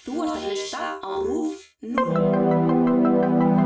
[0.00, 3.59] Þú ert að hlusta á RÚF 0.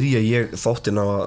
[0.00, 1.24] byrja ég þáttinn á að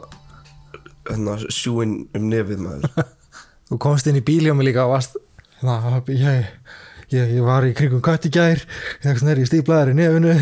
[1.12, 3.04] hérna, sjúin um nefið maður.
[3.70, 5.20] Þú komst inn í bíl hjá mig líka og varst
[5.64, 5.78] na,
[6.12, 6.50] ég,
[7.14, 10.34] ég, ég var í kringum kött í gær ég er í nefinu.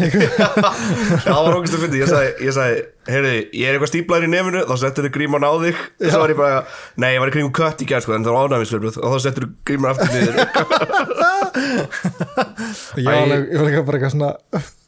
[1.28, 2.80] Það var ógæst að fyndi, ég sagði, ég sagði
[3.12, 5.78] heyrði, ég er eitthvað stíplaður í nefinu þá settur þið gríman á þig.
[6.00, 6.64] Og svo var ég bara,
[7.04, 9.18] nei, ég var í kringum kött í gær sko, en það var ánæmisverbröð og þá
[9.28, 10.36] settur þið gríman aftur niður.
[13.02, 14.30] Ég var líka bara eitthvað svona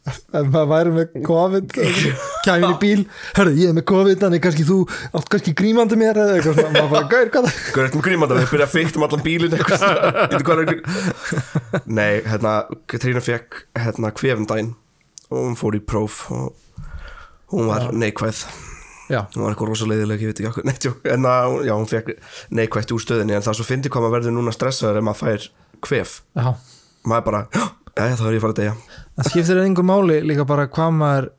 [0.03, 1.75] ef maður væri með COVID
[2.45, 3.03] kæmi í bíl,
[3.37, 4.79] hörðu ég er með COVID þannig kannski þú
[5.15, 7.47] átt kannski grímandi mér eða eitthvað svona, maður bara, gaur, hvað?
[7.47, 10.73] Það Hvað er þetta með gríman það, við byrja að fyrkt um allan bílinn eitthvað,
[11.87, 12.53] Nei, hérna,
[12.91, 14.73] Katrína fekk hérna kvefundaginn
[15.31, 16.51] og hún fór í próf og
[17.53, 18.43] hún var neikvæð.
[19.11, 20.75] Já, hún var eitthvað rosa leiðileg, ég veit ekki okkur Nei,
[21.13, 22.13] en að, já, hún fekk
[22.55, 23.35] neikvætt úr stöðinni.
[23.37, 25.47] En það svo fyndi hvað maður verður núna stressaður ef maður fær
[25.83, 26.13] kvef.
[27.09, 27.65] Maður bara, já,
[27.97, 28.75] já, þá er ég fara að deyja
[29.17, 31.29] það skiptir einhver máli líka bara hvað maður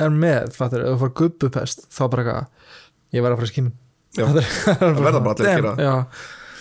[0.00, 2.68] er með, fattur, ef þú fara gubbupest þá bara eitthvað,
[3.16, 3.74] ég var að fara að skímin
[4.16, 5.84] það verða bara allir að gera það.
[5.84, 5.94] já,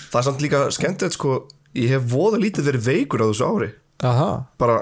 [0.09, 1.35] það er samt líka skemmtilegt sko
[1.79, 3.69] ég hef voða lítið verið veikur á þessu ári.
[4.09, 4.27] Aha,
[4.61, 4.75] bara,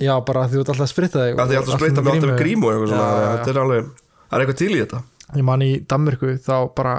[0.00, 2.14] já, bara því þú ert alltaf að spritta þig að því ég alltaf spreita mig
[2.14, 2.70] alltaf með grímu.
[2.92, 5.02] þetta er alveg það er eitthvað til í þetta.
[5.32, 6.94] Ég man í Danmörku þá bara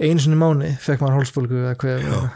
[0.00, 2.30] í mánu fekk maður hólsbólgu Já.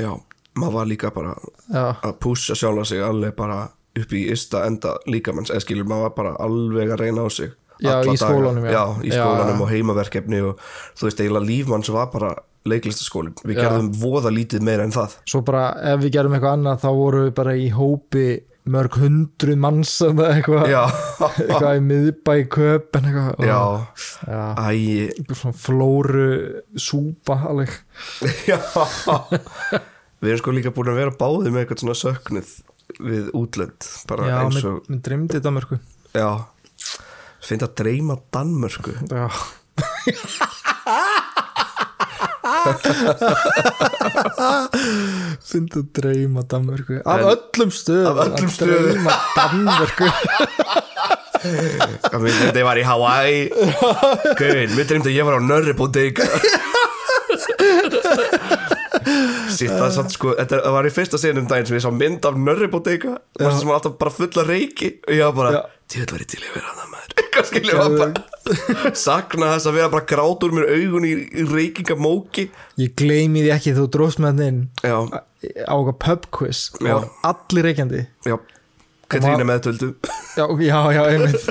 [0.00, 0.10] já,
[0.58, 1.34] maður var líka bara
[1.70, 3.68] já, að pússa sjálfa sig alveg bara
[4.00, 8.00] upp í ysta enda líkamanns eða skilur maður bara alveg að reyna á sig Já,
[8.08, 8.72] í skólanum, já.
[8.72, 9.62] já, í skólanum já.
[9.66, 10.60] og heimaverkefni og
[10.96, 12.30] þú veist eiginlega lífmanns var bara
[12.66, 15.18] leiklistaskóli við gerðum voða lítið meira en það.
[15.28, 18.24] Svo bara ef við gerum eitthvað annað þá vorum við bara í hópi
[18.74, 20.72] mörg hundruð manns eða eitthvað
[21.28, 23.60] eitthvað í miðbæ köpen eitthvað já,
[24.26, 24.40] já.
[24.56, 24.70] æ.
[25.20, 26.30] Einhver svona flóru
[26.74, 27.76] súpa alveg.
[28.50, 28.58] Já.
[30.16, 32.56] Við erum sko líka búin að vera báðið með eitthvað svona söknuð
[33.00, 35.78] við útlönd bara já, eins mér, og, mér dreymdi Danmörku.
[36.16, 36.28] Já.
[37.46, 38.94] Finnst að dreyma Danmörku.
[39.10, 39.26] Já.
[45.46, 47.00] Fyndi að dreyma Danmörku.
[47.04, 48.06] Af En- öllum stöðum.
[48.12, 50.10] Af öllum að dreyma Danmörku.
[51.46, 53.40] Ég myndi þetta ég var í Hawaii.
[54.40, 56.26] Gauðin, mér dreymdi að ég var á Nörri Bodega
[59.56, 62.26] Sitt það samt sko Þetta það var í fyrsta sinum daginn sem ég sá mynd
[62.28, 63.16] af Nörri Bodega.
[63.38, 65.60] Það sem var alltaf bara fulla reiki Og ég var bara, Já.
[65.92, 67.14] tíðvægt var ég til að vera hana maður.
[67.36, 68.92] Hvað skilja var bara.
[69.06, 72.48] Sakna þess að vera bara grátur mér augun í, í reykingamóki.
[72.80, 74.42] Ég gleymi því ekki þú dróst með
[74.86, 76.96] Já, á eitthvað pub quiz Já.
[76.96, 78.06] og allir reykjandi.
[78.26, 78.38] Já.
[79.06, 79.92] Katrína meðtöldu.
[80.36, 81.46] Já, já, já, einmitt.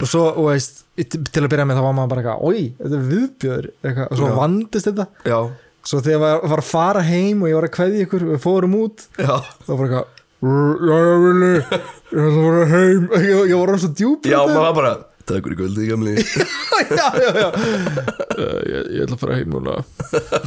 [0.00, 2.98] Og svo, og veist, til að byrja með þá var maður bara eitthvað, oi, þetta
[3.00, 4.34] er viðbjöður eitthvað, og svo Já.
[4.38, 5.06] vandist þetta.
[5.26, 5.38] Já,
[5.86, 8.42] svo þegar ég var, var að fara heim og ég var að kveðja ykkur við
[8.44, 9.36] fórum út já.
[9.66, 11.64] þá var eitthvað já, já, villi, ég
[12.10, 13.08] ætla að fara heim.
[13.30, 14.92] Ég, ég var alveg svo djúp Já, maður var bara
[15.30, 16.14] Takk fyrir kvöldi, gamli.
[16.98, 17.48] Já, já, já.
[17.52, 19.76] Uh, ég, ég ætla að fara heim núna.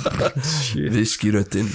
[0.97, 1.69] Viskiröttin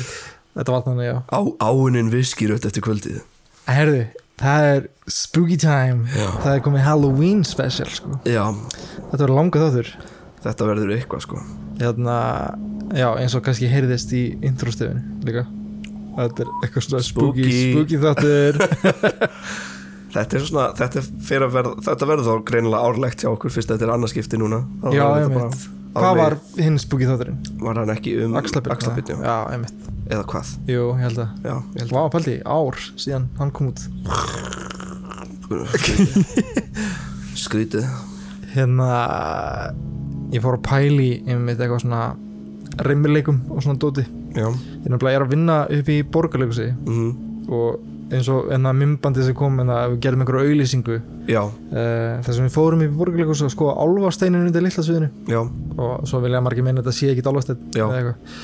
[0.58, 1.16] þetta var þannig, já.
[1.30, 3.20] Á, Áunin viskirött eftir kvöldið.
[3.68, 4.02] Herðu,
[4.40, 6.08] það er spooky time.
[6.10, 6.28] Já.
[6.42, 8.18] það er komið Halloween special sko.
[8.28, 8.44] Já,
[9.12, 9.92] þetta var langa þáttur
[10.44, 11.40] þetta verður eitthvað sko.
[11.80, 12.16] Hérna,
[12.96, 15.46] já, eins og kannski heyrðist í introstöfun líka.
[16.18, 17.98] Þetta er eitthvað svona spooky, Spooky.
[18.02, 18.62] þáttur.
[20.08, 23.68] Þetta er svona, þetta fer að verða Þetta verður þá greinilega árlegt hjá okkur Fyrst
[23.68, 24.62] þetta er annarskipti núna.
[24.96, 25.66] Já, einmitt.
[25.92, 27.36] bara hvað var hinn spooky þátturinn?
[27.60, 29.18] Var hann ekki um Axlabjörn, já.
[29.20, 30.54] já, einmitt, Eða hvað?
[30.72, 31.28] Jú, ég held að.
[31.44, 33.84] Já, ég held Vá, pældi, ár síðan hann kom út.
[35.52, 35.76] Að
[37.44, 37.84] Skrítið
[38.56, 38.88] hérna
[40.32, 42.02] ég fór að pæli einmitt eitthvað svona
[42.84, 44.04] rimmileikum og svona dóti.
[44.36, 47.14] Ég er nefnilega ég er að vinna upp í borgarleikusi mhm,
[47.48, 51.50] og eins og enna mymbandi sem kom en við gerðum einhverju auðlýsingu uh,
[52.24, 55.10] þar sem við fórum upp í borgarleikus og skoða álfasteinin undir litla sviðinu.
[55.28, 55.42] Já,
[55.76, 57.84] og svo vilja margir meina að þetta sé ekki álfastein Já.
[57.84, 58.36] eða eitthvað.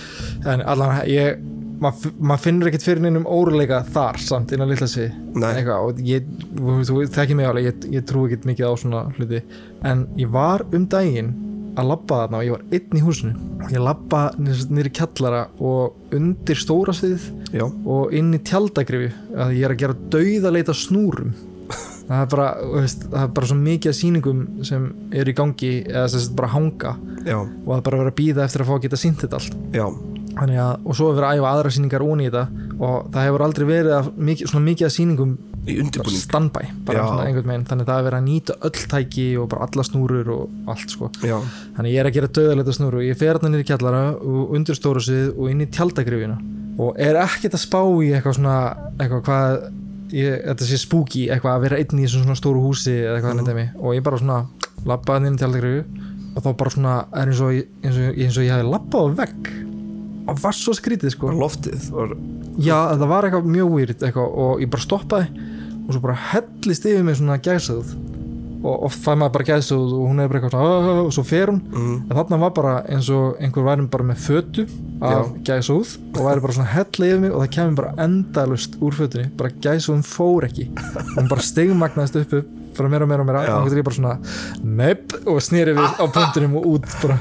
[0.53, 1.41] En allan ég
[1.85, 5.49] maður mað finnur ekkert fyrir neinum óruleika þar samt innan litla svið Nei.
[5.57, 9.03] eitthvað, og ég, þú, þú þekki mig alveg ég, ég trú ekkert mikið á svona
[9.17, 9.43] hluti.
[9.85, 11.33] En ég var um daginn
[11.75, 13.33] að labba þarna og ég var einn í húsinu.
[13.73, 19.67] Ég labba í kjallara og undir stóra sviðið já, og inn í tjaldagrifi að ég
[19.67, 21.35] er að gera dauðaleita snúrum.
[22.09, 24.83] Það er bara, veist, það er bara svo mikið af sýningum sem
[25.17, 26.91] eru í gangi eða sem bara hanga
[27.25, 29.25] já, og það er bara að vera að býða eftir að fá að geta sínt
[29.25, 29.57] þetta allt.
[29.73, 29.87] Já,
[30.61, 32.45] að, og svo hefur verið að æfa aðra sýningar onni í þetta
[32.85, 34.95] og það hefur aldrei verið að, mikið, svona mikið að
[35.85, 36.21] undirbúning.
[36.21, 36.61] standbæ,
[37.71, 40.91] þannig að það hefur verið að nýta öll tæki og bara alla snúrur og allt
[40.93, 41.11] sko.
[41.25, 41.37] Já,
[41.77, 43.01] þannig ég er að gera döðalegt snúru.
[43.01, 46.37] Og ég fer hérna niður í kjallara og undir stóru svið og inn í tjaldagrifina
[46.79, 48.57] og er ekkert að spá í eitthvað svona
[48.99, 49.59] eitthvað hvað
[50.15, 53.39] ég, þetta sé spooky, eitthvað að vera einn í svona stóru húsi eitthvað Mhm.
[53.39, 53.67] þannig dæmi.
[53.81, 54.47] Og ég bara svona
[54.85, 55.85] labbaði inn í tjaldagrifi
[56.37, 59.15] og þá bara svona er eins og, eins og, eins og ég hefði labbað á
[60.27, 61.33] og var svo skrítið sko.
[61.37, 62.17] Loftið og,
[62.63, 65.47] Já, það var eitthvað mjög weird eitthvað, og ég bara stoppaði
[65.85, 67.95] og svo bara hellist yfir mig svona gæsað
[68.65, 71.25] og oft fæ maður bara gæsað og hún er bara eitthvað svona "Ah", og svo
[71.29, 71.61] fer hún.
[71.69, 74.67] Mm, en þarna var bara eins og einhver væri bara með fötu
[75.03, 78.93] af gæsað og væri bara svona hella yfir mig og það kemur bara endalust úr
[78.97, 80.71] fötunni bara gæsað fór ekki.
[80.73, 82.47] Og hún bara stegmagnaðist upp upp
[82.79, 83.45] fyrir meira og meira og meira.
[83.59, 84.15] Og hún er bara svona
[84.83, 87.19] nepp og snýri við á punktunum og út bara.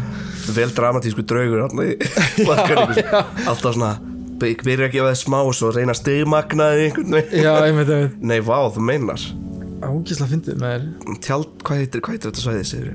[0.54, 1.64] Vel dramatísku draugur
[3.48, 3.94] alltaf svona
[4.42, 7.44] by- byrja að gefa þið smá og svo reyna að stigmagnaði einhvern veginn.
[8.20, 9.24] Nei, vá, þú meinar.
[9.84, 10.84] Ágísla fyndið með
[11.24, 12.94] Tjald, hvað heitir, þetta svæðið, segir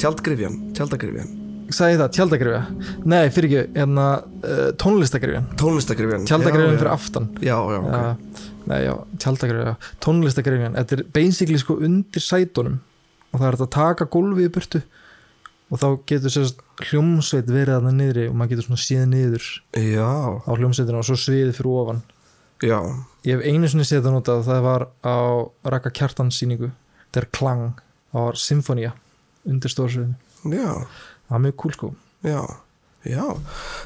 [0.00, 1.34] Tjaldgrifjan, tjaldagrifjan.
[1.70, 2.60] Sagði það, tjaldagrifja?
[3.12, 7.28] Nei, fyrir ekki, hérna uh, tónlistagrifjan Tónlistagrifjan tjaldagrifjan fyrir aftan.
[7.44, 9.74] Já, já, ok nei, já, tjaldagrifja,
[10.04, 12.78] tónlistagrifjan þetta er basically sko undir sætunum
[13.30, 14.82] og það er hægt að taka gólfið í burtu
[15.70, 20.08] og þá getur sérst hljómsveit verið þarna niðri og maður getur svona síð niður Já,
[20.42, 22.00] á hljómsveitina og svo sviðið fyrir ofan.
[22.60, 22.78] Já,
[23.24, 25.18] ég hef einu sinni séð það notað það var á
[25.72, 26.72] Raka Kjartans sýningu.
[27.06, 27.78] Þetta er klang,
[28.10, 28.90] það var symfónía
[29.48, 30.18] undir stórsviðinu
[30.56, 30.74] já,
[31.28, 31.94] það var mjög cool sko.
[32.26, 32.40] Já.
[33.00, 33.24] Já,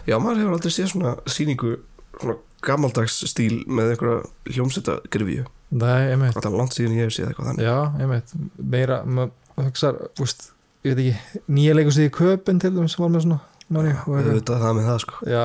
[0.09, 1.77] já, maður hefur aldrei séð svona sýningu
[2.19, 2.35] svona
[2.65, 5.47] gamaldags stíl með einhverja hljómsveitagrifju.
[5.75, 7.67] Er langt síðan ég hef séð eitthvað þannig.
[7.67, 10.49] Já, einmitt, meira maður hugsar, úst,
[10.85, 13.41] ég veit ekki nýja leikusið í köpun til þeim sem var með svona
[13.75, 14.31] manni, eitthvað.
[14.31, 15.21] Auðvitað það með það sko.
[15.31, 15.45] Já.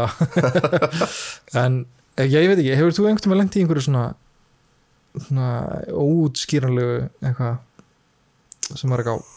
[1.64, 1.80] En
[2.16, 4.08] eh, ég veit ekki, hefur þú einhvern veginn lengt í einhverju svona
[5.18, 5.50] svona
[5.90, 9.36] óútskýranlegu eitthvað sem var eitthvað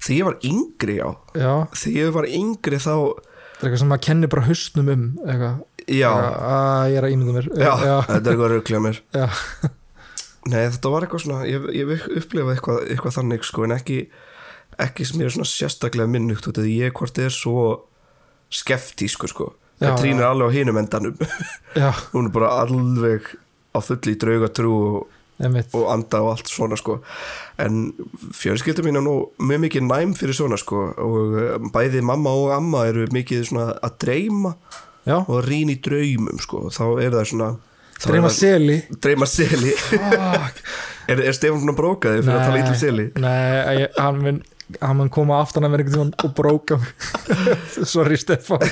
[0.00, 1.08] Þegar ég var yngri, já.
[1.38, 5.04] Já, Þegar ég var yngri þá það er eitthvað sem maður kennir bara hausnum um
[5.24, 5.58] eitthvað,
[5.90, 7.50] Já, að ég er að ímynda mér.
[7.54, 9.02] Já, já, þetta er eitthvað rauklja mér.
[9.16, 9.26] Já,
[10.48, 13.98] Nei, þetta var eitthvað svona Ég, ég hef upplifað eitthvað, eitthvað þannig sko En ekki,
[14.80, 17.64] ekki sem ég er svona sérstaklega minnugt út af því ég hvort er svo
[18.50, 19.46] skeftískur sko.
[19.80, 21.14] Katrín er alveg á hinum endanum.
[22.12, 23.28] Hún er bara alveg
[23.70, 25.12] á fulli draugatrú og,
[25.46, 26.98] og anda og allt svona sko.
[27.62, 27.92] En
[28.34, 32.50] fjölskyldum mín er nú mjög mikið næm fyrir svona sko Og eh, bæði mamma og
[32.56, 34.56] amma eru mikið svona að dreyma
[35.06, 36.66] já, og rýna í draumum sko.
[36.74, 37.50] Þá er það svona
[38.00, 38.78] það- seli.
[39.00, 39.74] Dreyma seli.
[41.10, 43.06] Er, er Stefán svona brókaði fyrir að tala ítlum seli?
[43.18, 44.42] Nei, ég, hann mun
[44.78, 46.76] hann mun koma aftan að mér einhvern tímann og bróka
[47.92, 48.62] sorry Stefán.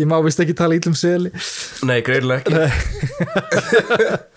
[0.00, 1.30] Ég má vist ekki tala ítlum seli.
[1.86, 2.52] Nei, greinilega ekki.
[2.58, 4.18] Nei.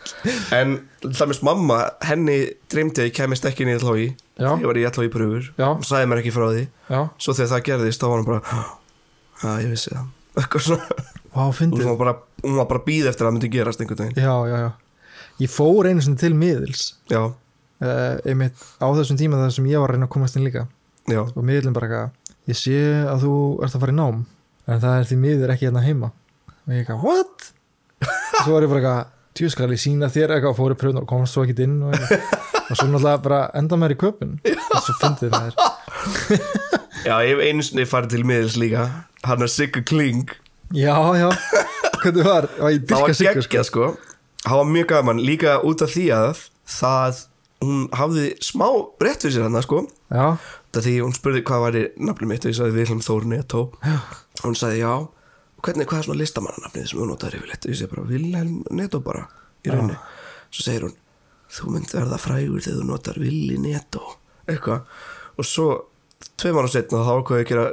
[0.55, 2.37] En það mist mamma, henni
[2.71, 5.51] dreymdi að ég kemist ekki inn í já, Ég var í allói pröfur.
[5.59, 6.63] Hún sagði mér ekki frá því.
[6.89, 8.41] Já, Svo þegar það gerðist, þá var hann bara
[9.43, 11.05] Já, ég vissi það Eitthvað svona.
[11.35, 12.13] Vá, Hún fyndið var bara,
[12.43, 14.69] hún var bara að býða eftir að það myndi gerast einhvern veginn já, já, já.
[15.43, 16.83] Ég fór einu sinni til miðils.
[17.11, 20.45] Já, uh, einmitt á þessum tíma þar sem ég var að reyna að komast inn
[20.47, 20.63] líka.
[21.11, 22.77] Já, og miðlum bara eitthvað ég sé
[23.09, 23.33] að þú
[23.65, 24.21] ert að fara í nám
[24.65, 26.11] en það er því miður ekki hérna heima.
[26.65, 27.49] Og ég eitthvað, what?
[28.45, 30.53] svo var ég bara eitthvað, tjú skal ég sína þér eitthvað?
[30.53, 32.63] Og fór í pröfn og komast svo ekki inn og, eitthvað.
[32.69, 34.37] og svo náttúrulega bara enda mér í köpun.
[34.45, 36.74] Og svo fyndið það er
[37.05, 38.87] já Ég hef einu sinni farið til miðils líka.
[39.25, 40.33] Hann er Sigga Kling.
[40.73, 41.29] Já, já,
[42.01, 42.49] hvernig var?
[42.57, 43.47] Það var siggur sko.
[43.47, 43.89] geggjað sko.
[44.45, 47.19] Það var mjög gaman, líka út af því að Það,
[47.61, 48.67] hún hafði smá
[49.03, 49.83] rétt fyrir sér hann sko.
[50.09, 50.37] Já,
[50.75, 54.41] því hún spurði hvað var í nafnum mitt og ég sagði Vilhelm Þór Netto og
[54.43, 54.93] hún sagði já,
[55.63, 57.65] hvernig, hvað er svona listamannanafnið sem hún notaður yfirleitt?
[57.67, 59.27] Og ég segi bara Vilhelm Netto bara
[59.63, 59.97] í rauninni.
[60.49, 60.97] Svo segir hún,
[61.53, 64.03] þú mynd verða frægur þegar þú notar Willi Netto
[64.49, 64.89] eitthvað.
[65.37, 65.69] Og svo
[66.41, 67.67] tveim ára setna þá ákveði ég að gera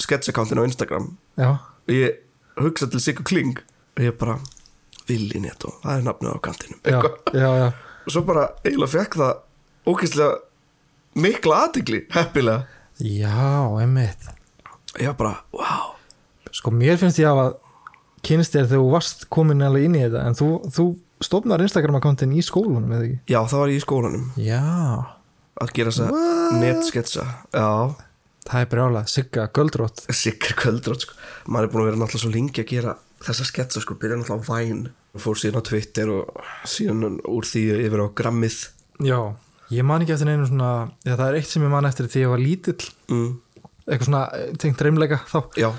[0.00, 1.06] sketch-accountin á Instagram.
[1.40, 2.18] Já, og ég
[2.60, 4.38] hugsa til Sigga Kling og ég bara
[5.10, 6.82] Willi Netto, það er nafnið á kantinum.
[6.86, 6.98] Já,
[7.34, 7.70] já, já,
[8.06, 9.32] og svo bara eiginlega fekk það
[9.90, 10.36] ógeðslega
[11.20, 12.82] mikla aðtigli heppilega.
[13.00, 13.40] Já,
[13.80, 14.28] einmitt.
[15.00, 15.96] Ég bara, wow
[16.54, 17.52] sko mér finnst ég af að
[18.26, 20.86] kynst þér þegar þú varst komin alveg inn í þetta en þú, þú
[21.24, 23.18] stofnar Instagram-akkontin í skólanum eða ekki?
[23.32, 24.26] já, það var ég í skólanum.
[24.40, 24.60] Já,
[25.60, 27.68] að gera þess að netsketsa já,
[28.48, 31.16] það er brjálað, Sigga, Göldrótt sikkar kvöldrótt sko.
[31.46, 34.40] maður er búin að vera náttúrulega svo lengi að gera þessa sketsa sko, byrja náttúrulega
[34.40, 34.92] á Vine.
[35.20, 38.58] Fór síðan á Twitter og síðan úr því yfir á Grammið.
[39.04, 39.18] Já,
[39.74, 40.70] ég man ekki eftir neinu svona
[41.04, 42.88] já, það er eitt sem ég man eftir því ég var lítill.
[43.10, 43.30] Mm,
[43.84, 45.40] eitthvað svona eh, tengt dreimleika þá.
[45.58, 45.70] Já,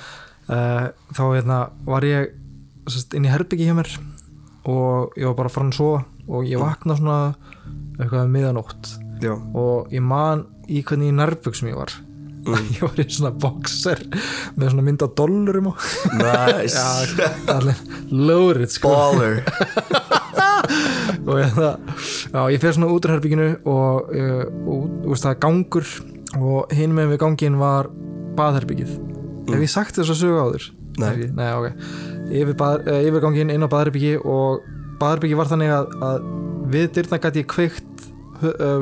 [0.52, 2.34] uh, þá hérna, var ég
[2.92, 3.94] sest, inn í herbyggi hjá mér
[4.70, 7.18] og ég var bara farin að sofa og ég vakna svona
[7.98, 8.92] eitthvað um miðanótt
[9.24, 9.34] já.
[9.58, 11.94] Og ég man í hvernig í nærbuksum ég var.
[12.74, 14.00] Ég var í svona boxer
[14.58, 15.08] með svona mynd á.
[15.14, 15.84] Dollurum og
[16.18, 16.86] nice,
[18.28, 18.90] loaded sko.
[18.90, 19.44] Baller.
[21.22, 22.00] Og ég, það,
[22.32, 25.90] já, ég fer svona út úr herbygginu og, og þú veist það er gangur
[26.40, 27.92] og hinn með við gangin var
[28.40, 28.96] baðherbyggið
[29.50, 30.68] hef ég sagt þess að sögu áður?
[31.02, 31.10] Nei.
[31.12, 31.28] Ekki?
[31.38, 31.86] Nei, ok.
[32.32, 34.66] Yfir, bað, uh, yfir gangin inn á baðherbyggi og
[35.02, 36.28] baðherbyggi var þannig að, að
[36.72, 38.11] við dyrna gæti ég kveikt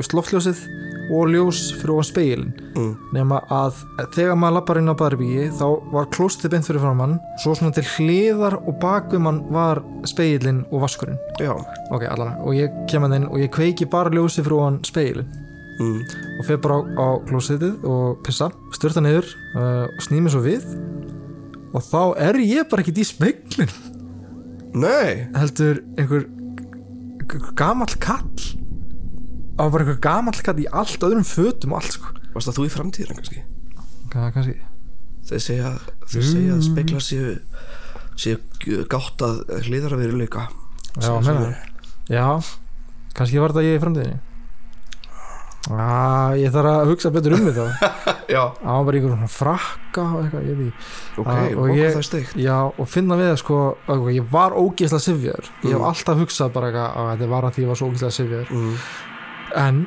[0.06, 0.62] sloftljósið
[1.10, 3.80] og ljós fyrir ofan speilin mm, nema að
[4.14, 7.84] þegar maður lappar inn á baðherbyggi þá var klóstið beint fyrir framann svo svona til
[7.96, 11.18] hliðar og bakvið mann var speilin og vaskurinn.
[11.42, 11.52] Já.
[11.90, 15.30] Ok, allan, og ég kem að þinn og ég kveiki bara ljósið fyrir ofan speilin
[15.80, 16.00] mm,
[16.38, 20.66] og fer bara á, á klósitið og pissa, styrta niður uh, og snými svo við.
[21.70, 23.74] Og þá er ég bara ekkert í speilin
[24.74, 26.28] nei, heldur einhver
[27.58, 28.49] gamall kall
[29.60, 32.14] á bara einhver gamall kall í allt öðrum fötum og allt sko.
[32.34, 33.42] Varst það þú í framtíðina kannski?
[34.10, 34.56] Hvað, kannski?
[35.30, 35.70] Þeir segja,
[36.10, 37.36] þeir segja að spekla séu
[38.20, 38.40] séu
[38.90, 40.48] gátt að hliðara verið leika
[41.00, 41.54] Já, meina
[42.10, 42.26] Já,
[43.14, 44.18] kannski var þetta ég í framtíðinni.
[45.70, 47.66] Já, ég þarf að hugsa betur um þetta.
[48.34, 51.92] Já, Það var bara einhver svona frakka og eitthvað, ég veit ok, Ah, og ég-
[51.92, 52.32] það er steikt.
[52.40, 53.58] Já, og finna við að sko
[54.14, 55.86] ég var ógeðslega sifjaður ég hef Mm.
[55.90, 58.74] alltaf hugsað bara eitthvað að þetta var að því ég var svo ógeðslega sifjaður mm,
[59.58, 59.84] en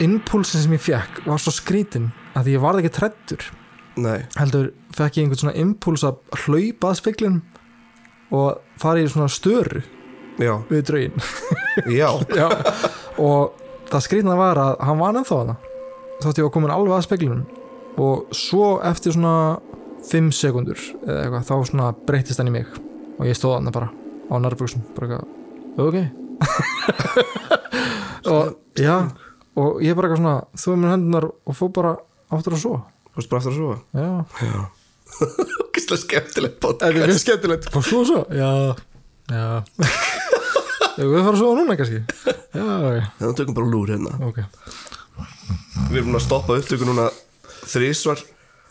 [0.00, 3.46] impulsin sem ég fekk var svo skrítin að ég varð ekki trættur
[4.00, 7.40] nei, heldur fekk ég einhvern svona impuls að hlaupa að speklin
[8.30, 9.82] og fara í svona störu
[10.40, 11.24] já, við draugin
[13.30, 13.58] og
[13.90, 15.58] það skrýtna var að hann var ennþá hana
[16.20, 17.48] þótt ég var komin alveg að speklinum
[18.00, 19.58] og svo eftir svona
[20.08, 22.68] 5 sekundur eða eitthvað þá svona breytist hann í mig.
[23.18, 25.28] Og ég stóð hann bara á nærbuxum bara eitthvað,
[25.84, 25.96] ok.
[28.30, 28.44] Og
[28.80, 28.96] já.
[29.60, 31.94] Og ég bara eitthvað svona þú er mér hendunar og fór bara
[32.30, 32.74] áttur að svo
[33.10, 33.78] þú veist bara aftur að sofa?
[33.94, 34.10] Já,
[34.46, 34.60] já.
[35.64, 37.70] Ógeðslega skemmtilegt þetta er podcast mjög skemmtilegt.
[37.74, 38.50] Fór svo svo, já.
[39.30, 39.46] Já.
[41.00, 42.00] Við fara að sofa núna kannski?
[42.50, 44.14] Já, Þannig að tökum bara lúr hérna.
[44.26, 44.40] Ok.
[45.90, 47.08] Við erum búin að stoppa upptöku núna
[47.70, 48.20] þrísvar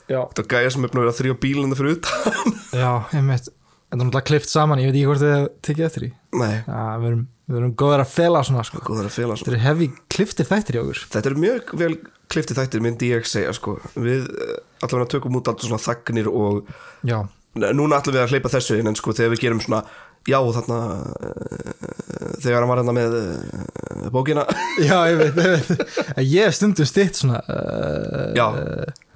[0.09, 2.53] Já, Þetta er gæja sem er búin að vera að þrjá bílanda fyrir utan.
[2.73, 3.49] Já, einmitt.
[3.49, 6.09] Þetta er náttúrulega klift saman, ég veit ekki hvort þið tekið eftir því.
[6.39, 8.81] Nei, Já, við erum, við erum góður að fela svona sko.
[8.85, 11.93] góð það að fela Þetta er hefði kliftir þættir í okkur Þetta er mjög vel
[12.29, 13.79] kliftið þættir myndi ég segja sko.
[13.97, 16.69] Við eh, allavega tökum út alltaf svona þagnir og
[17.09, 17.23] Já,
[17.57, 19.81] Núna ætlum við að hleypa þessu inn en sko þegar við gerum svona
[20.27, 24.43] Já þarna uh, þegar hann var hérna með uh, bókina.
[24.89, 25.93] Já, ég veit, ég veit.
[26.27, 28.45] Ég stundum stitt svona uh, Já,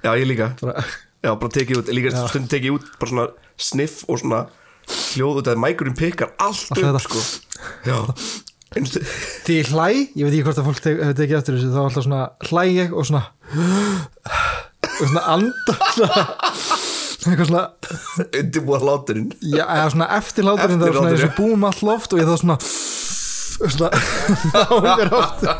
[0.06, 0.48] já ég líka.
[0.62, 0.84] bara,
[1.24, 2.24] Já bara tekið út, líka Já.
[2.32, 3.26] stundum tekið út bara svona
[3.60, 4.40] sniff og svona
[4.88, 7.02] hljóð út að mækurinn pikkar allt upp þetta.
[7.04, 7.20] sko.
[9.44, 9.84] Því hlæ,
[10.18, 12.62] ég veit ekki hvort að fólk hefur tekið eftir þessu Þá er alltaf svona hlæ
[12.74, 13.20] ég og svona
[14.98, 15.76] Og svona anda
[17.24, 17.62] Eitthvað svona
[18.40, 19.30] Undirbúa hláturinn.
[19.40, 22.26] Já, eða svona eftir hláturinn það er svona eins og búum allt loft og ég
[22.28, 22.58] þá svona
[23.54, 23.88] svona
[24.74, 25.54] náingar aftur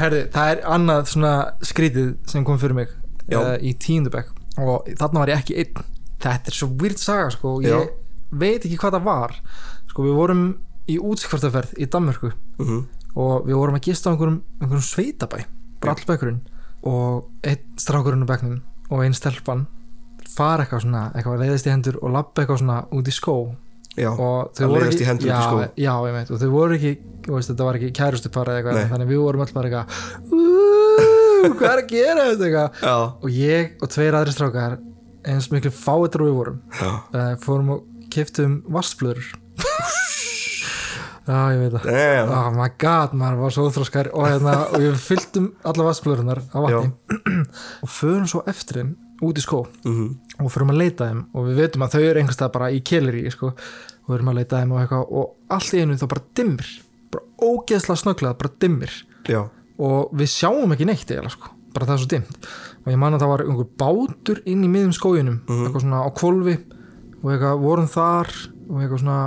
[0.00, 1.32] Herði, það er annað svona
[1.66, 2.94] skrítið sem kom fyrir mig
[3.34, 4.30] uh, í tíundubæk
[4.62, 5.82] og þarna var ég ekki einn
[6.20, 7.56] þetta er svo weird saga sko.
[7.64, 7.80] Ég Já.
[8.30, 9.36] veit ekki hvað það var.
[9.90, 10.44] Sko við vorum
[10.90, 12.80] í útskvartaferð í Danmörku mm
[13.18, 15.40] og við vorum að gista á einhverjum, einhverjum sveitabæ
[15.82, 16.36] brallbækurinn
[16.86, 19.64] og einn strákurinn á bæknum og einn stelpan
[20.30, 23.34] fara eitthvað svona, eitthvað leiðist í hendur og labba eitthvað svona út í skó.
[23.98, 25.58] Já, og þau að voru leiðast í hendur út í já, skó.
[25.74, 26.92] já, ég veit, og þau voru ekki
[27.26, 28.78] veist, þetta var ekki kærustu para eða Nei.
[28.78, 32.28] eitthvað þannig við vorum alltaf bara eitthvað "Ú, hvað er að gera?
[32.30, 32.80] Þetta eitthvað.
[32.86, 34.78] Já, og ég og tveir aðri strákar
[35.28, 36.60] eins miklu fáitur og við vorum.
[36.80, 39.22] Uh, fórum og keftum vassblöður
[41.30, 42.32] já, ég veit það.
[42.34, 46.58] Oh my god, maður var svo óþróskar og, hérna, og við fylltum alla vassblöðunar á
[46.64, 46.90] vatni.
[47.84, 48.90] Og förum svo eftir henn
[49.24, 49.62] út í skó.
[49.84, 50.10] Mhm.
[50.40, 51.22] og fyrir að leita þeim.
[51.36, 54.38] Og við veitum að þau eru einhverstað bara í keleri sko, og við erum að
[54.40, 55.06] leita þeim og eitthvað.
[55.20, 56.70] Og allt í einu þá bara dimmir.
[57.12, 58.94] Bara ógeðslega snögglega, bara dimmir.
[59.28, 59.42] Já,
[59.80, 62.48] og við sjáum ekki neitt eiginlega sko, bara það er svo dimmt.
[62.80, 66.08] Og ég man að það var einhver bátur inn í miðum skóginum, eitthvað svona á
[66.16, 66.56] kvolfi
[67.20, 68.32] og eitthvað vorum þar
[68.70, 69.20] og eitthvað svona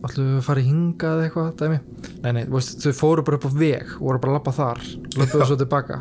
[0.00, 1.78] ætlum við að fara í hingað eða eitthvað dæmi?
[2.24, 4.82] Nei, nei, veist, þau fóru bara upp á veg og voru bara að lappa þar,
[5.20, 5.98] löpuðu svo tilbaka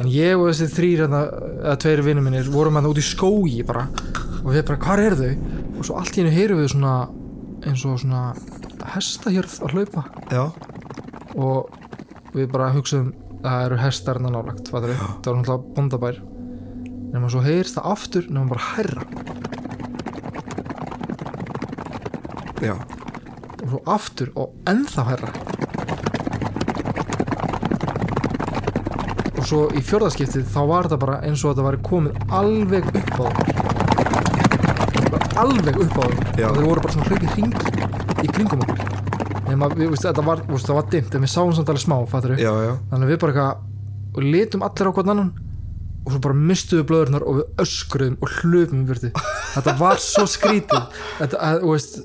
[0.00, 1.20] en ég og þessi þrýr hérna,
[1.60, 3.86] eða tveiri vinnum minnir vorum hann út í skógi bara
[4.40, 5.60] og við bara, hvar eru þau?
[5.80, 6.94] og svo allt í hennu heyrum við svona
[7.64, 8.34] eins og svona
[8.94, 10.04] hestahjörð að hlaupa.
[10.32, 10.42] Já,
[11.40, 11.70] og
[12.36, 16.16] við bara hugsaðum það eru hestar hérna nálagt það var náttúrulega bondabær.
[17.10, 19.02] Nema svo heyrst það aftur nema bara herra
[22.60, 22.74] já,
[23.62, 25.30] og svo aftur og ennþá herra
[29.32, 33.14] og svo í fjórðaskiptið þá var þetta bara eins og þetta var komið alveg upp
[33.16, 33.48] á það
[35.40, 37.54] alveg upp á það og þeir voru bara svona hlaupið hring
[38.20, 38.89] í kringum okkur
[39.54, 41.96] þetta var, það var dimmt en við sáum samt alveg smá,
[42.38, 42.72] já, já.
[42.90, 45.32] Þannig að við bara eitthvað litum allir á hvern annan
[46.00, 48.30] og svo bara mistuðu blöðurnar og við öskruðum og
[48.88, 49.10] burtu
[49.54, 50.86] þetta var svo skrítið
[51.18, 51.98] þetta, að, veist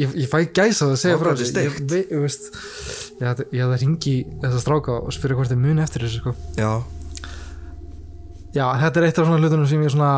[0.00, 4.62] ég, ég fæ gæsa það að segja frá þetta ég, ég, ég hafði ringi þessa
[4.64, 6.34] stráka og spyrja hvort þið muni eftir þessu sko.
[6.56, 6.72] já,
[8.56, 10.14] já, þetta er eitt af svona hlutunum sem ég svona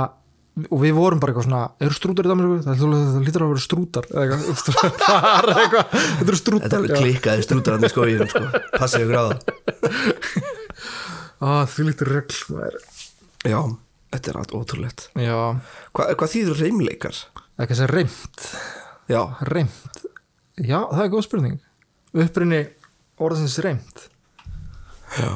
[0.71, 2.59] og við vorum bara eitthvað svona, eru strútar í Danmarku?
[2.63, 4.35] Það, lítur að vera strútar það er
[5.65, 6.99] eitthvað þetta eru strútar þetta er alveg já.
[7.03, 8.45] klikkaði strútarandi í skóginum sko.
[8.79, 9.39] passið ykkur á það
[11.43, 12.77] Á, því lítur regl maður.
[13.51, 13.59] já,
[14.15, 15.35] þetta er allt ótrúlegt já,
[15.97, 17.19] Hva, hvað þýður reymleikar?
[17.59, 18.47] ekki að segja reymt
[19.11, 19.21] já,
[19.51, 19.99] Reymt?
[20.63, 21.59] Já, það er góð spurning
[22.15, 22.63] Upprinni
[23.19, 24.07] orðsins reymt
[25.19, 25.33] já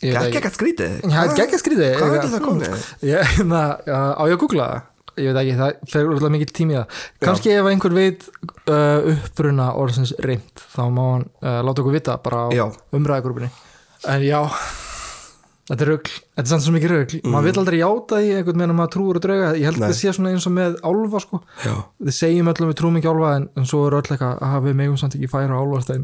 [0.00, 0.94] Ekkert skrítið?
[1.04, 2.86] Já, að skrýði hvað er það komið?
[3.04, 4.86] Ég, na, já, á ég að googla það?
[5.20, 7.00] Ég veit ekki, það fer úrlega mikið tími í það.
[7.26, 8.28] Kanski ef einhver veit
[8.70, 13.50] uh, uppruna orðsins reymt þá má hann uh, láta okkur vita bara á umræðagrúpinni
[14.08, 14.38] En já
[15.70, 17.18] Þetta er rugl, þetta er samt svo mikið rugl.
[17.30, 19.50] Maður vil aldrei játa því einhvern meðan maður trúur og drauga.
[19.54, 21.38] Ég held að það sé svona eins og með álfa sko.
[22.08, 24.66] Við segjum öllum við trúum ekki á álfa en, en svo er öll eitthvað að
[24.66, 26.02] við megum samt ekki færa á álfastein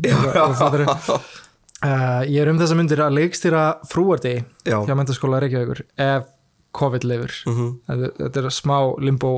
[1.85, 6.25] uh, ég er um þessa myndir að leikstýra frúardegi já, hjá mentaskóla Reykjavíkur ef
[6.77, 7.69] COVID lifir Mhm.
[7.89, 9.35] þetta, þetta er smá limbo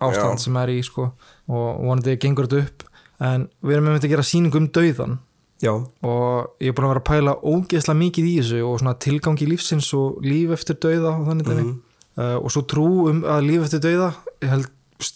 [0.00, 0.44] ástand Já.
[0.44, 1.12] sem er í sko
[1.48, 2.82] og vonandi gengur þetta upp.
[3.20, 5.18] En við erum með þetta að gera sýningu um dauðan
[5.60, 5.72] já,
[6.02, 9.46] og ég er búin að vera að pæla ógeðslega mikið í þessu og svona tilgangi
[9.46, 11.62] lífsins og líf eftir dauða og þannig dæmi.
[11.62, 11.80] Mhm.
[12.18, 14.70] uh, og svo trú um að líf eftir dauða ég held,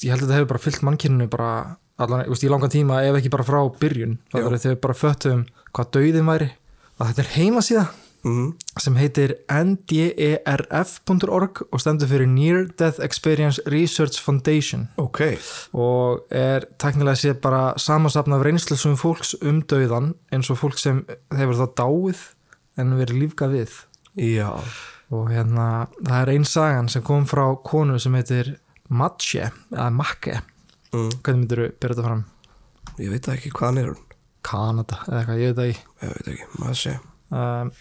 [0.05, 3.17] ég held að þetta hefur bara fyllt mannkyninu bara allan, veist, í langan tíma ef
[3.17, 4.19] ekki bara frá byrjun.
[4.35, 6.51] Þegar við bara föttum hvað dauðin væri
[7.05, 7.85] að þetta er heimasíða
[8.25, 8.47] mhm,
[8.81, 14.89] sem heitir nderf.org og stendur fyrir Near Death Experience Research Foundation.
[15.01, 15.37] Ok.
[15.77, 21.05] Og er teknilega séð bara samansapn af reynslusum fólks um dauðan eins og fólk sem
[21.35, 22.27] hefur þá dáið
[22.81, 23.77] en verið lífga við.
[24.19, 24.51] Já,
[25.15, 25.69] og hérna
[26.01, 28.57] það er einn sagan sem kom frá konu sem heitir
[28.95, 30.41] Matche eða Makke,
[30.93, 32.25] mm, hvernig myndir þú byrja þetta fram?
[33.01, 34.03] ég veit ekki hvaðan er hún
[34.45, 35.87] Kanada eða eitthvað, ég veit það ekki.
[36.05, 36.93] Ég veit ekki, maður sé.
[37.35, 37.73] Um,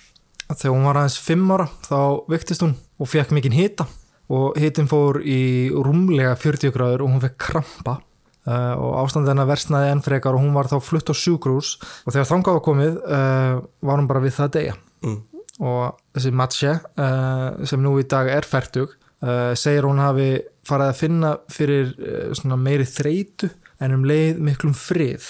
[0.53, 1.99] þegar hún var aðeins fimm ára þá
[2.31, 3.87] viktist hún og fekk mikinn hita.
[4.33, 7.99] Og hitin fór í rúmlega 40 gráður og hún fekk krampa.
[8.43, 12.11] Uh, og ástandið hennar versnaði enn frekar og hún var þá flutt á sjúkrús og
[12.11, 14.73] þegar þangað var komið uh, var hún bara við það að deyja.
[15.03, 15.19] Mm,
[15.63, 18.99] og þessi Matsje uh, sem nú í dag er færtug
[19.55, 21.93] segir hún hafi farið að finna fyrir
[22.35, 23.47] svona meiri þreitu
[23.79, 25.29] en um leið miklum frið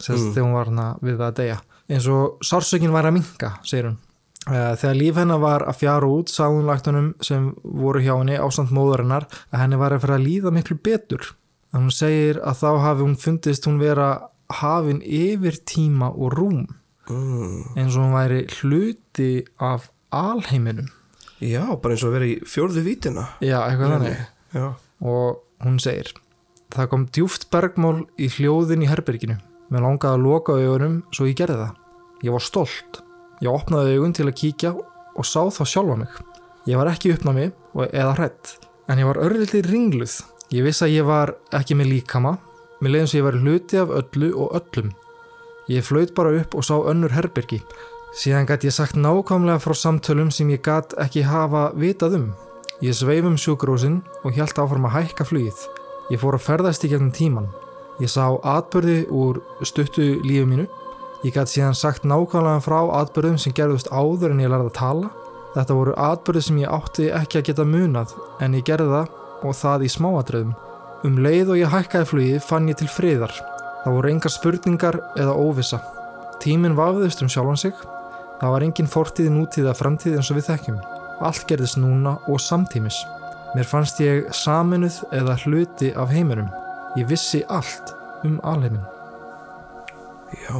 [0.00, 0.32] sérst Mm.
[0.34, 1.58] þegar hún var hana við að deyja.
[1.90, 3.98] Eins og sársökin var að minka segir hún.
[4.48, 8.70] Uh, þegar líf hennar var að fjara út sáðum læktunum sem voru hjá henni ástand
[8.72, 11.34] móðurinnar að henni var að fara að líða miklu betur.
[11.74, 14.06] En hún segir að þá hafi hún fundist hún vera
[14.50, 16.64] hafin yfir tíma og rúm
[17.10, 20.88] mm, eins og hún væri hluti af alheiminum.
[21.40, 23.28] Já, bara eins og að vera í fjórðu vítina.
[23.44, 24.24] Já, eitthvað þannig.
[24.56, 24.66] Já,
[25.04, 26.10] og hún segir
[26.74, 29.36] það kom djúft bergmál í hljóðin í herberginu
[29.70, 31.76] mér langaði að loka augunum svo ég gerði það.
[32.26, 33.00] Ég var stolt.
[33.40, 36.18] Ég opnaði augun til að kíkja og sá þá sjálfa mig.
[36.68, 38.56] Ég var ekki uppnámi og eða hrætt
[38.90, 40.16] en ég var örlítið ringluð.
[40.50, 42.34] Ég vissi að ég var ekki með líkama.
[42.82, 44.90] Mér leiðum sem ég var hluti af öllu og öllum.
[45.70, 47.60] Ég flaut bara upp og sá önnur herbergi.
[48.18, 52.30] Síðan gæti ég sagt nákvæmlega frá samtölum sem ég gat ekki hafa vitað um.
[52.82, 55.60] Ég sveif um sjúkrósin og hjælt áfram að hækka flugið.
[56.10, 57.46] Ég fór að ferðast í gegnum tíman.
[58.00, 60.66] Ég sá atbyrði úr stuttu lífi mínu.
[61.20, 65.10] Ég gæti síðan sagt nákvæmlega frá atbyrðum sem gerðust áður en ég lærði að tala.
[65.52, 69.56] Þetta voru atbyrði sem ég átti ekki að geta munað en ég gerði það og
[69.58, 70.54] það í smáatröðum.
[71.04, 73.34] Um leið og ég hækkaði flugið fann ég til friðar.
[73.84, 75.80] Það voru engar spurningar eða óvissa.
[76.40, 77.76] Tíminn vafðist um sjálfan sig.
[78.40, 80.80] Það var engin fortíð, nútíð eða framtíð eins og við þekkjum.
[81.20, 83.02] Allt gerðist núna og samtímis.
[83.52, 86.48] Mér fannst ég saminuð eða hluti af heiminum.
[86.98, 87.92] Ég vissi allt
[88.26, 88.82] um alheimin.
[90.42, 90.56] Já,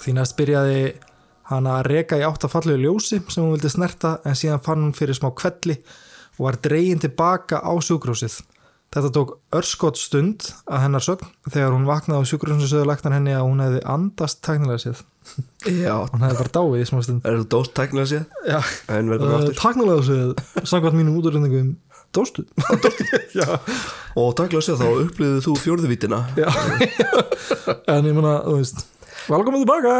[0.00, 0.84] Því næst byrjaði
[1.50, 4.84] hann að reka í átt að fallegu ljósi sem hún vildi snerta en síðan fann
[4.86, 5.76] hún fyrir smá kvelli
[6.38, 8.38] og var dregin tilbaka á sjúkrósið.
[8.90, 13.34] Þetta tók örskot stund að hennar sögn þegar hún vaknaði á sjúkrósinu sögðu læknar henni
[13.36, 15.02] að hún hefði andast tæknilega séð.
[15.66, 17.26] já Hún hefði bara dáið í smá stund.
[17.28, 18.24] Er þú dóst tæknilega séð?
[18.48, 18.58] Já,
[18.96, 20.32] En verður uh, aftur tæknilega séð,
[20.64, 21.70] samkvæmt mínum útrýningum,
[22.16, 22.44] dóstu.
[23.38, 23.46] Já,
[24.18, 26.48] Og tæknilega séð þá upplýðið þú fjórðuvítina já.
[27.94, 28.82] en ég meina, þú veist,
[29.30, 29.94] velkomin tilbaka.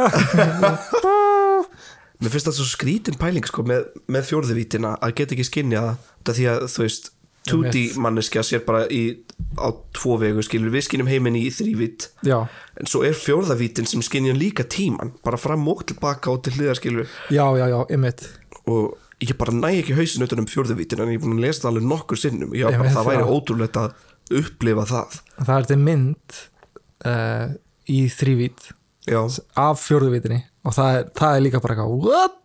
[2.20, 5.85] Mér finnst það svo skrítin pæling sko með, með fjórðuvítina að geta ekki skinja
[6.27, 7.11] það því að þú veist
[7.49, 9.03] 2D manneskja sér bara í
[9.57, 12.42] á tvo vegu skilur við skinnum heiminn í þrívít Já,
[12.77, 16.79] en svo er fjórðavítin sem skinnja líka tíman bara fram og tilbaka og til hliðar
[16.79, 18.27] skilur já, já, já, einmitt.
[18.68, 21.65] og ég bara næ ekki hausin utan um fjórðavítin en ég er búin að lesa
[21.65, 23.33] það alveg nokkur sinnum ég bara það væri það.
[23.37, 26.39] ótrúlegt að upplifa það Það er til mynd
[27.11, 27.47] uh,
[27.91, 28.71] í þrývít
[29.59, 32.37] af fjórðuvítinni og það er, það er líka bara eitthvað What?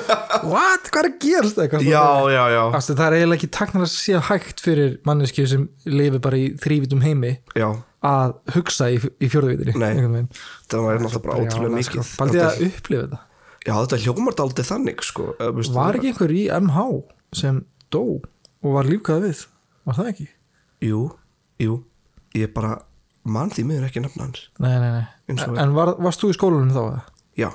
[0.52, 0.90] What?
[0.92, 1.58] Hvað er að gerast?
[1.58, 5.46] Eitthvað, já, já, já, Ástu, það er eiginlega ekki taknar að sé hægt fyrir manneski
[5.50, 7.34] sem lifi bara í þrývítum heimi
[8.04, 10.28] að hugsa í, í veginn.
[10.70, 12.28] það var náttúrulega bara ótrúlega mikið sko.
[12.28, 13.22] Þetta- að upplifa þetta
[13.66, 15.34] já, þetta hljómar daldið þannig sko.
[15.38, 16.84] Var ekki einhver í MH
[17.34, 18.02] sem dó
[18.64, 19.44] og var lífkað við?
[19.84, 20.28] Var það ekki?
[20.84, 21.00] jú,
[21.60, 21.78] jú,
[22.36, 22.74] ég bara
[23.24, 24.48] man því miður ekki nefna hans.
[24.60, 25.06] Nei, nei, nei.
[25.48, 27.02] Og- En var, varst þú í skólanum þá?
[27.40, 27.50] já,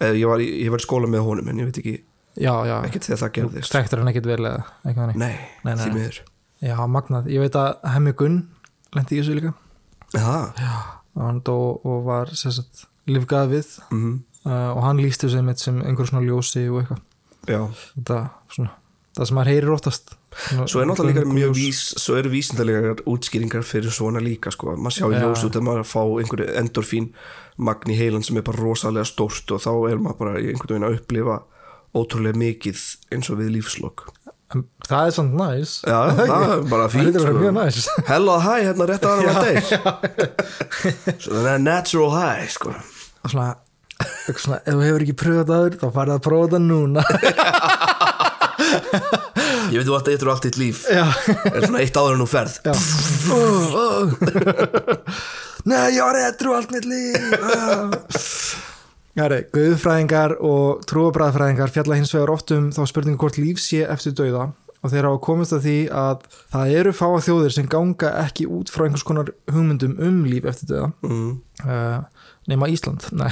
[0.00, 1.94] eða, ég, var, í- ég var í skóla með honum en ég veit ekki,
[2.36, 2.76] Já, já.
[2.84, 3.72] ekkert þegar það gerðist.
[3.72, 4.64] Þekktur hann ekkert vel eða?
[4.84, 5.16] Eitthvað nei,
[5.64, 5.74] Nei, nei.
[5.76, 6.20] því miður.
[6.62, 7.26] Já, magnað.
[7.28, 8.36] Ég veit að Hemmi Gunn
[8.94, 9.54] lendi í þessu líka.
[10.12, 10.60] það,
[11.16, 13.78] Og hann dó og var sérstætt lífgað við.
[13.90, 17.02] Mm uh, og hann lísti þessu einmitt sem einhver svona ljósi og eitthvað.
[19.12, 20.14] það sem maður heyrir oftast.
[20.32, 24.72] Svona, Svo er náttúrulega líka mjög vís, svo eru vísindalegar útskýringar fyrir svona líka sko,
[24.80, 25.18] maður sjá Já.
[25.26, 27.10] ljós út að maður fá einhverju endorfín
[27.60, 30.88] magn í heilan sem er bara rosalega stórt og þá er maður bara einhvern veginn
[30.88, 31.36] að upplifa
[31.92, 32.80] ótrúlega mikið
[33.12, 34.06] eins og við lífslokk
[34.88, 35.74] Það er svona næs.
[35.88, 37.58] Já, það er bara Það fínt er bara mjög sko.
[37.58, 38.08] næs.
[38.08, 42.74] Hello hi, hérna rétt að hann deyr Svo það er natural high sko.
[43.22, 43.46] Svona,
[44.36, 47.02] svona, ef þú hefur ekki pröfað það aður, þá farið að prófa það núna.
[49.72, 50.78] Ég veit þú alltaf eitthvað allt þitt líf.
[50.92, 52.54] Er svona eitt áður en þú ferð.
[55.62, 57.20] Nei, ég var etru allt mitt líf.
[59.16, 64.14] Herri, guðfræðingar og trúabræðfræðingar fjalla hins vegar oft um þá spurningu hvort líf sé eftir
[64.16, 64.46] dauða
[64.82, 68.72] og þeir hafa komist að því að það eru fáa þjóðir sem ganga ekki út
[68.72, 71.28] frá einhvers konar hugmyndum um líf eftir dauða mm.
[71.66, 73.30] uh, nema Ísland Nei,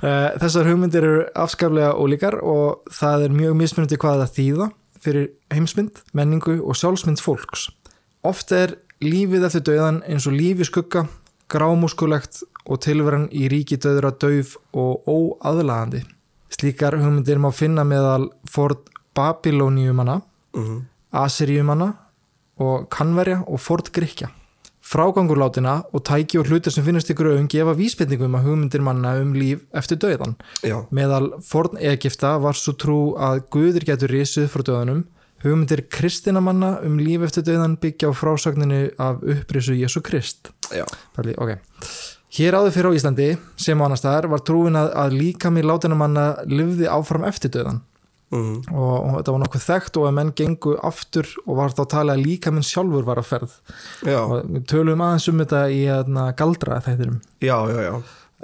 [0.00, 4.68] uh, þessar hugmyndir eru afskaplega ólíkar og það er mjög mismunandi hvað það þýða
[5.06, 7.68] fyrir heimsmynd, menningu og sjálfsmynd fólks
[8.26, 11.06] oft er lífið eftir dauðan eins og lífi skugga
[11.52, 16.02] grámúskulegt og tilveran í ríki döðra dauf og óaðlagandi
[16.56, 20.20] slíkar hugmyndir má finna meðal Ford Babilóniumanna
[20.56, 20.86] Mm.
[21.12, 21.90] Assyriumanna
[22.56, 24.30] og Kanverja og Ford Grikja.
[24.86, 29.32] Frágangurlátina og tæki og hlutir sem finnast í gröfum gefa vísbendingum að hugmyndir manna um
[29.34, 30.36] líf eftir döðan.
[30.62, 35.02] Já, Meðal forn Egipta var svo trú að guður getur risið frá döðanum.
[35.42, 40.52] Hugmyndir kristinamanna um líf eftir döðan byggja á frásögninu af upprisu Jésu Krist.
[40.70, 41.58] já, Pæli, ok.
[42.36, 46.46] Hér áður fyrir á Íslandi, sem á annar staðar, var trúin að, að líkami látinamanna
[46.46, 47.82] lifði áfram eftir döðan
[48.34, 48.54] mm.
[48.72, 51.90] og, og þetta var nokkuð þekkt og að menn gengu aftur og var þá að
[51.94, 53.58] tala að líka minn sjálfur var að ferð.
[54.06, 57.92] Já, og við tölum aðeins um þetta í hérna, galdra þættinum já, já,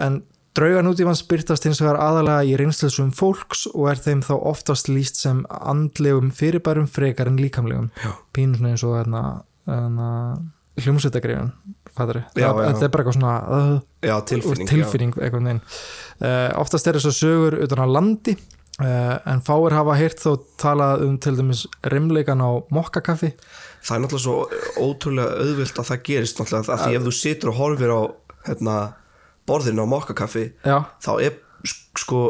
[0.07, 0.23] en
[0.57, 5.21] draugan útífans byrtast hins vegar aðalega í reynslusum fólks og er þeim þá oftast líst
[5.23, 7.93] sem andlegum fyrirbærum frekar en líkamlegum.
[8.37, 9.23] Svona eins og hérna,
[9.69, 10.11] hérna,
[10.81, 11.53] hljómsveitagrifin
[11.93, 15.61] þetta er bara eitthvað svona uh, Já, tilfinning, tilfinning
[16.25, 18.37] uh, oftast er þess að sögur utan á landi
[18.87, 23.33] en fáir hafa heyrt þó talað um til dæmis rimleikan á mokkakaffi.
[23.83, 27.53] Það er náttúrulega svo ótrúlega auðvilt að það gerist náttúrulega að því ef þú situr
[27.53, 28.01] og horfir á
[28.47, 28.77] hérna,
[29.47, 30.45] borðinu á mokkakaffi
[31.03, 32.21] þá er sk- sko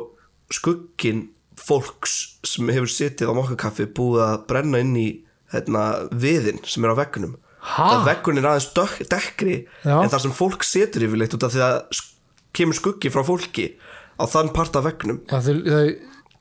[0.52, 1.28] skuggin
[1.62, 2.14] fólks
[2.48, 5.08] sem hefur sitið á mokkakaffi búið að brenna inn í
[5.52, 8.72] hérna, viðin sem er á veggunum það veggun er aðeins
[9.12, 12.00] dekkri en það sem fólk situr yfirleitt út af því að
[12.56, 13.68] kemur skuggi frá fólki
[14.18, 15.20] á þann part af veggnum.
[15.30, 15.86] Já þau, þau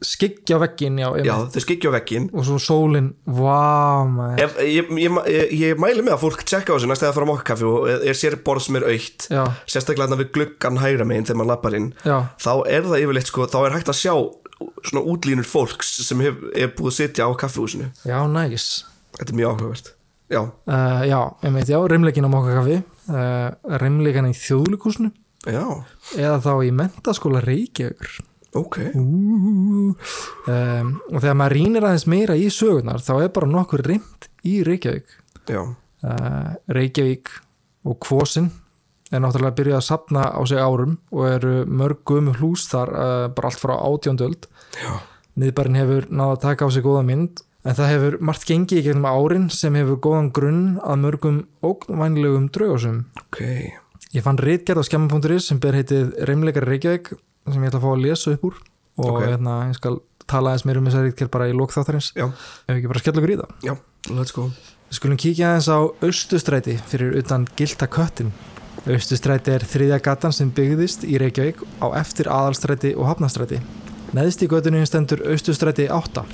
[0.02, 1.08] skyggja veggin já,
[1.54, 4.58] þau skikja á veggin og svo sólin, vá maður.
[4.66, 7.32] Ég, ég, ég, ég mæli með að fólk tjekka á þessu næst eða fara á
[7.32, 11.42] mokkaffi og er sér borð sem er aukt já, sérstaklega við gluggan hægra megin þegar
[11.42, 14.14] maður lappar inn já, þá er það yfirleitt sko, þá er hægt að sjá
[14.86, 17.92] svona útlínur fólks sem hef, er búið að sitja á kaffihúsinu.
[18.06, 18.68] Já, næs
[19.18, 19.94] þetta er mjög áhugavert.
[20.32, 22.78] Já, uh, já, ég veit, já, reymleikin á mokkakaffi
[23.12, 25.12] uh, reymleikin í þjóðlíkusinu
[25.52, 25.66] já,
[26.16, 28.22] eða þá í mentaskóla Reykjavíkur
[28.58, 28.78] ok.
[28.96, 29.96] Um,
[31.12, 35.16] og þegar maður rýnir aðeins meira í sögunar þá er bara nokkur reynd í Reykjavík.
[35.52, 37.32] Uh, Reykjavík
[37.88, 38.50] og Kvosin
[39.12, 43.28] er náttúrulega byrjað að sapna á sig árum og eru mörg gumu hlús þar uh,
[43.36, 44.48] bara allt frá átjóndöld
[44.80, 44.92] já,
[45.40, 48.86] miðbærin hefur náða að taka á sig góða mynd en það hefur margt gengið í
[48.88, 53.42] gegnum árin sem hefur góðan grunn að mörgum ógnvænlegum draugasum ok.
[54.12, 57.14] Ég fann reitgerð á skemma.is sem ber heitið Reymleikar Reykjavík
[57.50, 58.60] sem ég ætla að fá að lesa upp úr
[59.02, 59.24] og Ok.
[59.26, 62.28] hérna, ég skal tala eins meira um þessa reitgerð bara í lókþáttarins já,
[62.68, 63.50] ef ekki bara skella okkur í það.
[63.66, 63.74] já,
[64.10, 64.52] let's go
[64.92, 68.34] Við skulum kíkja aðeins á Austustræti fyrir utan Gilta köttin.
[68.86, 73.62] Austustræti er þriðja gatan sem byggðist í Reykjavík á eftir aðalstræti og hafnastræti.
[74.12, 76.26] Neðst í göttunni stendur Austustræti 8.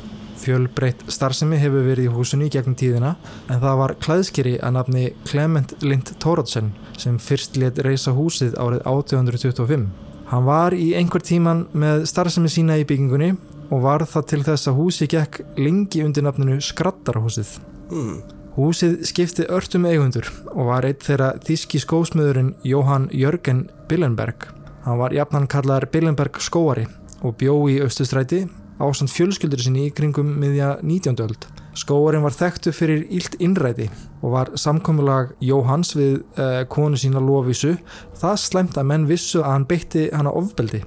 [0.42, 3.16] Fjölbreytt starfsemi hefur verið í húsinu í gegnum tíðina
[3.50, 8.82] en það var klæðskeri að nafni Clement Lind Thoroddsen sem fyrst let reysa húsið árið
[8.90, 9.88] 1825.
[10.28, 13.30] Hann var í einhver tíman með starfsemi sína í byggingunni
[13.72, 17.54] og var það til þess að húsi gekk lengi undir nafninu Skrattarhúsið.
[17.92, 18.18] mm.
[18.58, 24.48] Húsið skipti örtum eigundur og var eitt þeirra þíski skósmiðurinn Jóhann Jörgen Billenberg.
[24.84, 26.88] Hann var jafnan kallar Billenberg skóari
[27.22, 28.48] og bjó í Östustræti
[28.82, 31.22] ásand fjölskyldur sinni í kringum miðja 19.
[31.24, 31.48] öld.
[31.78, 33.86] Skóarinn var þekktu fyrir ílt innræti
[34.24, 37.76] og var samkomulag Jóhanns við uh, konu sína Lóvísu
[38.18, 40.82] það slæmt að menn vissu að hann beitti hana ofbeldi.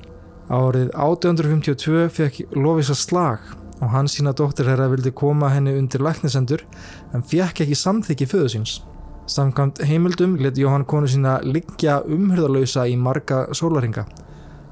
[0.50, 6.64] Árið 1852 fekk Lóvísa slag og hann sína dóttir herra vildi koma henni undir læknisendur
[7.14, 8.80] en fekk ekki samþykki föðu síns.
[9.30, 14.08] Samkvæmt heimildum let Jóhann konu sína liggja umhörðalausa í marga sólaringa.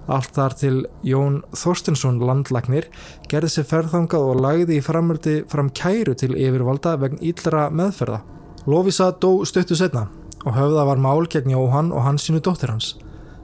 [0.09, 2.87] Allt þar til Jón Þorstensson landlagnir
[3.29, 8.23] gerði sér ferðangað og lagði í framöldi fram kæru til yfirvalda vegna íllra meðferða.
[8.69, 10.07] Lófísa dó stöttu setna
[10.47, 12.95] og höfða var mál gegn Jóhann og hann sínu dóttir hans.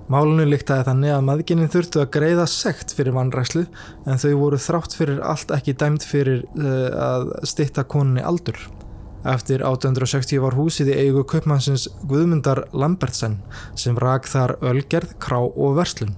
[0.08, 3.64] Málinu líktaði þannig að maðginnin þurftu að greiða sekt fyrir vannrækslu
[4.04, 8.58] en þau voru þrátt fyrir allt ekki dæmt fyrir uh, að stitta konunni aldur.
[9.24, 13.38] Eftir 1860 var húsið í eigu kaupmannsins Guðmundar Lambertsen
[13.80, 16.12] sem rak þar ölgerð, krá og verslun.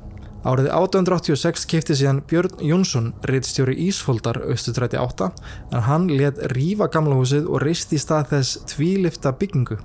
[0.47, 5.27] Árið 1886 kefti síðan Björn Jónsson, reittstjóri Ísfoldar Östutræti 8,
[5.75, 9.81] en hann let rífa gamla húsið og reisti í stað þess tvílifta byggingu.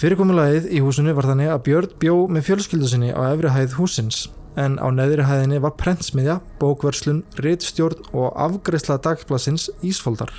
[0.00, 4.24] Fyrirkomulagið í húsinu var þannig að Björn bjó með fjölskyldu sinni á efri hæð húsins,
[4.58, 10.34] en á neðri hæðinni var prentsmiðja, bókverslun, reittstjórn og afgreisla dagsplassins Ísfoldar.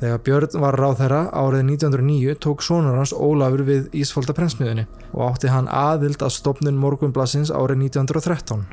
[0.00, 5.52] Þegar Björn var ráðherra árið 1909 tók sonur hans Ólafur við Ísfolda prentsmiðunni og átti
[5.52, 8.64] hann aðild að stopnun morgunblassins árið 1913.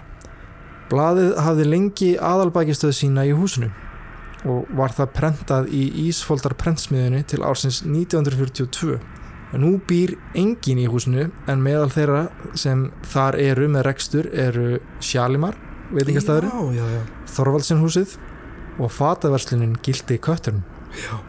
[0.87, 3.67] Blaðið hafði lengi aðalbækistöð sína í húsinu
[4.47, 8.99] og var það prentað í Ísfoldar prentsmiðunni til ársins 1942.
[9.55, 12.21] En nú býr engin í húsinu en meðal þeirra
[12.55, 15.57] sem þar eru með rekstur eru Sjalimar,
[15.95, 18.15] veitingastæðurinn, já, já, já, Þorvaldsen húsið
[18.77, 20.63] og fataverslunin Gildi Kötturinn.
[20.95, 21.19] já.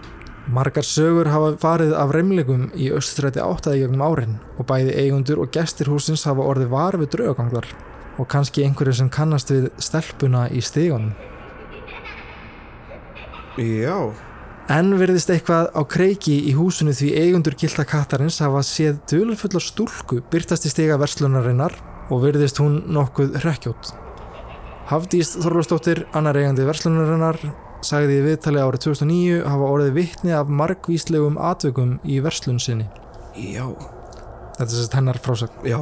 [0.48, 5.50] Margar sögur hafa farið af reymlegum í Östræti áttaði gegnum árin og bæði eigundur og
[5.52, 7.68] gestir húsins hafa orðið var við draugaganglar
[8.18, 11.12] og kannski einhverju sem kannast við stelpuna í stígunum.
[13.58, 13.98] já.
[14.68, 20.18] En virðist eitthvað á kreiki í húsinu því eigundur gilda kattarins hafa séð dölufullar stúlku
[20.30, 21.72] byrtast í stiga verslunarinnar
[22.12, 23.94] og virðist hún nokkuð hrekkjótt.
[24.88, 27.40] Hafdís Þorlósdóttir, annar eigandi verslunarinnar,
[27.84, 32.88] sagði í viðtali árið 2009 hafa orðið vitni af margvíslegum atvökum í verslun sinni.
[33.36, 33.64] já,
[34.58, 35.64] Þetta er sérst hennar frásögn.
[35.64, 35.78] já.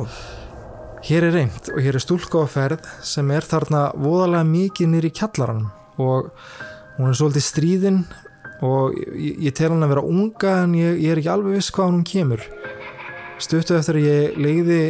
[1.06, 5.10] Hér er reynd og hér er stúlka á ferð sem er þarna voðalega mikið nýri
[5.14, 5.68] kjallaran
[6.02, 6.32] og
[6.96, 8.00] hún er svolítið stríðin
[8.66, 11.70] og ég, ég tel hann að vera unga en ég, ég er ekki alveg viss
[11.76, 12.42] hvað hún kemur.
[13.38, 14.80] Stuttu eftir að ég leiði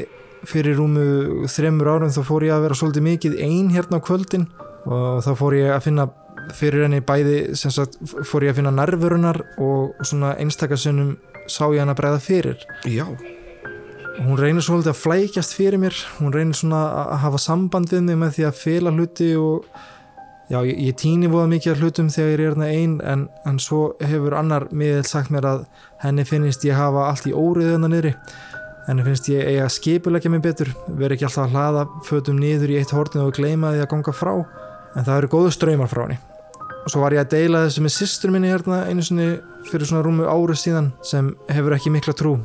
[0.48, 1.06] fyrir rúmu
[1.52, 4.48] þremur árum þá fór ég að vera svolítið mikið ein hérna á kvöldin
[4.88, 6.10] og þá fór ég að finna
[6.56, 11.82] fyrir henni bæði sem sagt fór ég að finna nervurunar og svona einstakasinnum sá ég
[11.84, 13.04] hann að bregða fyrir já.
[14.24, 15.96] Hún reynir svolítið að flækjast fyrir mér.
[16.20, 19.66] Hún reynir svona að hafa samband við mig með því að fela hluti og
[20.50, 23.80] já, ég, ég týni voða mikið hlutum þegar ég er hérna einn en, en svo
[24.00, 25.64] hefur annar miðill sagt mér að
[26.04, 28.14] henni finnist ég hafa allt í órið hérna niðri.
[28.86, 32.80] Henni finnst ég eiga skipulegja mig betur veri ekki alltaf að hlaða fötum niður í
[32.80, 36.20] eitt hortinu og gleyma því að ganga frá en það eru góðu ströymar frá henni.
[36.86, 39.32] Svo var ég að deila þessu með systur minni hérna einu sinni
[39.66, 42.36] fyrir svona rúmu ári síðan sem hefur ekki mikla trú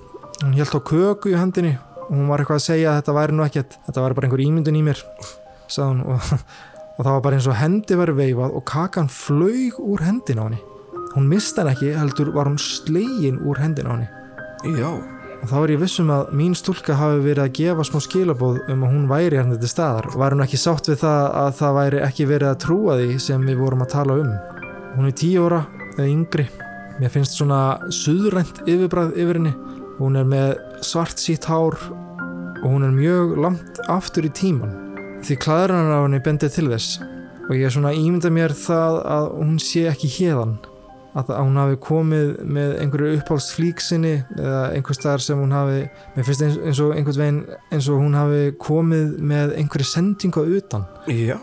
[0.42, 1.78] hún held á köku í handinni
[2.08, 4.44] og hún var eitthvað að segja að þetta væri nú ekkert þetta væri bara einhver
[4.46, 5.06] ímyndun í mér
[5.72, 6.34] sagði hún og,
[6.98, 10.46] og það var bara eins og hendi væri veifað og kakan flaug úr hendin á
[10.46, 10.62] henni.
[11.16, 14.08] Hún mista hann ekki heldur var hún slegin úr hendin á henni.
[14.78, 14.92] Já,
[15.42, 18.86] og þá er ég vissum að mín stúlka hafi verið að gefa smá skilabóð um
[18.86, 20.12] að hún væri hérna til staðar.
[20.14, 23.48] Var hún ekki sátt við það að það væri ekki verið að trúa því sem
[23.50, 24.34] við vorum að tala um?
[24.98, 25.66] Hún er tíu ára
[25.98, 26.48] eða yngri.
[27.02, 29.56] Mér finnst svona suðrænt yfirbræð yfir henni
[30.02, 31.78] hún er með svart sítt hár
[32.62, 34.74] og hún er mjög langt aftur í tíman
[35.26, 37.00] því klæðurinn á henni bendið til þess
[37.48, 40.60] og ég er svona ímynda mér það að hún sé ekki hérðan
[41.12, 45.82] að hún hafi komið með einhverju uppáhaldsflík sinni eða einhver staðar sem hún hafi
[46.16, 50.56] mér finnst eins, og einhvern veginn eins og hún hafi komið með einhverju sendingu að
[50.62, 50.88] utan.
[51.12, 51.36] Já,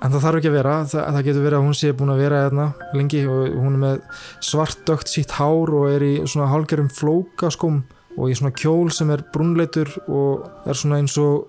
[0.00, 2.24] en það þarf ekki að vera, það, það getur verið að hún sé búin að
[2.24, 4.02] vera hérna lengi og hún er með
[4.48, 7.82] svart dögt sítt hár og er í svona hálgerum flókaskum
[8.16, 11.46] og í svona kjól sem er brúnleitur og er svona eins og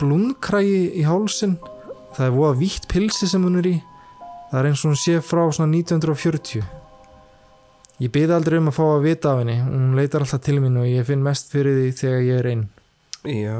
[0.00, 1.58] blúnkrægi í hálsin
[2.16, 3.76] það er voða vítt pilsi sem hún er í.
[4.50, 6.64] Það er eins og hún sé frá svona 1940
[8.00, 9.58] ég byrði aldrei um að fá að vita af henni.
[9.60, 12.66] Hún leitar alltaf til mín og ég finn mest fyrir því þegar ég er einn
[13.28, 13.56] já.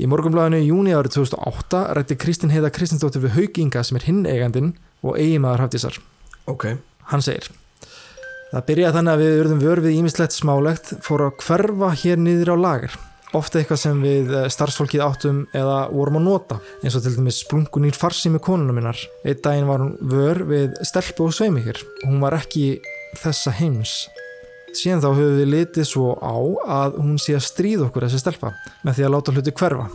[0.00, 4.08] Í morgunblæðinu í júni árið 2008 rætti Kristín Heiða Kristinsdóttir við Hauk Inga sem er
[4.08, 4.72] hinn eigandinn
[5.04, 6.00] og eigimaður Hafdísar.
[6.48, 6.70] Ok,
[7.12, 7.52] Hann segir
[8.56, 12.50] Það byrjaði þannig að við urðum vör við ímislegt smálegt fór að hverfa hér niður
[12.54, 12.94] á lager.
[13.36, 16.56] Ofta eitthvað sem við eh, starfsfólkið áttum eða vorum að nota.
[16.80, 21.26] Eins og til dæmis splungunýr farsími konuna minnar einn daginn var hún vör við stelpu
[21.26, 22.78] og sveimikir hún var ekki
[23.20, 24.06] þessa heims.
[24.72, 26.36] Síðan þá höfum við litið svo á
[26.80, 28.56] að hún sé að stríða okkur þessi stelpa
[28.88, 29.90] með því að láta hluti hverfa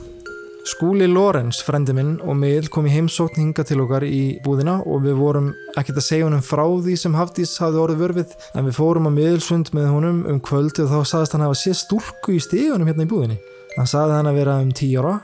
[0.62, 5.02] Skúli Lorenz, frendi minn og Miðl kom í heimsókn hinga til okkar í búðina og
[5.08, 5.48] við vorum
[5.80, 9.16] ekkert að segja honum frá því sem Hafdís hafði orðið vörfið en við fórum að
[9.18, 13.08] Miðlsund með honum um kvöldi og þá sagðist hann hafa sé stúlku í stíðunum hérna
[13.08, 13.40] í búðinni.
[13.74, 15.16] Hann sagði hann að vera um 10 ára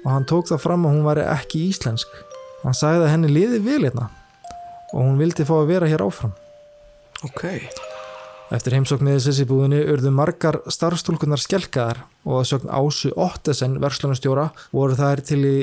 [0.00, 2.16] og hann tók það fram að hún væri ekki íslensk.
[2.64, 4.08] Hann sagði að henni liði vel hérna
[4.94, 6.32] og hún vildi fá að vera hér áfram.
[7.28, 7.89] ok
[8.50, 14.48] Eftir heimsókn með þessi búðinni urðu margar starfstúlkunar skelkaðar og að sögn Ásu Ottesen verslunastjóra
[14.74, 15.58] voru þær til, í,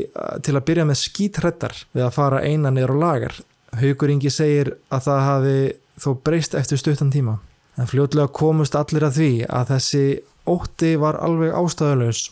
[0.46, 3.36] til að byrja með skítrættar við að fara eina á lagar.
[3.76, 5.58] Haukur Ingi segir að það hafi
[6.00, 7.36] þó breyst eftir stuttan tíma.
[7.76, 10.06] En fljótlega komust allir að því að þessi
[10.48, 12.30] ótti var alveg ástæðulegs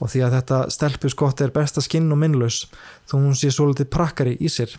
[0.00, 2.62] og því að þetta stelpuskott er besta skinn og minnlaus
[3.08, 4.72] þó hún sé svolítið prakkari í sér.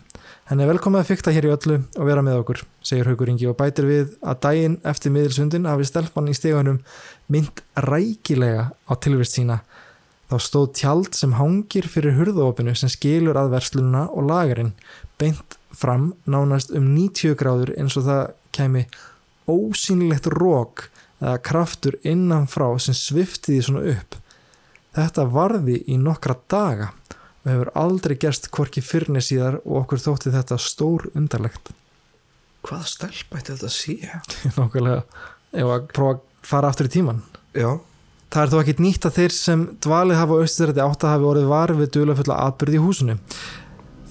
[0.50, 3.46] Henni er velkomið að fykta hér í öllu og vera með okkur, segir Haukur Ingi
[3.50, 6.82] og bætir við að daginn eftir miðilsundin hafi stelpan í stegunum
[7.30, 9.62] mynd rækilega á tilvist sína.
[10.32, 14.72] Þá stóð tjald sem hangir fyrir hurðópinu sem skilur að verslununa og lagarinn
[15.20, 18.22] beint fram nánast um 90 gráður eins og það
[18.56, 18.86] kemi
[19.50, 20.88] ósýnilegt rók
[21.22, 24.18] eða kraftur innanfrá sem svifti því svona upp.
[24.92, 26.90] Þetta varði í nokkra daga
[27.42, 31.72] og hefur aldrei gerst hvorki fyrni síðar og okkur þótti þetta stór undarlegt.
[32.62, 33.96] Hvað stelp ætti þetta að sé?
[34.58, 37.24] Nákvæmlega, ef að prófa að fara aftur í tíman.
[37.56, 37.80] Já,
[38.32, 41.48] Það er þó ekkit nýtt að þeir sem dvalið hafa austurrætti átt að hafi orðið
[41.50, 43.16] var við duðlafulla atbyrði í húsinu.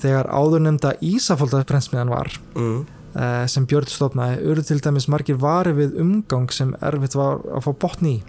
[0.02, 2.76] Þegar áður nefnda Ísafóldaprensmiðan var, mm.
[3.18, 7.66] eh, sem Björn stofnaði, urðu til dæmis margir vari við umgang sem erfitt var að
[7.66, 8.22] fá botni í.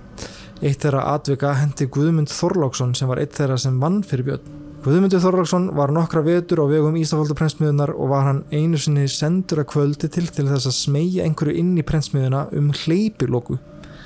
[0.63, 4.61] Eitt þeirra atvika hendi Guðmund Þorláksson sem var eitt þeirra sem vann fyrir Björn.
[4.83, 9.69] Guðmundur Þorláksson var nokkra vetur á vegum Ísafóldaprensmiðunar og var hann einu sinni sendur að
[9.75, 13.59] kvöldi til til þess að smegja einhverju inn í prensmiðuna um hleypiloku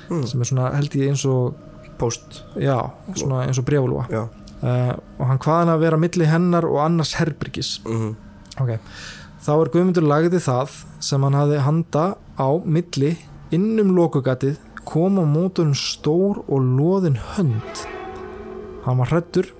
[0.07, 0.23] Mm.
[0.27, 1.55] sem er svona held ég eins og
[1.97, 2.77] Post, já,
[3.17, 7.15] svona eins og brjálúa já uh, og hann hvaðan að vera milli hennar og annars
[7.17, 8.11] herbyrgis mm.
[8.61, 8.75] ok,
[9.41, 12.05] þá er Guðmundur lagði það sem hann hafði handa
[12.37, 13.15] á milli
[13.51, 17.85] innum lokugatið kom á mótunum stór og loðin hönd.
[18.85, 19.51] Hann var hrættur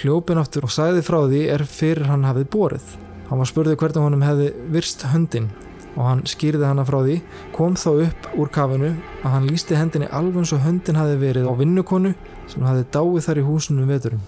[0.00, 2.94] hljópin aftur og sagði frá því er fyrir hann hafið borið.
[3.28, 5.52] Hann var spurði hvernig honum hefði virst höndin
[5.92, 7.18] og hann skýrði hana frá því
[7.52, 11.48] kom þá upp úr kafinu að hann lísti hendinni alveg eins og höndin hafi verið
[11.48, 12.14] á vinnukonu
[12.48, 14.24] sem hafi dáið þar í húsinu um veturum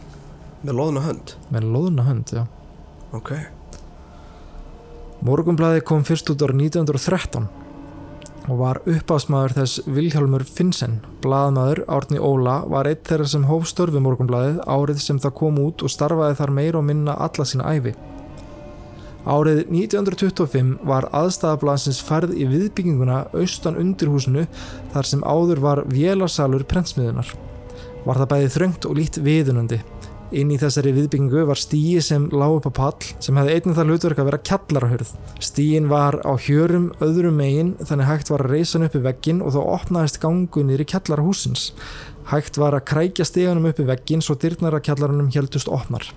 [0.65, 1.35] Með loðna hönd?
[1.53, 2.45] Með loðna hönd, já.
[3.13, 3.35] Ok,
[5.25, 7.64] Morgunblæði kom fyrst út árið 1913
[8.49, 10.99] og var uppásmaður þess Vilhjálmur Finnsen.
[11.25, 15.85] Blaðmaður Árni Óla var eitt þeirra sem hóf störfi Morgunblæðið árið sem það kom út
[15.85, 17.95] og starfaði þar meira og minna alla sína æfi.
[19.25, 24.45] Árið 1925 var aðstæðablaðsins færð í viðbygginguna austan undir húsinu
[24.93, 27.31] þar sem áður var vélarsalur prentsmiðunar.
[28.05, 29.81] Var það bæði þröngt og lít viðunandi.
[30.35, 33.93] Inn í þessari viðbyggingu var stíi sem lág upp á pall sem hefði einnig það
[33.93, 35.13] hlutverk að vera kjallarahurð.
[35.47, 39.45] Stíin var á hjörum öðrum megin þannig hægt var að reysa hann upp í veggin
[39.45, 41.69] og þá opnaðist gangu niður í kjallarahúsins.
[42.33, 46.11] Hægt var að krækja stíganum upp í veggin svo dyrnar að kjallarunum heldust opnar.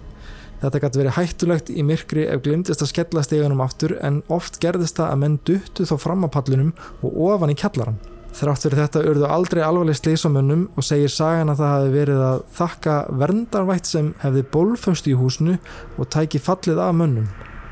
[0.63, 4.97] Þetta gæti verið hættulegt í myrkri ef glimtist að skella stíganum aftur en oft gerðist
[4.97, 6.73] það að menn duttu þá fram á pallunum
[7.05, 8.01] og ofan í kjallaran.
[8.35, 11.93] Þrátt fyrir þetta urðu aldrei alvarleg slís á mönnum og segir sagan að það hafi
[11.95, 15.55] verið að þakka verndarvætt sem hefði bólföst í húsinu
[15.97, 17.29] og tæki fallið af mönnum.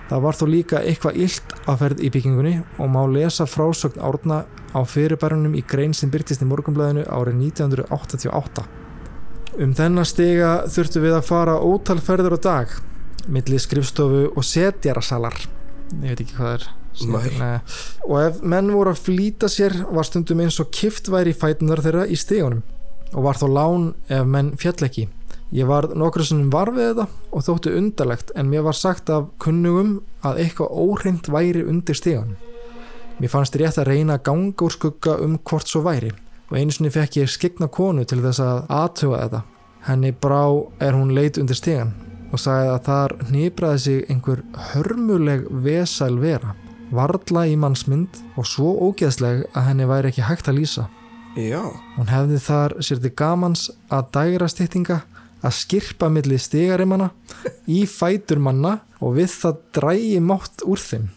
[0.10, 4.43] Það var þó líka eitthvað illt að ferð í byggingunni og má lesa frásögn árna
[4.74, 8.66] á fyrirbærunum í grein sem byrtist í morgunblæðinu árið 1988.
[9.56, 12.80] Um þennan stiga þurftu við að fara ótal ferður á dag
[13.28, 15.38] milli skrifstofu og setjarasalar.
[16.01, 16.68] Ég veit ekki hvað er.
[18.08, 21.84] Og ef menn voru að flýta sér var stundum eins og kift væri í fætunar
[21.84, 22.64] þeirra í stegunum
[23.16, 25.06] og var þó lán ef menn fjall ekki.
[25.56, 29.30] Ég var nokkru sinnum var við þetta og þótti undarlegt en mér var sagt af
[29.39, 32.36] kunnugum að eitthvað óhreint væri undir stegunum.
[33.20, 36.12] Mér fannst rétt að reyna að ganga úr skugga um hvort svo væri
[36.50, 39.41] og einu sinni fekk ég skegna konu til þess að aðtuga þetta.
[39.86, 40.43] Henni brá
[40.82, 41.93] er hún leit undir stegan
[42.34, 44.43] og sagði að þar nýbraði sig einhver
[44.74, 46.56] hörmuleg vesæl vera
[46.93, 50.88] varla í mannsmynd og svo ógeðsleg að henni væri ekki hægt að lýsa.
[51.36, 51.61] Já,
[51.97, 55.01] Hún hefði þar sér til gamans að dægra styttinga
[55.45, 57.09] að skirpa milli stigarimana
[57.67, 61.09] í fætur manna og við það drægi mátt úr þeim.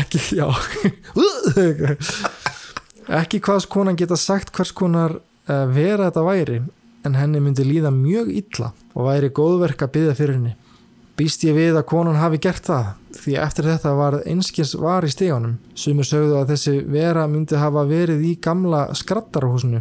[0.00, 0.48] ekki, já.
[3.20, 6.60] ekki hvaðs konan geta sagt hvers konar uh, vera þetta væri
[7.06, 10.56] en henni myndi líða mjög illa og væri góðverk að byggja fyrir henni.
[11.16, 15.10] Býst ég við að konan hafi gert það því eftir þetta var einskis var í
[15.12, 15.56] stegunum.
[15.78, 19.80] Sumir sögðu að þessi vera myndi hafa verið í gamla skrattarhúsinu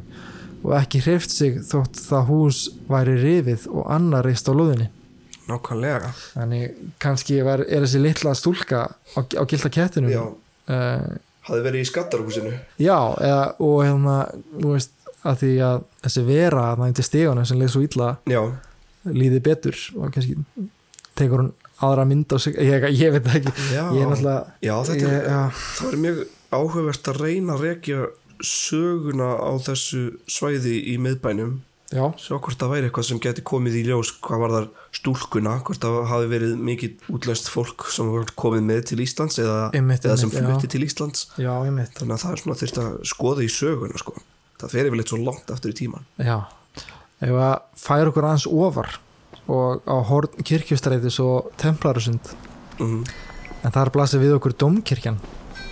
[0.65, 4.87] og ekki hreift sig þótt það hús væri rifið og annar reist á lóðinni.
[5.49, 10.11] nákvæmlega Þannig kannski var, er þessi litla stúlka á, á gilda kettinum.
[10.13, 10.23] Já,
[10.65, 14.15] Uh, hafði verið í skattarhúsinu já eða, og hérna,
[14.55, 18.07] þú veist, að því að þessi vera að það til stegunum sem leið svo illa
[18.33, 18.39] Já,
[19.05, 20.39] líði betur og kannski
[21.19, 21.53] tekur hún
[21.85, 24.15] aðra mynd á sig, ég, ég veit ekki, já, er
[24.63, 26.21] já þetta ég, er, er mjög
[26.55, 28.09] áhugavert að reyna að rekja
[28.43, 31.57] söguna á þessu svæði í miðbænum.
[31.95, 34.65] Sjá hvort það væri eitthvað sem geti komið í ljós hvað var þar
[34.97, 40.07] stúlkuna hvort það hafi verið mikið útlöst fólk sem komið með til Íslands eða, Einmitt,
[40.07, 41.27] eða sem flutti til Íslands.
[41.37, 44.15] Já, þannig að það er svona þurft að skoða í söguna sko.
[44.59, 46.37] það fer yfirleitt svo langt aftur í tíman Já,
[47.21, 48.97] ef að færa okkur aðeins ofar
[49.51, 52.33] og á horn kirkjustrætis og templarusund
[52.79, 53.01] mm.
[53.65, 55.19] en þar blasir við okkur domkirkjan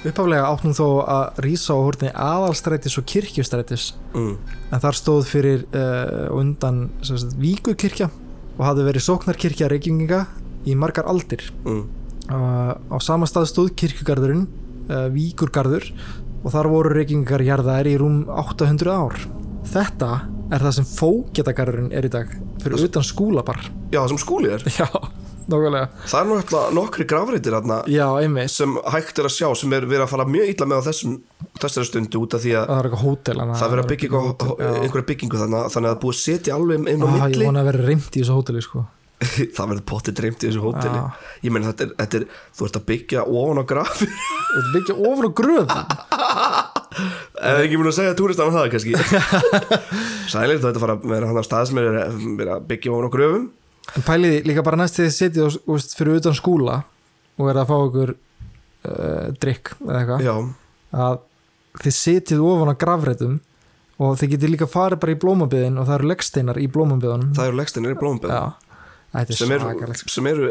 [0.03, 4.36] uppaflega átt hún þó að rísa á horni aðalstrætis og kirkjustrætis Mm.
[4.69, 8.11] en þar stóð fyrir uh, undan sagt, víkukirkja
[8.59, 10.19] og hafði verið sóknarkirkja reykjunginga
[10.69, 11.88] í margar aldir Mm.
[12.30, 14.45] uh, á sama stað stóð kirkjugarðurinn
[14.91, 15.89] uh, víkurgarður
[16.43, 19.17] og þar voru reykingar jarðaðir í rúm 800 ár
[19.71, 20.11] þetta
[20.54, 22.32] er það sem fógetagarðurinn er í dag
[22.64, 23.60] fyrir utan skúlabar
[23.93, 24.64] já, sem skúli er.
[24.70, 24.88] Já,
[25.51, 25.88] nákvæmlega.
[26.08, 28.51] Það er nú eitthvað nokkri grafreitir þarna já, einmitt.
[28.54, 31.18] sem hægt er að sjá sem er verið að fara mjög illa með á þessum,
[31.60, 34.24] þessari stundu út af því að það er eitthvað hótel það verið að byggja
[34.84, 37.47] einhverja byggingu þannig þannig að það er búið að setja alveg inn á Ah, milli.
[37.49, 38.86] vona að vera reynd í þessu hóteli sko.
[39.56, 40.99] það verður pottið dreymt í þessu hóteli.
[40.99, 41.28] Já.
[41.47, 42.26] ég meina þetta er, þetta er
[42.58, 44.08] þú ert að byggja ofan á grafi.
[44.54, 45.76] Þetta byggja ofur á gröð
[46.94, 48.96] eða ekki mun að segja túristan það kannski?
[50.34, 53.10] Sælir ert að fara að vera hann á stað sem er er að byggja ofan
[53.10, 53.46] á gröfum
[53.98, 56.78] en pæliði líka bara næst þegar þið á- þú veist, fyrir utan skúla
[57.39, 60.54] og er að fá ykkur uh, drikk eða eitthvað.
[60.94, 61.18] Að
[61.84, 63.36] þið setjið ofan á grafreitum
[64.04, 67.34] og þið getið líka farið bara í blómabiðin og það eru leggsteinar í blómabiðunum.
[67.38, 68.41] Það eru legstinir í Já,
[69.14, 70.50] þetta er sem, eru, sem eru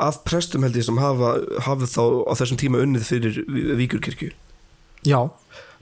[0.00, 1.34] af prestum held ég sem hafa
[1.66, 3.40] hafið þá á þessum tíma unnið fyrir
[3.80, 4.30] Víkurkirkju.
[5.04, 5.20] Já,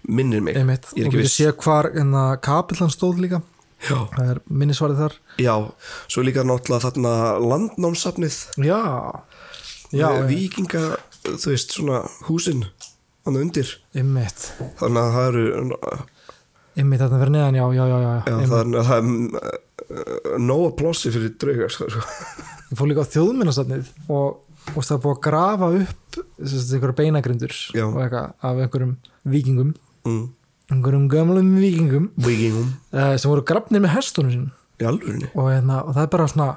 [0.06, 0.90] minnir mig, einmitt.
[0.94, 1.38] Ég er og ekki við viss.
[1.38, 3.40] séð hvar enna kapillan stóð líka.
[3.78, 5.16] Já, það er minnisvarið þar.
[5.38, 5.54] Já,
[6.10, 7.12] svo líka náttúrulega þarna
[7.44, 8.38] landnámsafnið.
[8.66, 8.80] Já,
[9.94, 10.84] já, með vikinga,
[11.28, 12.64] þú veist, svona húsin
[13.26, 13.70] hann undir.
[13.94, 14.48] Einmitt.
[14.80, 15.44] Þannig að það eru
[16.78, 18.50] einmitt þetta verið neðan, já, já, já, já, já, einmitt.
[18.50, 19.56] það er, það er
[19.88, 21.88] uh, nóga plossi fyrir draugar sko.
[22.68, 24.40] Ég fór líka á þjóðminnasafnið og,
[24.74, 27.84] og það er búið að grafa upp þessi einhverja beinagrindur Já.
[27.86, 28.96] og eitthvað af einhverjum
[29.28, 29.74] vikingum
[30.08, 30.22] mm.
[30.72, 34.48] einhverjum gömlum vikingum vikingum uh, sem voru grafnir með hestunum sín
[35.34, 36.48] og, hérna, og það er bara svona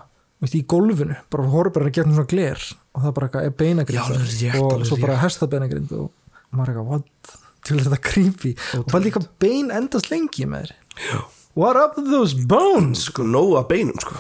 [0.42, 3.48] veist, í gólfinu, bara horfður bara að gera svona gler og það er bara eitthvað
[3.48, 6.10] er beinagrind og svo bara hestabeinagrind og
[6.52, 8.54] maður er eitthvað, what, til þetta creepy?
[8.80, 11.24] Og það er líka bein endast lengi með þér.
[11.60, 13.06] What up those bones?
[13.10, 14.16] Sko, nóa beinum sko.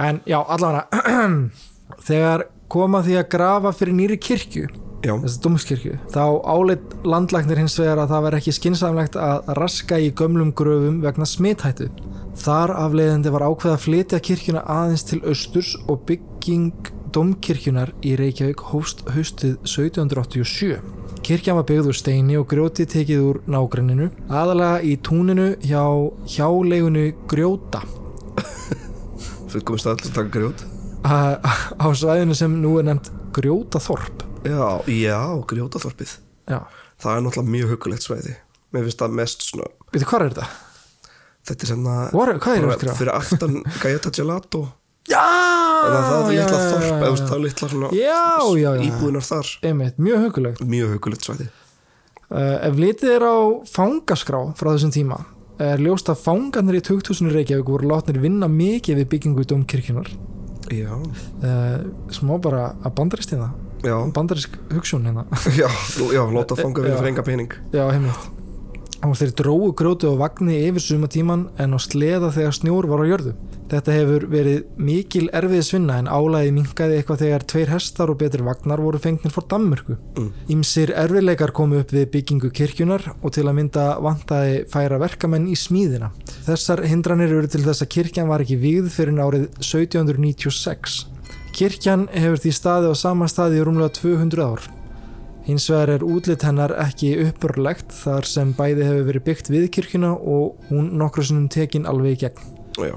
[0.00, 0.86] En já, allavega
[2.08, 4.68] þegar koma því að grafa fyrir nýri kirkju
[5.06, 10.12] þessi dómskirkju, þá áleitt landlæknir hins vegar að það var ekki skinsamlegt að raska í
[10.18, 11.88] gömlum gröfum vegna smithættu.
[12.36, 18.66] Þar afleiðandi var ákveð að flytja kirkjuna aðeins til austurs og bygging dómkirkjunar í Reykjavík
[18.72, 20.80] hófst haustið 1787.
[21.26, 25.82] Kirkjan var byggð úr steini og grjóti tekið úr nágrenninu, aðalega í túninu hjá
[26.36, 27.82] hjálegunu grjóta
[29.56, 30.64] fyrir komist að alltaf taka grjót
[31.84, 34.24] á svæðinu sem nú er nefnt grjótaþorp.
[34.46, 35.20] Já, já,
[35.52, 36.14] grjótaþorpið
[36.46, 36.60] Já,
[37.02, 38.34] það er náttúrulega mjög hugulegt svæði
[38.74, 40.48] mér finnst það mest svona veitu hvað er þetta?
[41.46, 42.96] þetta er að What- hvað er skrifa?
[43.00, 44.62] fyrir aftan Gajata Gelato
[45.06, 45.22] Já!
[45.86, 48.24] það er litla þorp eða það er litla svona Já,
[48.58, 48.82] já, já.
[48.88, 50.60] íbúðunar þar Einmitt, mjög hugulegt.
[50.66, 51.48] mjög hugulegt svæði
[52.26, 53.38] Uh, ef litið er á
[53.70, 55.20] fangaskrá frá þessum tíma
[55.62, 60.10] er ljóst að fangarnir í 2000 Reykjavík voru látnir vinna mikið við byggingu dómkirkjunar
[60.74, 61.76] já, uh,
[62.10, 63.65] smá bara að bandarist hérna já,
[64.16, 65.26] bandarisk hugsun hérna
[65.60, 65.68] já,
[66.12, 66.88] já láta fanga Já.
[66.88, 68.32] við fyrir enga pening já, heimilt
[69.04, 73.04] og þeir drógu grjóti á vagni yfir suma tíman en á sleða þegar snjór var
[73.04, 73.34] á jörðu
[73.70, 78.80] þetta hefur verið mikil erfiðisvinna en álæði minkaði eitthvað þegar tveir hestar og betri vagnar
[78.82, 80.30] voru fengnir fór Danmörku Mm.
[80.48, 85.56] Ímsir erfiðleikar komu upp við byggingu kirkjunar og til að mynda vantaði færa verkamenn í
[85.60, 86.08] smíðina.
[86.46, 91.02] Þessar hindranir eru til þess að kirkjan var ekki vígð fyrir árið 1796.
[91.56, 94.64] Kirkjan hefur því staði á sama staði í rúmlega 200 ár.
[95.46, 100.10] Hins vegar er útlit hennar ekki uppurlegt þar sem bæði hefur verið byggt við kirkjuna
[100.18, 102.42] og hún nokkru sinnum tekin alveg í gegn.
[102.76, 102.92] já,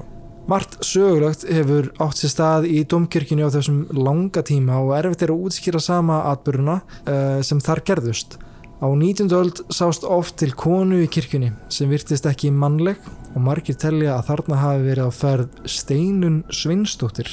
[0.50, 5.32] Margt sögulegt hefur átt sér stað í domkirkjunni á þessum langa tíma og erfitt er
[5.32, 8.36] að útskýra sama atbyrjuna uh, sem þar gerðust.
[8.84, 9.30] Á 19.
[9.36, 13.00] öld sást oft til konu í kirkjunni sem virtist ekki mannleg
[13.32, 17.30] og margir telja að þarna hafi verið á ferð Steinun Svinsdóttir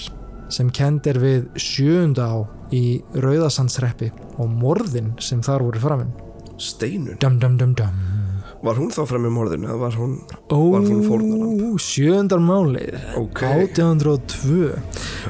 [0.50, 2.38] sem kend er við sjöunda á
[2.74, 6.14] í Rauðasandsreppi og morðin sem þar voru framinn.
[6.58, 7.98] steinun Dum dum dum dum.
[8.64, 10.16] var hún þá frem í morðinu var hún
[10.50, 11.78] Var hún fórnarlamb?
[11.80, 13.44] sjöundar málið Ok.
[13.44, 14.72] 1802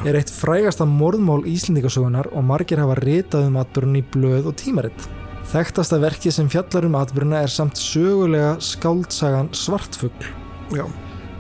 [0.07, 5.07] er eitt frægasta morðmál Íslendingasögunar og margir hafa ritað um atbyrjun í blöð og tímaritt
[5.51, 10.32] Þekktasta verkið sem fjallar um atbyrjuna er samt sögulega skáldsagan Svartfugl
[10.76, 10.84] já,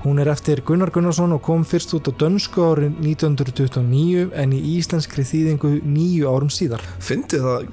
[0.03, 4.61] Hún er eftir Gunnar Gunnarsson og kom fyrst út á dönsku árið 1929 en í
[4.77, 6.83] íslenskri þýðingu nýju árum síðar.
[7.03, 7.67] Fyndið það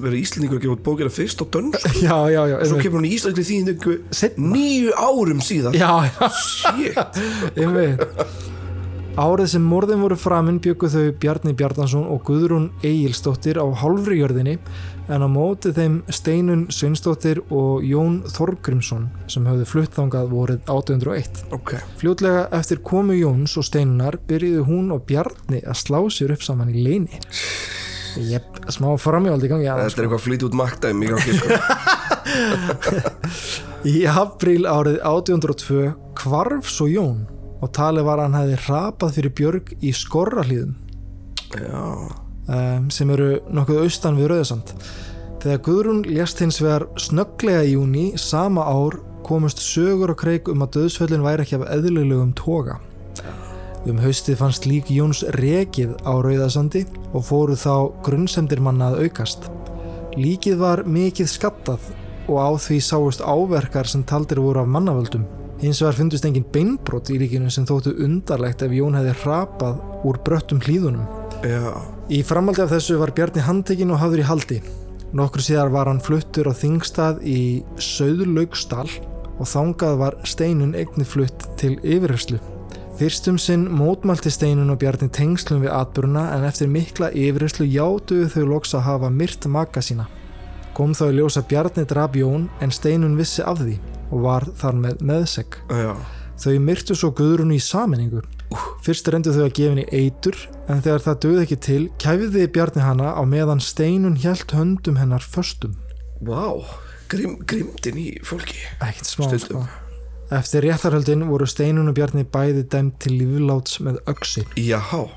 [0.00, 3.08] verið Íslendingur að gefa út bókina fyrst á dönsk Já, já, já svo kemur hún
[3.10, 3.96] í íslenskri þýðingu
[4.40, 6.30] nýju árum síðan Já, já.
[6.40, 7.20] Shit,
[7.60, 8.06] Einmitt.
[9.20, 14.56] Árið sem morðin voru framinn byggu þau Bjarni Bjarnason og Guðrún Egilsdóttir á hálfri jörðinni
[15.10, 21.42] en á móti þeim Steinun Sveinsdóttir og Jón Þorgrimsson sem höfðu flutt þangað vorið 1801.
[21.56, 26.42] ok Fljótlega eftir komu Jóns og Steinunar byrjuðu hún og Bjarni að slá sér upp
[26.46, 27.16] saman í leini.
[28.30, 29.94] Jepp, smá framjáld í gangi þetta aðeins.
[29.98, 31.48] er eitthvað flýt út maktæmi í gangi sko.
[33.90, 37.20] Í apríl árið 1802 kvarf svo Jón
[37.60, 40.74] og talið var að hann hefði rapað fyrir Björg í skorrahlíðum
[41.54, 41.84] já,
[42.90, 44.74] sem eru nokkuð austan við Rauðasand.
[45.40, 50.64] Þegar Guðrún lést hins vegar snögglega í júni sama ár komust sögur og kreik um
[50.64, 52.80] að döðsföllin væri ekki af eðlilegum toga.
[53.88, 56.82] Um haustið fannst lík Jóns rekið á Rauðasandi
[57.14, 59.46] og fóru þá grunnsemdir manna að aukast.
[60.18, 61.86] Líkið var mikið skattað
[62.28, 65.24] og á því sáust áverkar sem taldir voru af mannavöldum.
[65.62, 70.20] Hins vegar fundust engin beinbrot í líkinu sem þóttu undarlegt ef Jón hefði hrapað úr
[70.24, 71.19] bröttum hlýðunum.
[71.44, 71.64] Já,
[72.10, 74.56] Í framhaldi af þessu var Bjarni handtekinn og hafður í haldi.
[75.14, 77.40] Nokkur síðar var hann fluttur á þingstað í
[77.78, 78.88] Söðlaugsdal
[79.40, 82.40] og þangað var steinun eigni flutt til yfirherslu.
[82.98, 88.42] Fyrstum sinn mótmælti steinun og Bjarni tengslum við atburuna en eftir mikla yfirherslu játuðu þau
[88.50, 90.08] loks að hafa myrt maka sína.
[90.76, 93.78] Kom þá í ljós að Bjarni draf Jón en steinun vissi af því
[94.10, 95.56] og var þar með meðsegg.
[96.40, 98.22] Þau myrtu svo Guðrún í saminningu.
[98.84, 100.36] Fyrst reyndu þau að gefa henni eitur
[100.66, 105.22] en þegar það döði ekki til kæfiði Bjarni hana á meðan steinun hjælt höndum hennar
[105.22, 105.76] föstum.
[106.20, 106.58] Vá,
[107.10, 109.64] Grim, grimdin í fólki Ekkert smá sko.
[110.30, 114.44] Eftir réttarhöldin voru steinun og Bjarni bæði dæmt til lífláts með öksi.
[114.54, 115.08] Jáhá,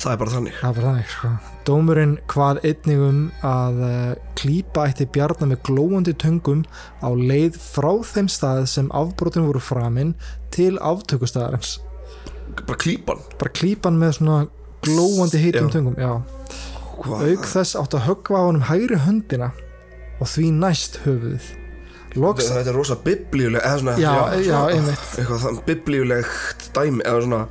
[0.00, 1.32] það er bara þannig Það var þannig sko.
[1.68, 6.64] Dómurinn hvað einnig um að uh, klípa ætti Bjarni með glóandi töngum
[7.04, 10.16] á leið frá þeim stað sem afbrotin voru framinn
[10.56, 11.76] til aftökustæðarins.
[12.66, 14.40] Bara klípan Bara klípan með svona
[14.84, 16.04] glóandi heitum Já.
[16.04, 16.12] Já.
[17.00, 17.24] Hvað?
[17.30, 19.50] Auk þess átt að höggva á honum hægri höndina
[20.20, 21.46] og því næst höfuðið.
[22.20, 24.96] loks, Þetta er rosa biblíuleg eða svona, Já, já, svona-.
[25.16, 27.42] Eitthvað biblíulegt dæmi eða svona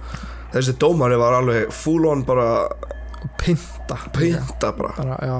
[0.54, 2.68] Þessi dómari var alveg full on bara
[3.40, 5.40] pinta Pinta bara bara, já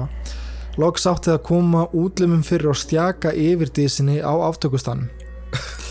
[0.80, 5.08] loks átti að koma útlimum fyrir og stjaka yfir dísinni á aftökustann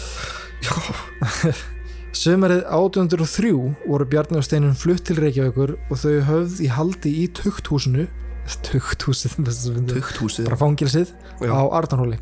[2.16, 3.52] Sumarið 1803
[3.86, 8.08] voru Bjarni og Steinun flutt til Reykjavíkur og þau höfð í haldi í tukthúsinu
[8.66, 9.36] tukthúsið
[9.94, 10.48] Tukthúsið.
[10.48, 11.52] bara fangilsið Já.
[11.54, 12.18] á Arnarhóli.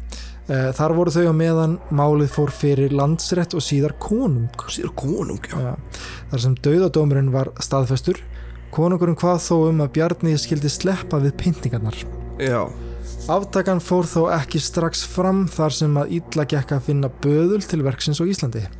[0.51, 4.51] Eh, þar voru þau á meðan málið fór fyrir landsrétt og síðar konung.
[4.71, 5.55] Sýr konung, já.
[5.55, 6.01] Já.
[6.33, 8.19] þar sem dauðadómurinn var staðfestur.
[8.75, 11.95] Konungurinn hvað þó um að Bjarni skildi sleppa við pyntingarnar.
[12.43, 12.67] Já,
[13.27, 17.83] Aftakan fór þó ekki strax fram þar sem að illa gekk að finna böðul til
[17.83, 18.63] verksins á Íslandi.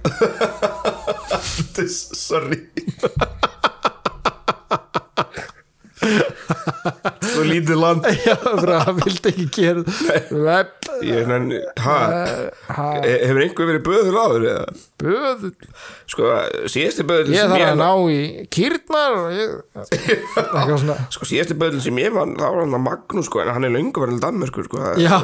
[1.87, 2.59] Sorry
[5.97, 8.05] Svo lítið land.
[8.27, 9.81] Já, það vildi ekki gera
[13.23, 14.67] hefur einhver verið böður áður eða?
[14.97, 15.51] böðul.
[16.09, 16.29] Sko,
[16.71, 18.19] síðasti böður Ég þarf að ná í
[18.53, 19.49] kýrnar ég...
[21.15, 23.75] Sko, síðasti böður sem ég var, þá var hann að Magnús, sko, en hann er
[23.75, 24.85] löngu verið Danmörkur, sko.
[25.01, 25.17] Já,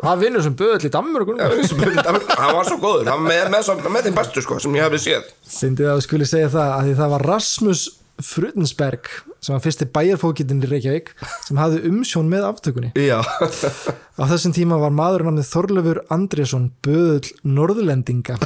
[0.00, 1.42] það vinnur sem böðul í Danmörkunum.
[1.42, 3.12] Já, þessi böðull í Danmörku, hann var svo góður.
[3.12, 5.30] Hann með, með, með, með þeim bestu, sko, sem ég hefði séð.
[5.56, 7.86] Fyndið að við skuli segja það að því það var Rasmus
[8.22, 9.10] Frudensberg
[9.44, 11.10] sem var fyrsti bæjarfókitinn í Reykjavík
[11.46, 12.92] sem hafði umsjón með aftökunni.
[12.96, 18.38] Á þessum tíma var maður namnið Þorlefur Andrésson böðull Norðlendinga.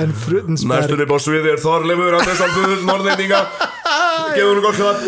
[0.00, 3.40] en Frudensberg næstur upp á sviði er Þorleifur Andersson böðull norðendinga
[4.34, 4.98] gefur hún gott hlað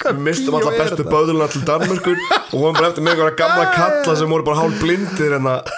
[0.00, 4.14] Við mistum alltaf bestu böðluna til Danmörkur og vorum bara eftir með einhverja gamla kalla
[4.16, 5.70] sem voru bara hálf blindir en að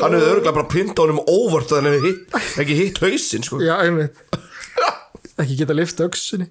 [0.00, 3.60] hann hefði örgulega bara pynta honum óvart að hann hefði hitt, ekki hitt hausinn sko.
[3.64, 4.16] Já, einmitt.
[5.36, 6.48] Ekki geta lift öksunni.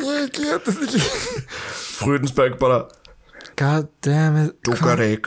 [0.00, 1.02] Ég get þetta ekki.
[2.00, 2.84] Frudensberg bara
[3.60, 4.54] God damn it.
[4.64, 5.26] Dúkareik,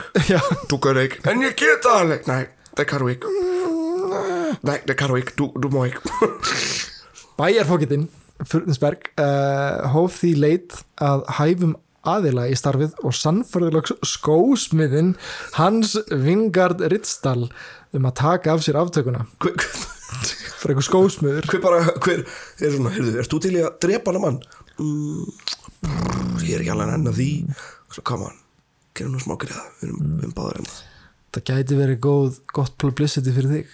[0.70, 2.40] Dúkareik en ég get það nei,
[2.74, 3.32] það kan du ikke
[4.66, 6.02] nei, det kan du ikke, du, du må ikke
[7.38, 8.08] bæjarfókitinn
[8.44, 11.76] Frutansberg uh, hóf því leit að hæfum
[12.08, 15.14] aðila í starfið og sannförðulegs skósmiðin
[15.56, 17.48] Hans Vingard Ritzdal
[17.94, 19.24] um að taka af sér aftökuna.
[19.40, 21.48] Fyrir eitthvað skósmiður.
[21.50, 24.40] hver bara, hver er svona, heyrðu, ert þú til í að drepa hana mann?
[24.82, 25.28] Mm,
[26.42, 27.30] ég er ekki alveg enn af því.
[27.94, 28.42] Svo come on,
[28.98, 30.82] gerum nú smá greiða við erum, við erum báður enn það
[31.42, 33.72] gæti verið góð, gott publicity fyrir þig.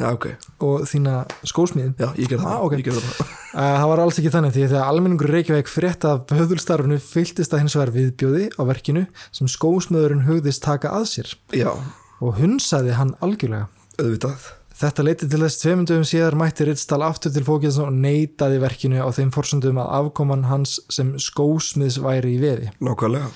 [0.00, 0.26] Já, ok,
[0.64, 1.96] og þína skósmiðin.
[1.98, 2.52] Já, ég ger það.
[2.52, 2.76] Ah, ok.
[2.78, 3.32] ég ger það.
[3.50, 7.64] Uh, það var alls ekki þannig því að almenningur Reykjavík frétt af höfðulstarfinu fylgtist það
[7.64, 9.02] hins vegar viðbjóði á verkinu
[9.34, 11.34] sem skósmiðurinn hugðist taka að sér.
[11.52, 11.74] Já,
[12.22, 13.68] og hunsaði hann algjörlega.
[14.00, 14.48] Auðvitað.
[14.80, 19.08] Þetta leiti til þess tveimundum síðar mætti Ritzdal aftur til fókins og neitaði verkinu á
[19.12, 22.70] þeim forsöndum að afkoman hans sem skósmiðs væri í veði.
[22.80, 23.28] nákvæmlega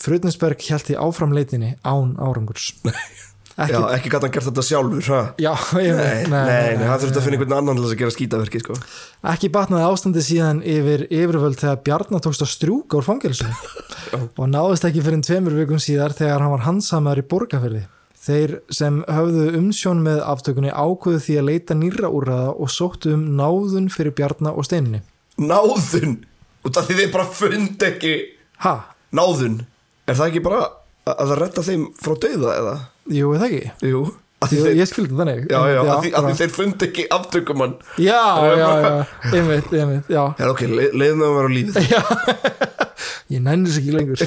[0.00, 2.72] Frutinsberg hjælti áfram leitinni án árangurs.
[3.56, 5.18] Ekki, já, ekki gæti hann gert þetta sjálfur ha?
[5.40, 8.60] já, ég, nei, nei, nei, hann þurfti að finna einhvern annan til að gera skítaverki
[8.60, 8.74] sko.
[9.32, 13.46] ekki batnaði ástandi síðan yfir yfirvöld þegar Bjarnar tókst að strjúka úr fangilsu
[14.42, 17.80] og náðist ekki fyrir tveimur vikum síðar þegar hann var hansamæður í borgarferði.
[18.26, 23.22] Þeir sem höfðu umsjón með aftökunni ákvöðu því að leita nýra úrraða og sóttu um
[23.40, 25.00] náðun fyrir Bjarnar og steininni.
[25.40, 26.18] náðun
[26.66, 28.12] út af því þið bara fund ekki
[28.66, 28.76] Ha?
[29.16, 29.62] náðun
[30.06, 30.74] er það ekki bara að
[31.06, 32.76] að það retta þeim frá dauða eða?
[33.14, 33.74] Jú, er það ekki?
[33.86, 34.00] Jú,
[34.46, 35.44] Jú, þeir, ég skildi þannig.
[35.48, 37.76] Já, já, að því, að því þeir fund ekki aftökumann.
[38.02, 38.90] Já, já, já,
[39.30, 40.22] einmitt, einmitt, já.
[40.36, 41.94] Já, ok, le leiðum við að vera á lífið.
[43.36, 44.26] Ég nænir þess ekki lengur.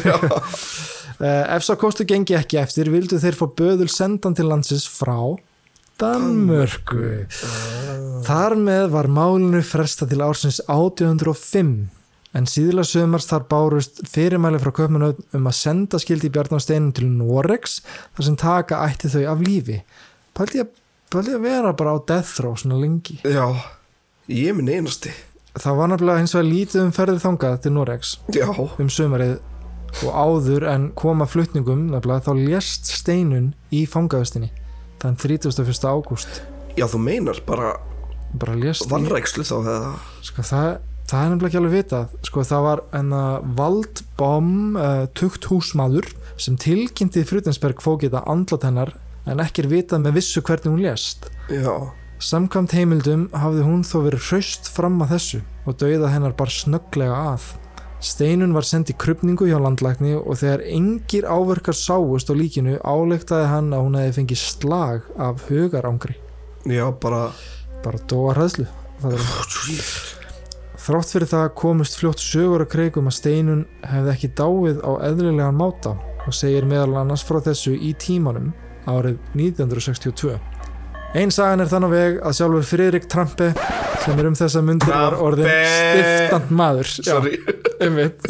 [1.20, 5.20] Uh, Ef svo kostu gengi ekki eftir vildu þeir fá böðul sendan til landsins frá
[6.00, 7.28] Danmörku.
[8.28, 11.99] Þar með var málinu fresta til ársins 1805
[12.38, 17.80] en síðla sömars þar bárust fyrirmæli frá köpmanöfn um að senda skildi Bjarnarsteinin til Norex
[18.18, 19.80] þar sem taka ætti þau af lífi.
[20.38, 20.70] Pældi að,
[21.18, 23.18] að vera bara á death row svona lengi?
[23.26, 23.48] Já,
[24.30, 25.14] ég minn einasti.
[25.60, 29.40] Það var nefnilega hins vegar lítið um ferðið þangað til Norex Já, um sömarið
[30.06, 34.52] og áður en koma flutningum nefnilega þá lést steinun í fangavistinni
[35.02, 35.74] þann 31.
[35.90, 36.42] ágúst.
[36.78, 37.74] Já, þú meinar bara
[38.38, 39.92] bara lést í, vannrækslu þá eða?
[40.26, 40.70] Sko, það,
[41.10, 42.18] það er nefnilega ekki alveg vitað.
[42.30, 43.24] Sko, það var enna
[43.58, 48.94] Valdbom uh, tugt húsmaður sem tilkynnti Frutinsberg fókita andlat hennar
[49.30, 51.30] en ekki er vitað með vissu hvernig hún lést.
[51.50, 51.90] Já,
[52.20, 57.16] Samkvæmt heimildum hafði hún þó verið hraust fram að þessu og dauða hennar bara snögglega
[57.30, 57.46] að.
[58.04, 63.48] Steinun var send í krupningu hjá landlækni og þegar engir áverkar sáust á líkinu álektaði
[63.54, 66.20] hann að hún hefði fengið slag af hugarangri.
[66.68, 67.30] Já, bara
[67.84, 68.68] bara dóa hræðslu
[70.80, 75.58] þrátt fyrir það komust fljótt sögur að kreikum að Steinun hefði ekki dáið á eðlilegan
[75.60, 78.52] máta og segir meðal annars frá þessu í tímanum
[78.90, 80.38] árið 1962
[81.18, 83.48] Einn sagan er þannig veg að sjálfur Friðrik Trampe
[84.04, 86.04] sem er um þessa myndir var orðin Trampe!
[86.06, 87.40] stiftant maður Sorry,
[87.84, 88.28] einmitt.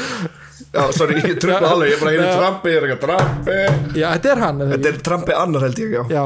[0.76, 2.34] já, sorry, ég tröfla alveg Ég bara heyrði Já.
[2.42, 3.56] Trampi, ég er eitthvað Trampi
[4.02, 6.24] Já, þetta er hann Þetta er Trampi annar held ég, já Já,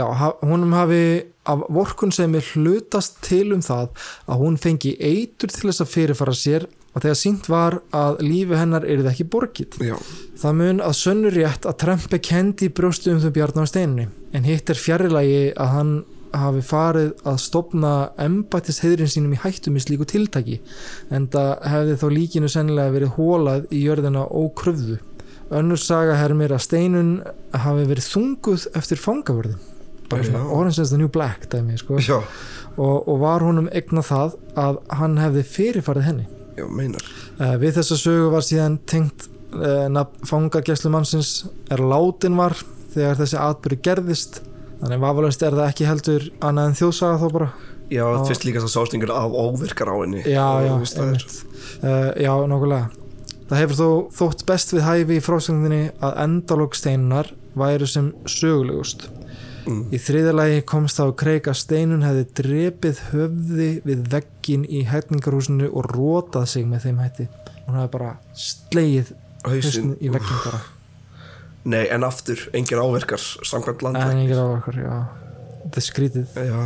[0.00, 0.06] já
[0.48, 1.02] honum hafi
[1.48, 3.90] af vorkun sem er hlutast til um það
[4.30, 8.58] að hún fengi eitur til þess að fyrirfara sér og þegar sínt var að lífi
[8.58, 9.78] hennar er ekki borgið.
[9.80, 9.96] Já,
[10.42, 14.48] Það mun að sönnu rétt að Trempe kendi brjóstu um þau bjarnar á steinunni en
[14.48, 15.94] hitt er fjarrilagi að hann
[16.32, 20.60] hafi farið að stopna embættis heiðrin sínum í hættum í slíku tiltæki
[21.12, 25.00] en það hefði þá líkinu sennilega verið hólað í jörðina ókröfðu.
[25.52, 27.12] Önnur saga hermir að steinun
[27.52, 29.60] hafi verið þunguð eftir fangavörðin
[30.12, 31.98] bara Orange is the New Black dæmi, sko.
[32.76, 36.26] og, og var honum egna það að hann hefði fyrirfarið henni.
[36.56, 36.66] Já,
[37.40, 42.54] Uh, við þessa sögu var síðan tengt uh, nafn fangargæslumannsins er látin var
[42.92, 44.40] þegar þessi atbyrði gerðist.
[44.82, 47.52] Þannig vafalaust er það ekki heldur annað en þjóðsaga þó bara.
[47.92, 48.24] Já, Já.
[48.28, 50.22] fyrst líka það sástingur af óvirkar á henni.
[50.24, 51.38] Já, já, það einmitt.
[51.82, 52.90] uh, já, nokkulega
[53.52, 59.08] það hefur þó þótt best við hæfi í frásögninni að endalók steinunar væru sem sögulegust
[59.62, 59.82] Mm.
[59.94, 65.86] í þriðalagi komst þá kreik að steinun hefði drepið höfði við veggin í hætningarhúsinu og
[65.92, 67.28] rótað sig með þeim hætti.
[67.66, 70.62] Hún hefði bara Hausinn, hausinn í veggin bara.
[71.62, 74.96] Nei, en aftur, engir áverkar Samkvæmt en landlæk engir á okkur, já.
[75.62, 76.38] Þetta er skrítið.
[76.48, 76.62] Já,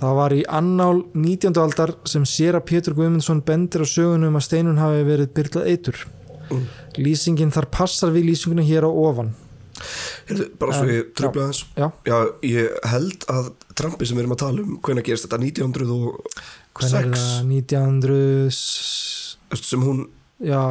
[0.00, 1.60] það var í annál 19.
[1.60, 6.06] aldar sem sér að Pétur Guðmundsson bendir á sögunum að steinun hafi verið byrlað eitur.
[6.46, 6.66] Mm.
[7.02, 9.32] lýsingin þar passar við lýsinguna hér á ofan
[10.28, 12.16] Heyrðu, bara svo ég tröfla þess já, Já,
[12.48, 15.40] ég held að Trampi sem við erum að tala um Hvenær gerist þetta?
[15.42, 16.46] 1906
[16.76, 18.60] hvernig er það 1900
[19.50, 20.06] Veistu, Sem hún
[20.42, 20.62] já,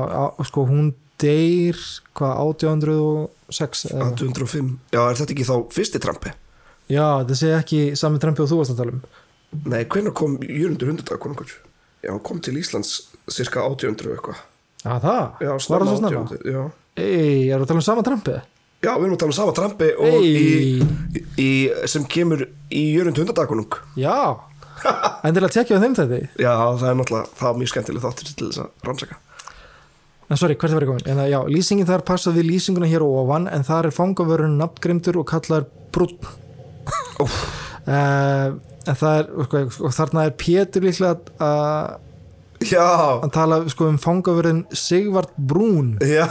[0.50, 1.78] sko hún deyr
[2.18, 4.10] hvað 1806 eða?
[4.16, 6.34] 1805 Já, er þetta ekki þá fyrsti Trampi?
[6.92, 9.06] já, það sé ekki sami trampi og þú varst að tala um
[9.72, 11.54] Nei, hvenær kom Jörundur hundardag konungur?
[12.04, 14.42] Já, hann kom til Íslands cirka 1800 og eitthvað
[14.84, 16.62] já, það, Já, var það svo snemma 1800 Já,
[17.00, 18.44] ei, er það að tala um sama trampið?
[18.86, 20.34] Já við erum að tala um sama Trampi og Ei.
[20.36, 21.50] í, í,
[21.90, 24.18] sem kemur í Jörundur hundardag já,
[25.26, 28.50] endilega tekja á þeim þetta Já, það er náttúrulega, það var mjög skemmtileg þáttur til
[28.50, 29.22] þess að rannsaka
[30.26, 31.06] En sorry, hvert var ég komin?
[31.06, 34.56] En það, já, lýsingin þar passað við lýsinguna hér á ofan en þar er fangavörun
[34.58, 36.16] nafngrimdur og kallar brún
[37.22, 37.36] Óf.
[37.86, 38.56] uh,
[38.86, 42.05] en það er sko, og þarna er Pétur líklega að
[42.64, 42.86] Já,
[43.20, 46.24] að tala sko, um fangavörun Sigvard Brún já.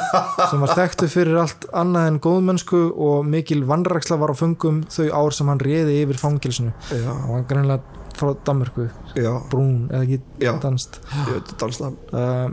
[0.51, 5.11] sem var þekktu fyrir allt annað en góðmennsku og mikil vandræksla var á fungum þau
[5.12, 7.83] ár sem hann réði yfir fangilsinu Já, og hann greinlega
[8.14, 8.89] frá Danmörku.
[9.51, 10.55] Brún, eða ekki Já.
[10.62, 11.01] danst
[11.61, 12.49] dansnafn uh,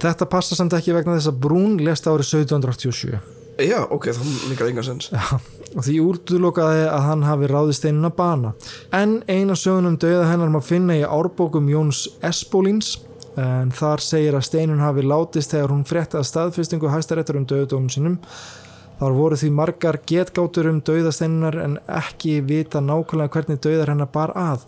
[0.00, 4.66] Þetta passa samt ekki vegna þess að Brún lest árið 1787 Já, ok, það líka
[4.68, 5.10] enga sens
[5.76, 8.52] og því útlokaði að hann hafi ráðist einuna bana.
[8.96, 12.94] En eina sögun um dauða hennar má finna í árbókum Jóns Espólins
[13.36, 17.92] en þar segir að steinun hafi látist þegar hún frétti að staðfestingu hæstaréttur um dauðdónum
[17.92, 18.16] sínum.
[18.96, 24.30] Þar voru því margar getgátur um dauðasteinunar en ekki vita nákvæmlega hvernig dauðar hennar bar
[24.40, 24.62] að.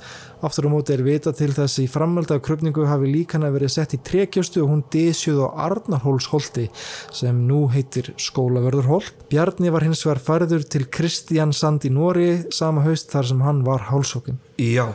[0.44, 4.00] Aftur á móti er vita til þess í framölda krupningu hafi líkana verið sett í
[4.04, 6.66] trekjustu og hún dísjuð á Arnarhólsholti
[7.08, 9.24] sem nú heitir Skólavörðurholt.
[9.32, 13.88] Bjarni var hins vegar færður til Kristjansand í Nóri sama haust þar sem hann var
[13.88, 14.36] hálsókin.
[14.60, 14.90] Já,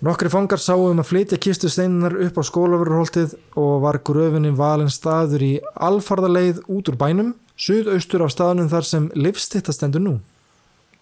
[0.00, 4.88] Nokkri fangar sáu um að flytja kistu steinunar upp á skólavörurholtið og var gröfinni valin
[4.88, 10.14] staður í alfarðaleið út úr bænum, suðaustur af staðunum þar sem livstittastendur nú.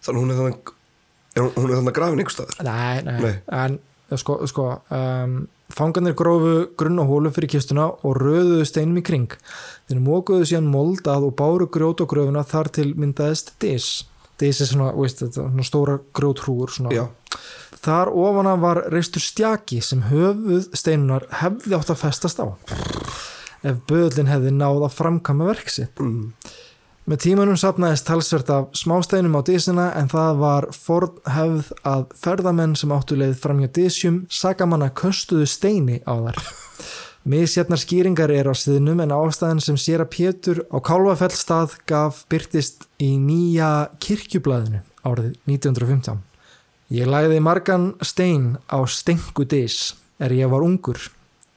[0.03, 0.73] þannig hún er þannig
[1.39, 3.33] er hún, er þannig grafin einhver staðar Nei, nei, Nei.
[3.63, 3.79] en
[4.19, 5.39] sko, sko um,
[5.75, 9.35] fangarnir grófu grunn og hólu fyrir kistuna og röðuðu steinum í kring.
[9.91, 13.91] Þeir mókuðu síðan moldað og báru grjót og gröfuna þar til myndaðist dis.
[14.41, 16.95] Dis er svona, veist, þetta, svona stóra grjótrúur svona.
[16.97, 17.05] Já,
[17.79, 22.47] Þar ofana var reistur stjaki sem höfuð steinunar hefði átt að festast á
[23.67, 25.95] ef böðlinn hefði náð að framkama verk sitt.
[25.99, 26.33] mm,
[27.09, 32.75] Með tímanum sapnaðist talsvert af smásteinum á dísina en það var forn hefð að ferðamenn
[32.77, 36.43] sem áttu leið framjá dísjum sagamanna köstuðu steini á þar.
[37.33, 42.85] Misjarnar skýringar eru á sviðnum en ástæðan sem sér að Pétur á Kálfafellstað gaf byrtist
[43.01, 46.21] í nýja kirkjublaðinu árið 1915.
[46.93, 51.01] Ég lagði margan stein á stengu dís er ég var ungur.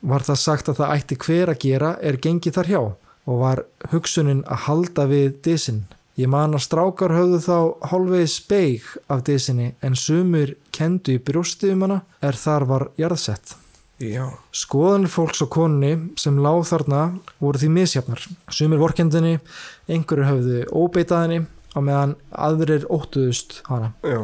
[0.02, 3.64] Var það sagt að það ætti hver að gera er gengið þar hjá og var
[3.92, 5.84] hugsunin að halda við disinn.
[6.20, 7.58] Ég man að strákar höfðu þá
[7.92, 13.56] hálfvegi speig af disinni en sumir kendu í brjósti um hana er þar var jarðsett.
[14.02, 17.02] Já, Skoðanir fólks og konni sem lág þarna
[17.40, 18.24] voru því misjafnar.
[18.50, 19.38] Sumir vorkendinni,
[19.86, 23.94] einhverju höfðu óbeitaðinni á meðan aðrir óttuðust hana.
[24.04, 24.20] já,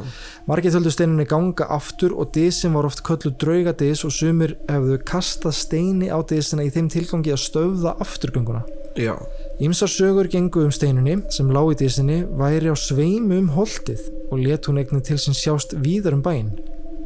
[0.48, 5.56] Margir töldu steininni ganga aftur og disin var oft köllu draugadis og sumir hefðu kastað
[5.56, 8.64] steini á disina í þeim tilgangi að stöfða afturgönguna.
[8.96, 9.16] já,
[9.60, 14.40] Ímsar sögur gengu um steininni sem lá í disinni væri á sveimu um holtið og
[14.44, 16.52] let hún eignin til sem sjást víðar um bæinn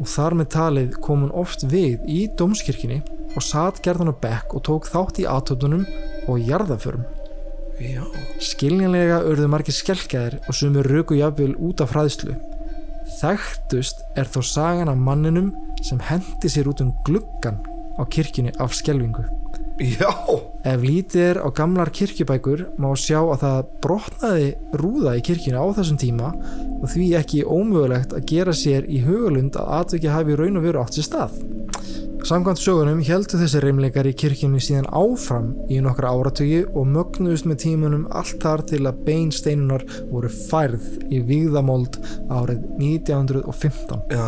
[0.02, 3.02] og þar með talið kom hún oft við í dómskirkjunni
[3.36, 5.86] og satt gerðan á bekk og tók þátt í aðtöfnunum
[6.28, 7.06] og jarðaförum.
[7.82, 8.04] Já,
[8.42, 12.36] Skiljanlega urðu margir skelkaðir og sumur ruku jafnvel út af hræðslu.
[13.20, 15.52] Þekktust er þó sagan af manninum
[15.86, 17.60] sem hendi sér út um gluggan
[17.98, 19.26] á kirkjunni af skelvingu.
[19.82, 20.12] já,
[20.62, 25.66] Ef lítið er á gamlar kirkjubækur má sjá að það brotnaði rúða í kirkjunni á
[25.74, 26.30] þessum tíma
[26.82, 30.84] og því ekki ómögulegt að gera sér í hugalund að atveki hafi raun og veru
[30.84, 31.42] átt sér stað.
[32.22, 37.58] Samkvæmt sögunum heldur þessi reymleikar í kirkjunni síðan áfram í nokkra áratögi og mögnuðust með
[37.64, 41.98] tímunum allt þar til að beinsteinunar voru færð í víðamold
[42.30, 44.06] árið 1915.
[44.14, 44.28] já,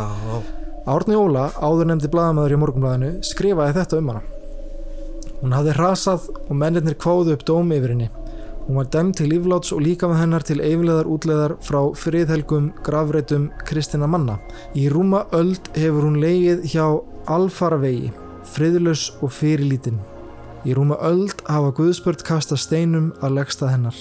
[0.89, 4.25] Árni Óla, áður nefndi blaðamæður í morgunblæðinu, skrifaði þetta um hana.
[5.43, 8.09] Hún hafði hrasað og mennirnir kváðu upp dómi yfir henni.
[8.65, 13.49] Hún var dæmd til lífláts og líka með hennar til eifleðar útleðar frá friðhelgum grafreitum
[13.67, 14.39] kristina manna.
[14.73, 16.87] Í rúma öld hefur hún leigið hjá
[17.32, 18.11] alfaravegi,
[18.53, 19.99] friðlaus og fyrirlítinn.
[20.63, 23.97] Í rúma öld hafa Guðspört kasta steinum að leggsta hennar.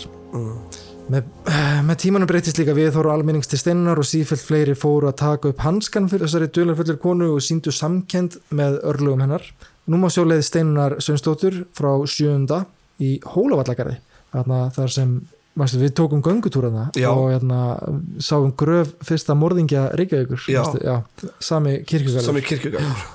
[1.10, 1.26] Með,
[1.88, 5.64] með tímanum breytist líka viðhóru almennings til steinunar og sífellt fleiri fóru að taka upp
[5.64, 9.44] hanskan fyrir þessari dularfullir konu og síndu samkend með örlugum hennar.
[9.90, 12.62] Nú má sjá leið steinunar Sveinsdóttur frá sjöunda
[13.02, 13.98] í Hólavallagarði.
[14.32, 15.16] Þar sem
[15.58, 17.58] Manstu, við tókum göngutúrana og hérna,
[18.24, 20.62] sáum gröf fyrsta morðingja Reykjavíkur Já.
[20.62, 20.94] manstu, já,
[21.44, 21.74] sami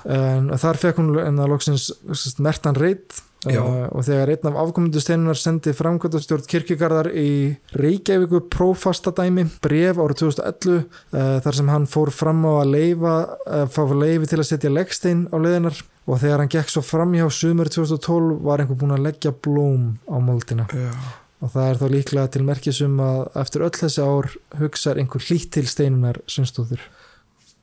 [0.06, 5.02] en þar fekk hún en að loksins mertan reyt uh, og þegar einn af afkomundu
[5.02, 7.28] steinunar sendi framkvæmdastjórn kirkjugarðar í
[7.74, 13.64] Reykjavíku prófastadæmi bref árið 2011 uh, þar sem hann fór fram á að leifa uh,
[13.66, 17.26] fá leifi til að setja leggstein á leiðinar og þegar hann gekk svo fram hjá
[17.34, 20.70] sumur 2012 var einhver búinn að leggja blóm á moldina.
[20.72, 20.92] Já,
[21.38, 25.52] og það er þá líklega til merkisum að eftir öll þessi ár hugsar einhver hlýtt
[25.54, 26.18] til steinunar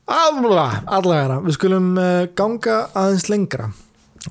[0.05, 3.71] Alla, allavega, við skulum uh, ganga aðeins lengra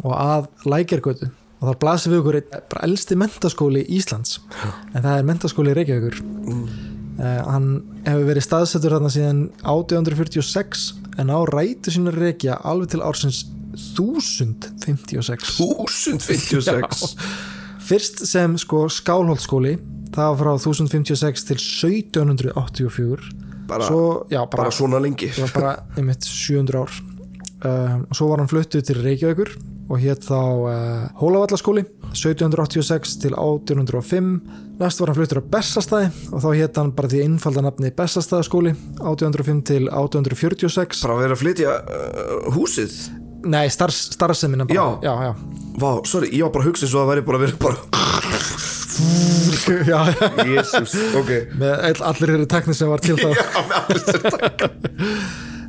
[0.02, 1.30] og að lækjargötu.
[1.60, 4.38] Og þar blasir við okkur einn bara elsti mentaskóli Íslands.
[4.92, 6.20] En það er mentaskóli Reykjavíkur.
[6.22, 6.62] Mm,
[7.18, 7.68] uh, hann
[8.06, 10.86] hefur verið staðsettur þarna síðan 1846
[11.18, 13.42] en á rætu sína Reykja alveg til ársins
[13.74, 17.16] 1056 1056
[17.84, 19.74] Fyrst sem sko skálholtskóli
[20.14, 23.32] það var frá 1056 til 1784
[23.68, 28.42] bara, svo, já, bara, bara svona lengi bara einmitt 700 ár um, og svo var
[28.42, 29.54] hann fluttuð til Reykjavíkur
[29.84, 30.70] og hétt þá uh,
[31.20, 34.30] Hólavallaskóli 1786 til 1805
[34.80, 38.72] næst var hann fluttur á Bessastæði og þá hétt hann bara því einfalda nafni Bessastæðaskóli
[39.02, 42.96] 1805 til 1846 bara vera að flytja uh, húsið
[43.44, 44.74] nei, starfs, starfsemina bara.
[44.74, 44.98] Já.
[45.04, 45.63] já, já.
[45.74, 47.78] Vá, sorry, ég var bara að hugsa svo að það væri bara að vera bara.
[50.54, 51.32] Jésús, ok.
[51.58, 53.30] Með all, allir eru tekni sem var til þá.
[53.34, 54.68] Já, með allir þetta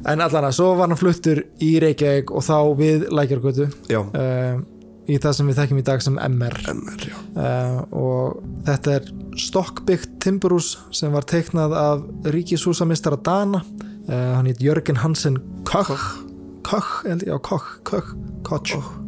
[0.06, 4.60] En allan að svo var hann fluttur í Reykjavík og þá við Lækjargötu Já, uh,
[5.10, 7.16] í það sem við þekkjum í dag sem MR MR, já.
[7.34, 9.10] Uh, og þetta er
[9.41, 13.64] stokkbyggt timburhús sem var teiknað af ríkishúsamistara Dana.
[14.06, 16.22] Uh, hann heit Jörgen Hansen Koch
[16.66, 18.14] Koch, já Koch Koch,
[18.45, 19.05] Koch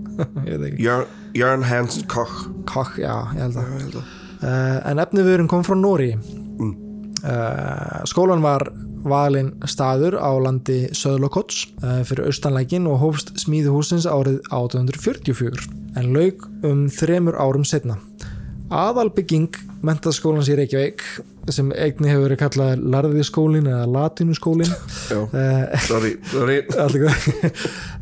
[1.38, 2.48] Jörn, Hansen Koch.
[2.70, 3.70] Koch, já, ég held að.
[3.72, 4.12] Ég held að.
[4.38, 6.12] Uh, en efnivörun kom frá Nóri
[6.58, 6.74] Mm.
[7.22, 8.64] uh, skólan var
[9.06, 16.10] valinn staður á landi Söðlokots uh, fyrir austanlækin og hófst smíði húsins árið 1844 en
[16.14, 18.00] lauk um þremur árum setna
[18.74, 19.54] aðalbygging
[19.86, 21.06] mentaskólans í Reykjavík
[21.54, 24.72] sem eigni hefur verið kallað larðiskólin eða latinuskólin
[25.08, 25.20] Já,
[25.90, 27.52] sorry, sorry Allt í góðu.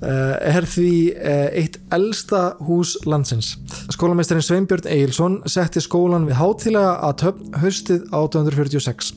[0.06, 3.56] Eh, er því eh, eitt elsta hús landsins.
[3.94, 9.14] Skólameistarinn Sveinbjörn Egilson setti skólan við hátilega að töfn haustið 1846.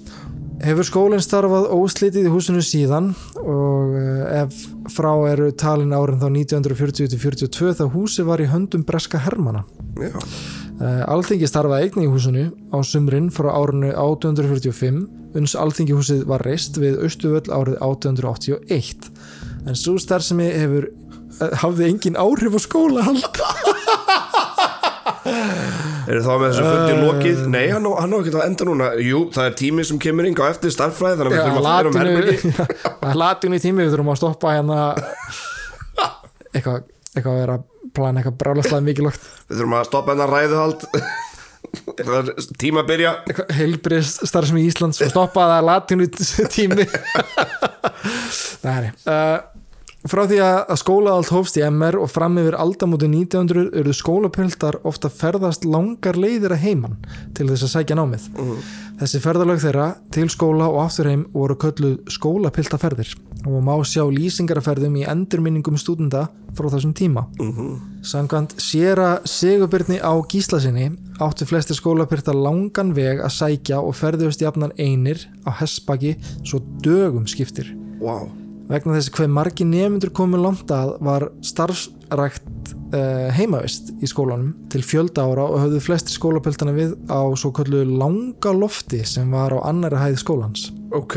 [0.59, 6.29] Hefur skólinn starfað óslitið í húsinu síðan og eh, ef frá eru talin árin þá
[6.35, 9.62] 1940-42 þá húsi var í höndum breska hermana.
[9.99, 10.18] Já,
[10.79, 17.01] Alþingi starfaði einnig í húsinu á sumrin frá árinu 1845 uns Alþingihúsið var reist við
[17.03, 19.09] Austuvöll árið 1881
[19.66, 23.26] en svo starfsemi hefur eh, hafði engin áhrif á skólahald.
[26.09, 27.41] Er þá með þessu fundi lokið?
[27.53, 28.87] Nei, hann á, hann á ekki að enda núna.
[29.05, 31.74] Jú, það er tími sem kemur yngi á eftir starffræði Þannig að við þurfum að
[31.74, 32.53] fyrir um herbergi.
[33.03, 34.79] Það er latinu í tími við þurfum að stoppa hérna.
[36.55, 37.59] Eitthvað eitthvað að vera
[37.95, 39.26] plana eitthvað brálaslega mikilvægt.
[39.49, 40.86] Við þurfum að stoppa hennar ræðuhald.
[41.99, 43.12] Það er tíma að byrja.
[43.59, 46.09] Heilbrið starfsemi í Íslands og stoppa það er latinu
[46.55, 46.86] tími.
[48.66, 48.91] Nei, nei.
[49.07, 49.58] Uh,
[50.07, 54.79] frá því að að skólaald hófst í MR og fram yfir aldamóti 1900 eru skólapildar
[54.87, 56.99] ofta ferðast langar leiðir að heiman
[57.35, 58.29] til þess að sækja námið.
[58.99, 63.15] Þessi ferðalög þeirra til skóla og aftur heim voru kölluð skólapiltaferðir
[63.47, 66.27] og má sjá lýsingarferðum í endurminningum stúdenda
[66.59, 67.27] frá þessum tíma.
[68.03, 70.91] Samkvæmt séra Sigurbyrni á Gíslasinni
[71.23, 77.27] áttu flestir skólapirtar langan veg að sækja og ferðust jafnan einir á hessbaki svo dögum
[77.31, 77.71] skiptir.
[78.03, 78.27] Vá,
[78.69, 84.83] Vegna þess hver margi nefndur komið langt að var starfsrækt uh, heimavist í skólanum til
[84.85, 89.64] fjölda ára og höfðu flestir skólapiltana við á svo kallu langa lofti sem var á
[89.71, 90.66] annari hæð skólans.
[90.93, 91.16] ok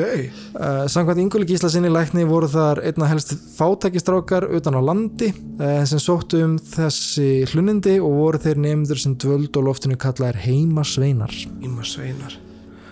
[0.51, 5.99] Uh, samkvæmt Ingúli Gíslasinni lækni voru þar einna helst fátækistrákar utan á landi uh, sem
[5.99, 11.35] sóttu um þessi hlunindi og voru þeir nefndur sem dvöld og loftinu kallaðir heimasveinar.
[11.63, 12.39] Íma sveinar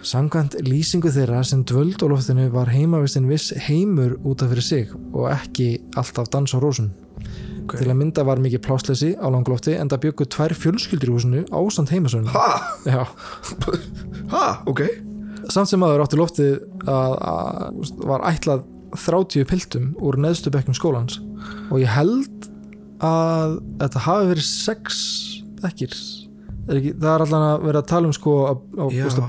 [0.05, 4.95] Samkvæmt lýsingu þeirra sem dvöld á loftinu var heimavistin viss heimur út af fyrir sig
[5.11, 6.93] og ekki alltaf dans á rósun.
[7.65, 7.75] Ok.
[7.77, 11.43] Til að mynda var mikið plásleysi á langlofti en það byggu tvær fjölskyldur í húsinu
[11.51, 12.31] ásand heimasveinum.
[12.33, 13.03] Ha, Já.
[14.33, 14.87] ha, ok
[15.53, 16.49] samt sem aður átti
[16.89, 18.65] að var ætlað
[18.97, 21.19] 30 piltum úr neðstu bekkum skólans
[21.69, 22.49] og ég held
[23.05, 25.01] að þetta hafi verið 6
[25.61, 25.95] bekkir
[26.69, 28.59] er ekki, það er allan að vera að tala um sko að,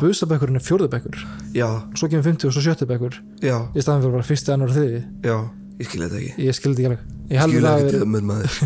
[0.03, 1.23] busabekkurinn er fjórðu bekkur
[1.57, 3.17] Já, svo kemur 50 og svo sjöttu bekkur.
[3.45, 5.39] Já, í staðan fyrir bara fyrsti, annar og þriði já
[5.81, 6.33] Ég skil þetta ekki.
[6.45, 7.05] Ég skildi ekki alveg.
[7.31, 8.57] Ég held Skil að það ekki dömur maður.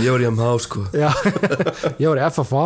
[0.00, 0.84] Ég var í MH sko.
[2.00, 2.62] Ég var í FFA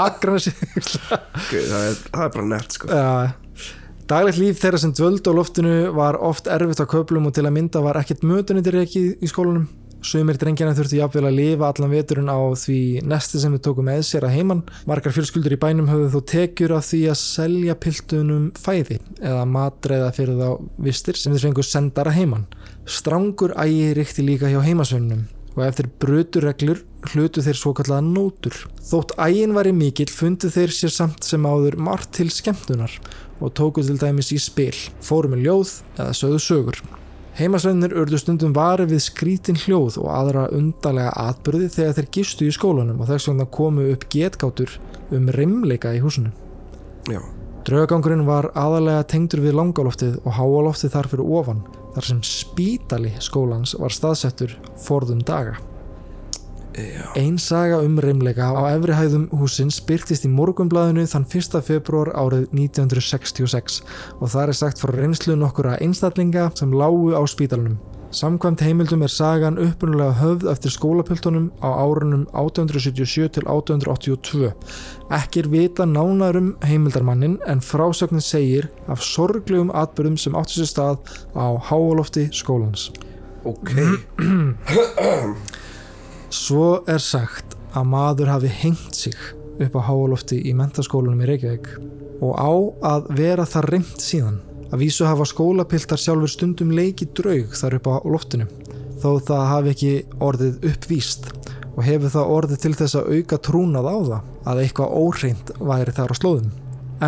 [0.00, 0.52] Akranesi.
[0.80, 2.90] Ok, það er, það er bara nert sko.
[2.90, 3.68] Já.
[4.08, 7.54] Daglegt líf þeirra sem dvöldu á loftinu var oft erfitt á köflum og til að
[7.60, 9.68] mynda var ekkert mötunnitir ekki í skólanum.
[9.98, 12.80] Sumir drengjana þurftu jafnvel að lifa allan veturinn á því
[13.10, 14.60] nesti sem við tókum með sér að heiman.
[14.86, 20.12] Margar fjölskyldur í bænum höfðu þó tekjur af því að selja piltunum fæði eða matreiða
[20.14, 22.46] fyrir þá vistir sem þeir fengu sendara heiman.
[22.86, 25.26] Strangur ægi ríkti líka hjá heimasvönnum
[25.58, 28.54] og eftir bruturreglur hlutu þeir svo kallaða nótur.
[28.86, 32.94] Þótt ægin væri mikill fundu þeir sér samt sem áður margt til skemmtunar
[33.42, 36.80] og tóku til dæmis í spil, fóru með ljóð eða sögðu sögur.
[37.38, 42.54] Heimasveinir urðu stundum vari við skrítin hljóð og aðra undarlega atbyrði þegar þeir gistu í
[42.54, 44.72] skólanum og þess vegna komu upp getgátur
[45.14, 46.32] um rimleika í húsinu.
[47.06, 47.20] Já,
[47.68, 51.58] Draugangurinn var aðalega tengdur við langaloftið og háaloftið þar fyrir ofan,
[51.94, 55.58] þar sem spítali skólans var staðsettur forðum daga.
[56.78, 61.60] Já Ein saga um reymleika á efri hæðum húsins byrtist í morgunblæðinu þann 1.
[61.66, 63.82] februar árið 1966
[64.20, 67.78] og það er sagt frá reynslu nokkura einstaklinga sem lágu á spítalunum.
[68.10, 74.52] Samkvæmt heimildum er sagan upprunalega höfð eftir skólapiltunum á árunum 1877 til 1882.
[75.12, 80.70] Ekki er vita nánar um heimildarmannin en frásögnin segir af sorglegum atbyrðum sem áttu sér
[80.72, 80.96] stað
[81.36, 82.88] á háalofti skólans.
[83.44, 83.76] Ok,
[86.28, 89.14] Svo er sagt að maður hafi hengt sig
[89.64, 91.68] upp á háalofti í mentaskólanum í Reykjavík
[92.20, 92.52] og á
[92.90, 94.36] að vera það reymt síðan.
[94.68, 98.48] Að vísu hafa skólapiltar sjálfur stundum leiki draug þar upp á loftinu
[99.00, 99.92] þó það hafi ekki
[100.28, 101.30] orðið uppvíst
[101.70, 105.94] og hefur það orðið til þess að auka trúnað á það að eitthvað óhreint væri
[105.96, 106.50] þar á slóðum.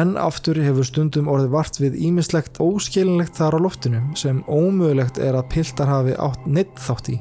[0.01, 5.37] En aftur hefur stundum orðið vart við ímislegt óskilinlegt þar á loftinu sem ómögulegt er
[5.37, 7.19] að piltar hafi átt neitt þátt í.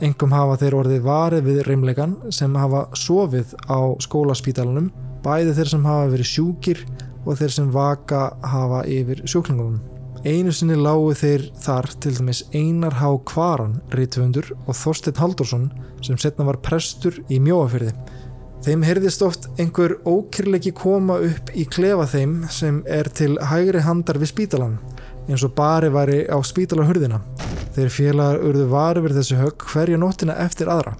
[0.00, 4.88] Engum hafa þeir orðið varið við reymleikan sem hafa sofið á skólaspítalunum,
[5.20, 6.84] bæði þeir sem hafa verið sjúkir
[7.26, 9.80] og þeir sem vaka hafa yfir sjúklingunum.
[10.24, 13.10] Einu sinni lágu þeir þar til dæmis Einar H.
[13.28, 15.68] Kvaran, rítvöndur og Þorsteinn Haldursson
[16.04, 17.92] sem setna var prestur í mjóafyrði.
[18.64, 24.20] Þeim heyrðist oft einhver ókyrleiki koma upp í klefa þeim sem er til hægri handar
[24.20, 24.76] við spítalan
[25.30, 27.20] eins og bari væri á spítalahurðina.
[27.74, 30.96] Þeir félagar urðu vari við þessu högg hverja nóttina eftir aðra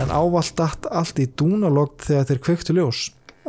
[0.00, 3.02] en ávallt datt allt í dúnalogg þegar þeir kveiktu ljós.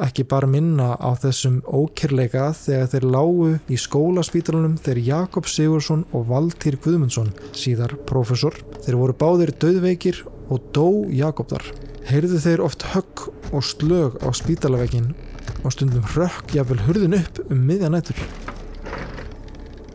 [0.04, 6.26] Ekki bara minna á þessum ókyrleika þegar þeir lágu í skólaspítalunum þeir Jakob Sigursson og
[6.32, 8.58] Valtýr Guðmundsson, síðar prófessor.
[8.86, 11.68] Þeir voru báðir döðveikir og dó Jakob þar.
[12.10, 15.14] Heyrðu þeir oft högg og slög á spítalavegin
[15.62, 18.26] og stundum hrökk jafnvel hurðin upp um miðjanætur.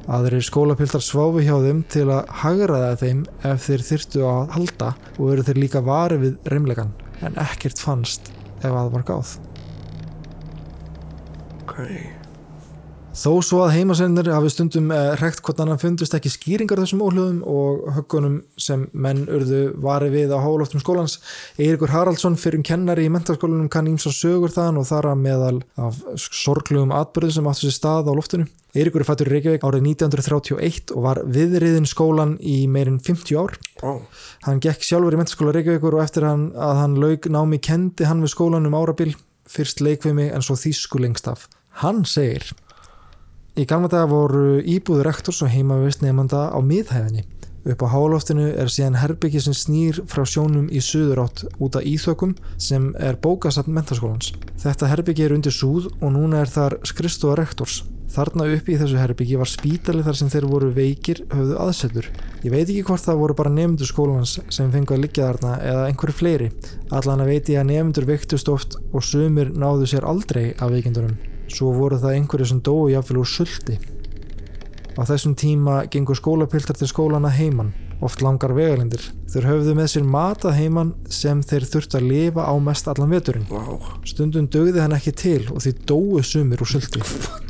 [0.08, 5.34] Aðrir skólapiltar sváfu hjá þeim til að hagraða þeim ef þeir þyrftu að halda og
[5.34, 8.32] eru þeir líka varið við reymlegan en ekkert fannst
[8.62, 9.34] ef að var gáð.
[11.68, 12.17] ok
[13.18, 17.40] Þó svo að heimasennir hafi stundum eh, rekt hvort annan fundust ekki skýringar þessum óhljóðum
[17.50, 21.16] og höggunum sem menn urðu varið við á háloftum skólans.
[21.58, 25.98] Eirikur Haraldsson fyrir kennari í mentaskólanum kann ímsa sögur þaðan og þar að meðal af
[26.14, 28.46] sorglugum atbyrðu sem áttu sér stað á loftinu.
[28.78, 33.58] Eirikur er fættur í Reykjavík árið 1931 og var viðriðin skólan í meirinn 50 ár.
[33.82, 33.98] Ó,
[34.46, 38.22] Hann gekk sjálfur í mentaskóla Reykjavíkur og eftir hann, að hann lauk námi kendi hann
[38.22, 39.10] við skólan um árabil,
[39.50, 41.48] fyrst leikvimi en svo þýsku lengst af.
[41.82, 42.46] Hann segir
[43.58, 47.24] Í gamla daga voru íbúður rektors og heimavist nefnda á miðhæðinni.
[47.66, 52.36] Upp á háloftinu er síðan herbyggi sem snýr frá sjónum í suðurátt út af íþökum
[52.54, 54.30] sem er bókasafn mentaskólans.
[54.62, 57.80] Þetta herbyggi er undir súð og núna er þar skristofa rektors.
[58.14, 62.06] Þarna uppi í þessu herbyggi var spítali þar sem þeir voru veikir höfðu aðsetur.
[62.46, 65.88] Ég veit ekki hvort það voru bara nefndur skólans sem fengu að liggja þarna eða
[65.90, 66.52] einhverju fleiri.
[66.94, 71.18] Allan að veit ég að nefndur veiktust oft og sumir náðu sér aldrei af veikindunum.
[71.48, 73.78] Svo voru það einhverju sem dói jafnvel úr sulti.
[74.98, 77.70] Á þessum tíma gengur skólapiltar til skólana heiman,
[78.02, 79.04] oft langar vegalindir.
[79.30, 83.46] Þeir höfðu með sér matað heiman sem þeir þurftu að lifa á mest allan veturinn.
[83.46, 83.78] vá
[84.08, 87.02] Stundum dögði hann ekki til og því dóu sumir úr sulti.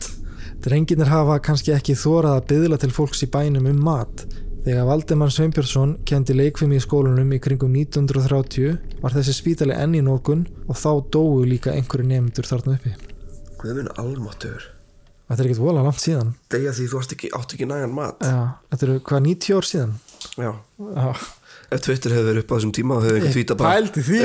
[0.65, 4.27] Drenginir hafa kannski ekki þórað að byðla til fólks í bænum um mat.
[4.69, 10.05] Þegar Valdimann Sveinbjörnsson kendi leikfimi í skólunum í kringum 1930 var þessi spítali enn í
[10.05, 13.08] nókun og þá dóu líka einhverju nefndur þarna uppi.
[13.69, 14.63] Guð minn almáttur
[15.29, 16.29] Þetta er ekkert vola langt síðan.
[16.49, 18.39] Degja því þú ekki, átt ekki nægan mat Já,
[18.73, 19.91] þetta eru hvað 90 ár síðan?
[20.41, 20.49] Já
[20.97, 21.11] Já.
[21.69, 24.21] Ef Twitter hefði verið upp á þessum tíma þá hefði einhvern tvíta bara Pældi því.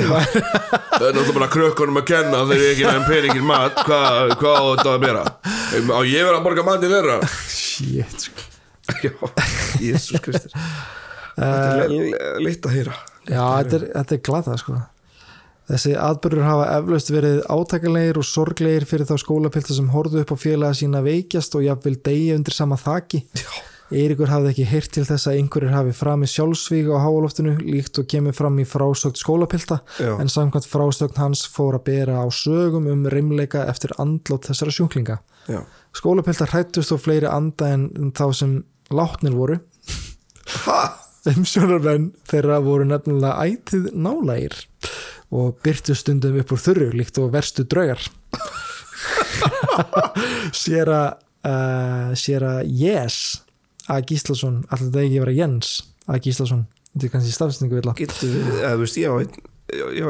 [0.93, 4.63] Það er náttúrulega krökkunum að kenna þegar ég ekki nefn peningin mat Hvað hva á
[4.69, 5.25] þetta að bera?
[5.43, 7.17] Á ég verið að borga mati þeirra?
[7.51, 8.47] Shit, sko.
[9.03, 9.11] Já,
[9.83, 10.55] Jésús Kristur
[11.35, 12.95] Þetta er leitt að heyra
[13.27, 14.79] Já, þetta er, er glata, sko.
[15.69, 20.37] Þessi atbyrður hafa eflaust verið átakalegir og sorglegir fyrir þá skólapilta sem horfðu upp á
[20.37, 23.21] félaga sína veikjast og jafnvel degi undir sama þaki.
[23.39, 23.51] Já,
[23.93, 27.99] Eiríkur hafði ekki heyrt til þess að einhverjir hafi fram í sjálfsvík á háaloftinu líkt
[28.01, 30.15] og kemur fram í frásögt skólapilta Já.
[30.17, 35.19] en samkvæmt frásögn hans fór að bera á sögum um reymleika eftir andlót þessara sjúklinga.
[35.47, 35.61] já
[35.93, 39.59] Skólapiltar hrættust og fleiri anda en þá sem látnir voru.
[40.65, 40.79] Ha?
[41.29, 44.57] Umsjónarmenn þeirra voru nefnilega ætið nálægir
[45.33, 48.01] og byrtu stundum upp úr þurru líkt og verstu draugar.
[50.63, 51.01] séra
[51.43, 53.41] uh, séra Yes
[53.91, 55.69] að Gíslason, alltaf þetta ekki að vera Jens
[56.07, 56.63] að Gíslason,
[56.93, 57.93] þetta er kannski stafsningu vilja.
[57.99, 59.11] Eða þú veist, ég á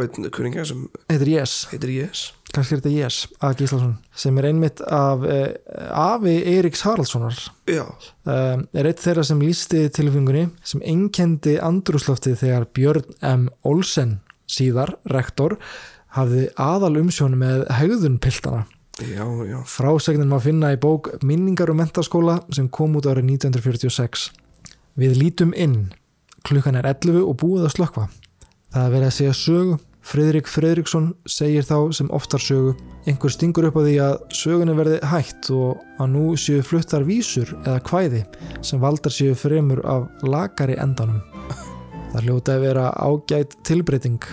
[0.03, 2.19] einn kuninga sem Heitir Yes
[2.53, 3.93] kannski er þetta Yes að Gíslason,
[4.23, 5.47] sem er einmitt af uh,
[5.89, 7.39] afi Eiríks Haraldssonar.
[7.69, 7.85] Já,
[8.29, 13.47] um, er eitt þeirra sem lísti tilfingunni sem einkendi andrúsloftið þegar Björn M.
[13.65, 14.19] Olsen
[14.49, 15.57] síðar, rektor
[16.13, 18.65] hafði aðal umsjónu með hegðun piltana.
[19.01, 24.29] já, já Frásegnin má finna í bók Minningar um mentaskóla sem kom út árið 1946.
[24.95, 25.93] Við lítum inn.
[26.45, 28.05] Klukkan er 11 og búið að slökva.
[28.73, 29.79] Það er verið að segja sögu.
[30.03, 32.73] Friðrik Friðriksson segir þá sem oftar sögu.
[33.07, 37.55] Einhver stingur upp á því að sögunni verði hætt og að nú séu fluttar vísur
[37.63, 38.25] eða kvæði
[38.61, 41.23] sem valdar séu fremur af lakari endanum.
[42.13, 44.25] Það hljóta að vera ágætt tilbreyting.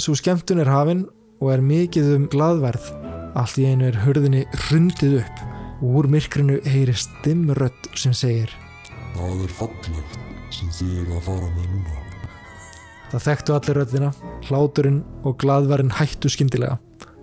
[0.00, 1.02] Svo skemmtun er hafin
[1.42, 2.86] og er mikið um glaðverð.
[3.36, 5.42] Allt í einu er hurðinni hrundið upp
[5.82, 8.54] og úr myrkrinu heyrist dimmrödd sem segir
[9.16, 10.16] Það er fallegt
[10.52, 12.02] sem þið eru að fara með núna.
[13.10, 14.10] Það þekktu allir röddina,
[14.48, 16.78] hláturinn og glaðverðin hættu skyndilega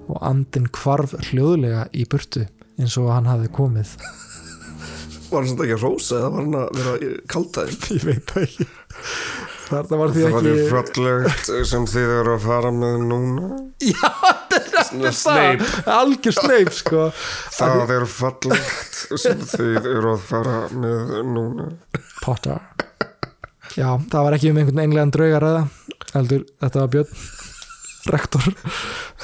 [0.06, 2.46] og andin hvarf hljóðlega í burtu
[2.78, 3.96] eins og hann hafði komið.
[5.32, 8.48] Var hann samt ekki að rósa eða var hann að vera kaltaðin Ég veit það
[8.48, 8.70] ekki.
[9.74, 10.66] Þarna var því Það er ekki...
[10.70, 13.48] fallegt sem þið eru að fara með núna
[13.82, 14.10] Já,
[14.52, 15.70] þetta er Snape.
[15.98, 17.08] Algjör sleip, sko.
[17.58, 21.72] Það er fallegt sem þið eru að fara með núna
[22.22, 22.62] Potter.
[23.74, 25.64] Já, það var ekki um einhvern englegan draugar eða.
[26.14, 27.24] Heldur, þetta var Björn,
[28.14, 28.48] rektor.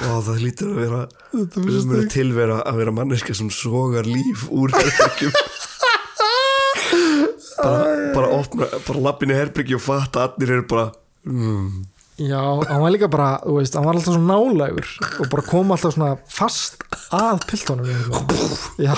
[0.10, 1.00] Og það lítur að vera
[1.30, 5.34] Þetta var að tilvera að vera manneska sem sogar líf úr herbergjum
[7.64, 10.86] bara, bara opna bara lappin í herbergi og fatta að allir eru bara
[11.28, 11.70] mm,
[12.20, 14.88] Já, hann var líka bara, þú veist, hann var alltaf svo nálægur
[15.24, 16.82] og bara kom alltaf svona fast
[17.16, 17.88] að piltónum
[18.80, 18.94] Já,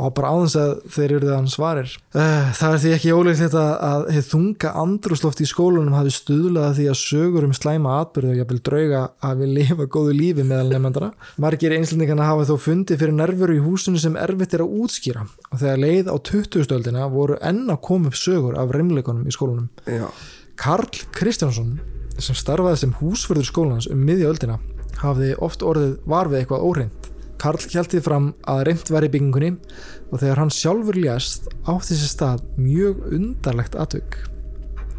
[0.00, 3.40] og bara áðins að þeir eru það hann svarir Eh, Það er því ekki ólíkt
[3.42, 8.32] þetta að þunga andrúsloft í skólunum hafi stuðlað að því að sögur um slæma atbyrðu
[8.32, 11.10] og jafnvel drauga hafi lifa góðu lífi meðal nefndara.
[11.42, 15.58] Margir einslendingana hafa þó fundið fyrir nervuru í húsinu sem erfitt er að útskýra og
[15.60, 16.64] þegar leið á 20.
[16.68, 19.68] stöldina voru enn að koma upp sögur af reymleikunum í skólunum.
[19.90, 20.06] Já,
[20.60, 20.88] Karl
[21.18, 21.76] Kristjánsson
[22.18, 24.58] sem starfaði sem húsförður skólans um miðja öldina
[25.00, 27.10] hafði oft orðið var við eitthvað óreint.
[27.40, 29.50] Karl hjælti fram að reynt var í byggingunni
[30.10, 34.20] og þegar hann sjálfur lést átti sér stað mjög undarlegt atvik.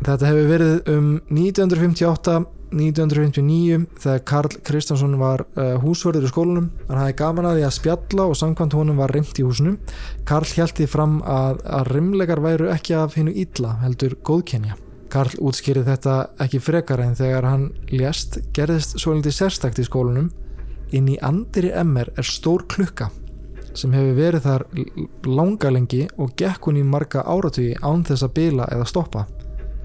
[0.04, 2.44] Þetta hefur verið um 1958
[2.76, 7.76] 1959 þegar Karl Kristjánsson var uh, húsvörður í skólanum hann hafði gaman að því að
[7.78, 9.76] spjalla og samkvæmt honum var reymt í húsinu
[10.28, 14.80] Karl hjælti fram að, að rimlegar væru ekki af hinnu illa heldur góðkenja
[15.16, 16.14] Karl útskýrið þetta
[16.44, 20.26] ekki frekar en þegar hann lést gerðist svo litið sérstakt í skólanum.
[20.92, 23.08] Inn í andiri MR er stór klukka
[23.76, 24.66] sem hefur verið þar
[25.28, 29.24] langa lengi og gekk hún í marga áratugi án þess að bila eða stoppa.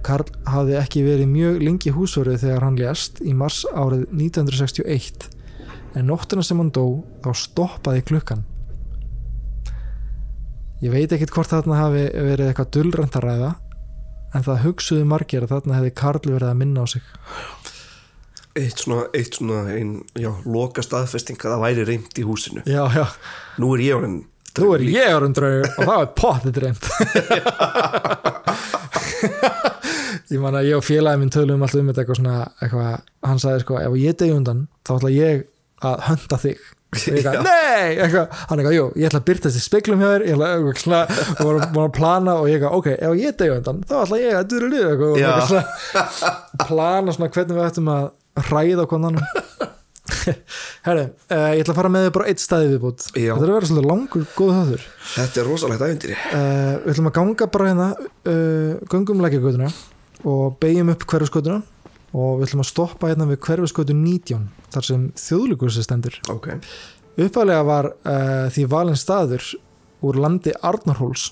[0.03, 5.31] Karl hafði ekki verið mjög lengi húsvörðu þegar hann lést í mars árið 1961
[5.95, 8.47] en nóttina sem hann dó þá stoppaði klukkan.
[10.83, 13.57] Ég veit ekkit hvort þarna hafi verið eitthvað dullrænt að ræða
[14.35, 17.03] en það hugsuðu margir að þarna hefði Karl verið að minna á sig.
[18.61, 22.61] Eitt svona, eitt svona ein, já, loka staðfesting að það væri reymt í húsinu.
[22.67, 23.07] Já, já,
[23.63, 24.19] Nú er ég orðin
[24.59, 26.85] nú er ég orðin draugur og það er pottið reynd
[30.31, 32.91] Ég man að ég og félagi minn tölum alltaf um þetta eitthvað svona eitthvað,
[33.27, 35.37] hann sagði sko, ef ég degi undan þá ætla ég
[35.87, 36.59] að hönda þig
[36.91, 40.25] eitthvað, nei, eitthvað, hann eitthvað, jú, ég ætla að byrta þessi speklum hjá þér.
[40.27, 43.83] Ég ætla eitthvað og búin að plana og ég eitthvað, ok, ef ég degi undan
[43.87, 48.09] þá ætla ég að duru liðu eitthvað, og eitthvað plana svona hvernig við ættum að
[48.51, 49.21] ræða okkur annan
[50.87, 53.55] Herri, uh, ég ætla að fara með þið bara eitt staði viðbútt þetta er að
[53.55, 54.87] vera svolítið langur, góð þáttur.
[55.15, 59.71] Þetta er rosalegt ævindýri uh, við ætlum að ganga bara hérna uh, göngum lækjagötuna
[60.31, 61.61] og beigjum upp hverfisgötuna
[62.11, 66.17] og við ætlum að stoppa hérna við hverfisgötu 19 þar sem þjóðlíkursi stendur.
[66.33, 66.53] Ok,
[67.21, 69.45] uppalega var uh, því valin staður
[70.07, 71.31] úr landi Arnarhóls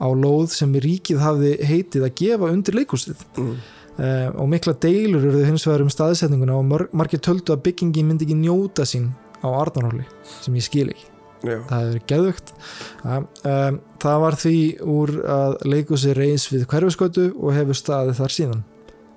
[0.00, 3.52] á lóð sem ríkið hafði heitið að gefa undir leikúsið mm.
[3.96, 8.04] uh, og mikla deilur eru hins vegar um staðsetninguna og mar margir töldu að byggingi
[8.06, 9.10] myndi ekki njóta sín
[9.40, 10.06] á Arnarhóli
[10.40, 11.12] sem ég skil ekki.
[11.44, 12.52] Já, það hefur verið geðvögt
[13.04, 13.26] um,
[14.02, 18.62] það var því úr að leikusi reis við hverfiskötu og hefur staðið þar síðan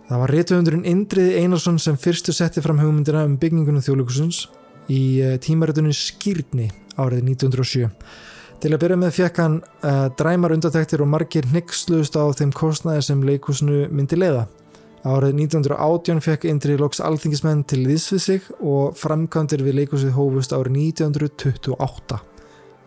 [0.10, 4.44] það var réttöfundurinn Indriði Einarsson sem fyrstu setti fram hugmyndina um byggingunum þjóðleikusins
[4.90, 6.70] í uh, tímaritunni Skýrni
[7.00, 7.90] árið 1907
[8.60, 13.06] til að byrja með fekk hann uh, dræmar undatektir og margir hnyggsluðust á þeim kostnæði
[13.08, 14.50] sem leikusinu myndi leiða
[15.08, 20.76] Árið 1918 fekk Indri loks alþingismenn til við sig og framkvæmdir við leikusið hófust árið
[20.92, 22.18] 1928.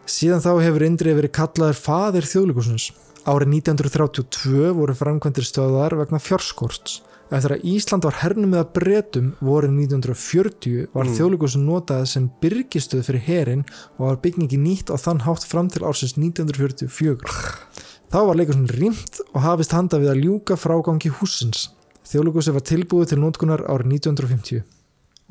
[0.05, 2.90] Síðan þá hefur Indri verið kallaður faðir þjóðleikusins.
[3.24, 7.01] Árið 1932 voru framkvæmdir stöðar vegna fjárskorts.
[7.32, 11.14] Eftir að Ísland var hernum með að bretum voru 1940 var mm.
[11.16, 13.62] þjóðleikusin notað sem byrgistöð fyrir herin
[13.96, 17.32] og var byggingi nýtt á þann hátt fram til ársins 1944.
[18.12, 21.70] Þá var leikusin rýmt og hafist handa við að ljúka frágangi húsins.
[22.12, 24.81] Þjóðleikusi var tilbúið til nótkunar árið 1950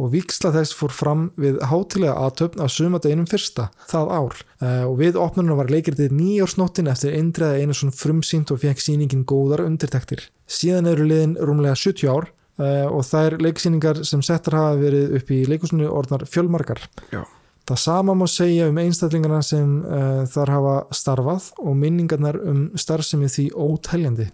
[0.02, 4.96] og viksla þess fór fram við hátilega aðtöfn á sumadeginum fyrsta, það ár uh, og
[5.02, 10.26] við opnunum var leikritið nýjársnóttin eftir Indriða Einarsson frumsýnt og fekk sýningin góðar undirtektir.
[10.50, 15.32] Síðan eru liðin rúmlega 70 ár uh, og þær leiksýningar sem settar hafa verið upp
[15.36, 16.84] í leikusinu orðnar fjölmarkar.
[17.14, 17.24] já
[17.72, 23.30] Það sama má segja um einstaklingarna sem uh, þar hafa starfað og minningarnar um starfsemi
[23.30, 24.26] því ótæljandi.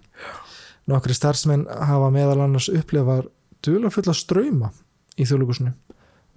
[0.88, 3.28] Nokkri starfsmenn hafa meðal annars upplefað
[3.68, 4.72] dularfulla ströyma
[5.18, 5.74] í þjóðleikusinu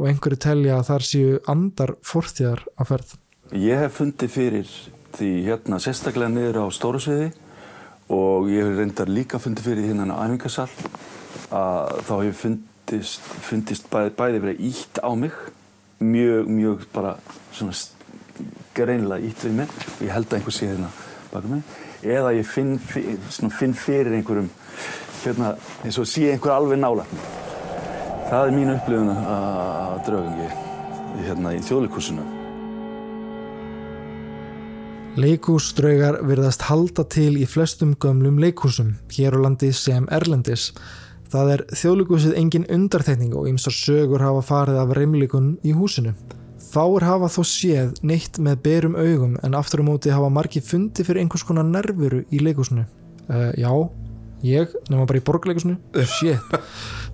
[0.01, 3.15] og einhverju telja að þar séu andar forþjar á ferð.
[3.53, 4.75] Ég hef fundið fyrir
[5.17, 7.31] því hérna sérstaklega niður á stóru sviði
[8.15, 10.69] og ég hef reyndar líka fundið fyrir hérna á æfingasal
[11.51, 15.37] að þá hef fundist, fundist bæði, bæði verið ítt á mig
[16.01, 17.17] mjög, mjög bara
[17.53, 17.77] svona
[18.75, 19.77] greinilega ítt við mig.
[19.99, 20.89] Og ég held að einhver sé hérna
[21.31, 21.77] baka mig.
[22.01, 24.49] Eða ég finn, finn fyrir einhverjum
[25.21, 25.53] hérna
[25.85, 27.05] eins og sé einhver alveg nála
[28.31, 30.51] það er mín upplifun að draugangi
[31.27, 32.27] hérna í þjóðleikursinu
[35.21, 40.69] Leikúsdraugar virðast halda til í flestum gömlum leikúsum, hér á landi sem erlendis.
[41.35, 46.15] Það er þjóðleikúsið engin undartekning og ymsar sögur hafa farið af reymlikun í húsinu.
[46.71, 51.03] Fáir hafa þó séð neitt með berum augum en aftur á móti hafa margi fundi
[51.03, 52.87] fyrir einhvers konar nervuru í leikúsinu.
[53.27, 53.71] Uh, já,
[54.47, 55.77] ég, nema bara í borgarleikusinu
[56.15, 56.55] shit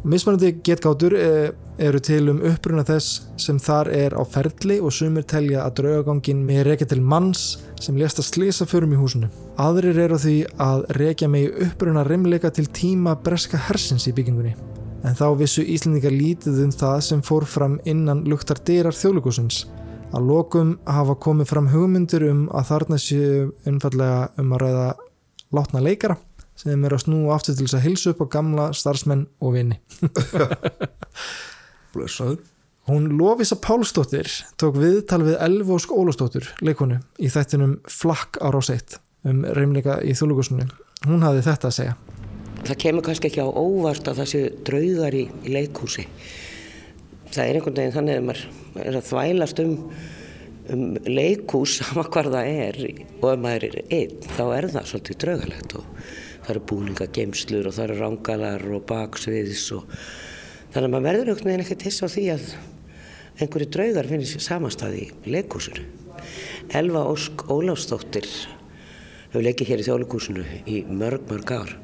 [0.04, 5.26] mismunandi getgátur eh, eru til um uppruna þess sem þar er á ferli og sumir
[5.28, 7.44] telja að draugagangin með rekja til manns
[7.80, 9.30] sem lést að slisa förum í húsinu.
[9.60, 14.54] Aðrir eru því að rekja með uppruna rimleika til tíma breska hersins í byggingunni.
[15.06, 19.66] En þá vissu Íslendingar lítið um það sem fór fram innan luktar dyrar þjóðlugusins
[20.14, 24.88] að lokum hafa komið fram hugmyndir um að þarna séu einfallega um að ræða
[25.56, 26.16] látna leikara
[26.56, 29.80] sem er að snúa aftur til þess að hilsa upp á gamla starfsmenn og vini.
[31.94, 32.42] blessaður
[32.86, 34.28] Hún Lofísa Pálsdóttir
[34.62, 40.68] tók viðtal við Elvósk Ólafsdóttir leikonu í þættinum Flakk á Ráseitt um reymleika í þúlugusinu.
[41.02, 41.96] Hún hafði þetta að segja.
[42.60, 46.06] Það kemur kannski ekki á óvart að það séu draugar í, í leikhúsi.
[47.32, 49.74] Það er einhvern veginn þannig að maður er að þvælast um,
[50.76, 52.80] um leikhús sama hvar það er
[53.16, 55.90] og ef maður er einn þá er það svolítið draugalegt og
[56.46, 59.86] það eru búningageimslur og það eru rangalar og baksviðs og
[60.70, 62.44] þannig að maður verður einhvern veginn ekkert hiss á því að
[63.42, 65.82] einhverju draugar finnir sér samanstæði í leikhúsinu.
[66.78, 68.28] Elva Ósk Ólafsdóttir
[69.32, 71.74] hefur leikið hér í þjóðleikúsinu í mörg, mörg ár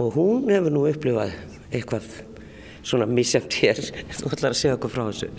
[0.00, 1.32] og hún hefur nú upplifað
[1.72, 2.06] eitthvað
[2.84, 3.80] svona misjæmt hér.
[4.18, 5.32] Þú ætlar að segja okkur frá þessu.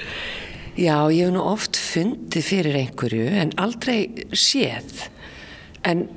[0.74, 5.06] Já, ég hef nú oft fundið fyrir einhverju en aldrei séð
[5.84, 6.08] en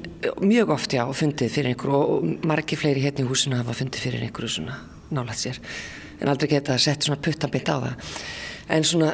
[0.40, 4.26] mjög oft já, fundið fyrir einhverju og margi fleiri hérna í húsinu hafa fundið fyrir
[4.26, 4.78] einhverju svona
[5.10, 5.60] nálægt sér.
[6.20, 8.14] En aldrei geta setja svona puttanbitt á það.
[8.72, 9.12] En svona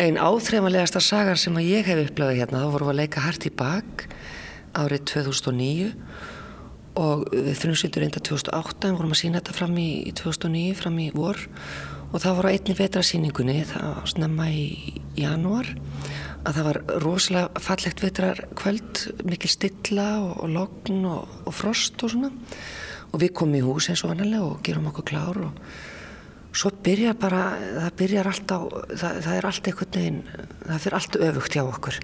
[0.00, 3.48] einn áþreifanlegasta sagar sem að ég hef upplifað hérna þá vorum við að leika hart
[3.48, 4.06] í bak
[4.74, 5.90] árið 2009
[7.00, 7.24] og
[7.58, 11.40] frumsýndur reynda 2008 en vorum að sína þetta fram í, í 2009 fram í vor.
[12.14, 14.66] Og það voru einni vetrasýningunni það snemma í
[15.18, 15.72] janúar
[16.44, 22.12] að það var rosalega fallegt vetrarkvöld mikil stilla og, og logn og, og frost og
[22.12, 22.30] svona.
[23.12, 25.60] Og við komum í hús eins og vanalega og gerum okkur klár og
[26.54, 28.58] svo byrjar bara, það byrjar allt á,
[28.94, 30.18] það, það er allt einhvern veginn,
[30.64, 31.98] það fyrir allt öfugt hjá okkur.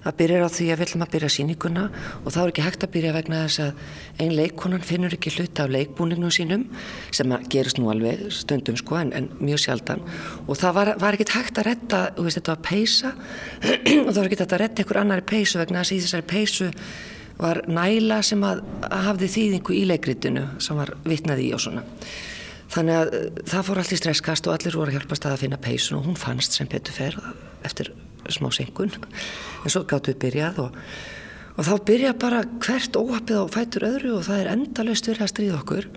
[0.00, 1.82] Það byrjar á því að við viljum að byrja síninguna
[2.24, 5.66] og þá er ekki hægt að byrja vegna þess að ein leikonan finnur ekki hluta
[5.66, 6.64] af leikbúningnum sínum
[7.12, 10.00] sem gerist nú alveg stundum sko en, en mjög sjaldan
[10.46, 13.12] og það var, var ekki hægt að retta, þú veist þetta var peisa
[14.06, 16.28] og það var ekki hægt að retta einhver annari peisu vegna þess að í þessari
[16.32, 16.72] peisu
[17.40, 21.84] var næla sem að, að hafði þýðingu í leikritinu sem var vitnað í og svona.
[22.70, 25.60] Þannig að uh, það fór allt í stresskast og allir voru að hjálpast að finna
[25.60, 27.16] peysun og hún fannst sem betur fer
[27.66, 27.92] eftir
[28.30, 28.92] smá senkun
[29.64, 30.76] en svo gáttu við byrjað og,
[31.56, 35.32] og þá byrja bara hvert óhappið á fætur öðru og það er endalust verið að
[35.34, 35.88] stríða okkur.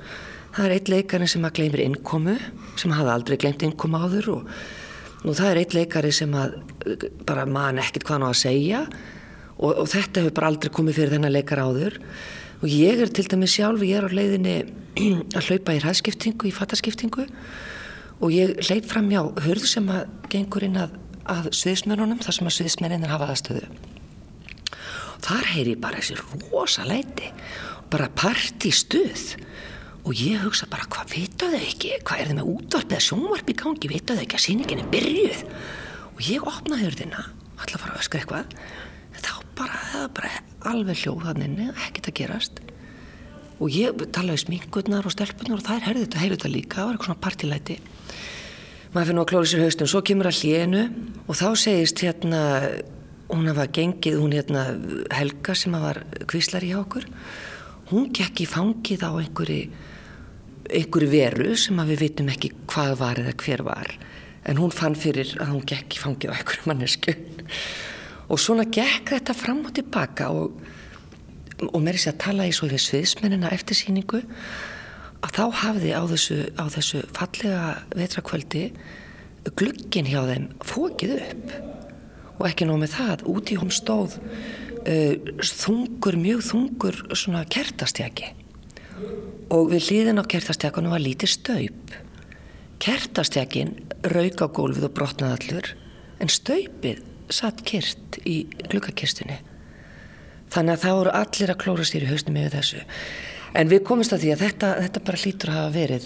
[0.54, 2.38] Það er eitt leikari sem að gleymir innkomu
[2.80, 4.54] sem hafði aldrei gleymt innkomu áður og,
[5.24, 6.58] og það er eitt leikari sem að
[6.90, 8.86] uh, bara man ekkert hvað hann á að segja
[9.58, 12.00] og, og þetta hefur bara aldrei komið fyrir þennan leikar áður
[12.64, 14.58] og ég er til dæmi sjálf, ég er á leiðinni
[15.38, 17.26] að hlaupa í ræðskiptingu, í fattaskiptingu.
[18.24, 20.94] Og ég hleyp fram hjá hörðu sem að gengur inn að,
[21.28, 23.68] að sviðismennunum, þar sem að sviðismenninir hafa aðstöðu.
[25.24, 26.16] Þar heyri bara þessi
[26.54, 27.34] rosa leiti,
[27.92, 29.36] bara partístuð
[30.04, 33.52] og ég hugsa bara hvað vita þau ekki, hvað er þau með útvarp eða sjónvarp
[33.52, 35.44] í gangi, vita þau ekki að síningin er byrjuð?
[36.14, 37.24] Og ég opna hörðina,
[37.56, 38.58] alltaf fara að öskra eitthvað,
[39.20, 40.32] þá bara, það er bara
[40.74, 42.62] alveg hljóð hann inni, ekkert að gerast.
[43.62, 46.88] Og ég talaði smingurnar og stelpunar og það er herðið þetta, heyrðu þetta líka það
[46.88, 47.78] var eitthvað svona partilæti
[48.94, 50.82] maður fyrir nú að klóra sér haustum, svo kemur að hlénu
[51.26, 52.42] og þá segist hérna
[53.32, 54.66] hún hafa gengið, hún hérna
[55.14, 57.08] Helga sem var kvíslari hjá okkur
[57.90, 59.64] hún gekk í fangið á einhverju
[60.74, 63.90] einhverju veru sem að við vitum ekki hvað var eða hver var.
[64.48, 67.16] En hún fann fyrir að hún gekk í fangið á einhverju mannesku
[68.30, 70.62] og svona gekk þetta fram og tilbaka og
[71.72, 74.24] og mér er sér að tala í svo við sviðsmennina eftir síningu
[75.24, 78.64] að þá hafði á þessu, á þessu fallega vetrakvöldi
[79.60, 81.54] glugginn hjá þeim fókið upp.
[82.40, 85.14] Og ekki nóg með það, úti hún stóð uh,
[85.44, 88.34] þungur, mjög þungur svona kertastjaki.
[89.54, 91.96] Og við hlýðin á kertastjakunum var lítið staup.
[92.84, 93.78] Kertastjakin
[94.12, 95.74] rauk á gólfið og brotnaði allur
[96.24, 97.04] en staupið
[97.34, 99.40] satt kyrt í gluggakistunni
[100.54, 102.84] Þannig að það voru allir að klóra sér í hausnum yfir þessu.
[103.58, 106.06] En við komumst að því að þetta, þetta bara lítur að hafa verið,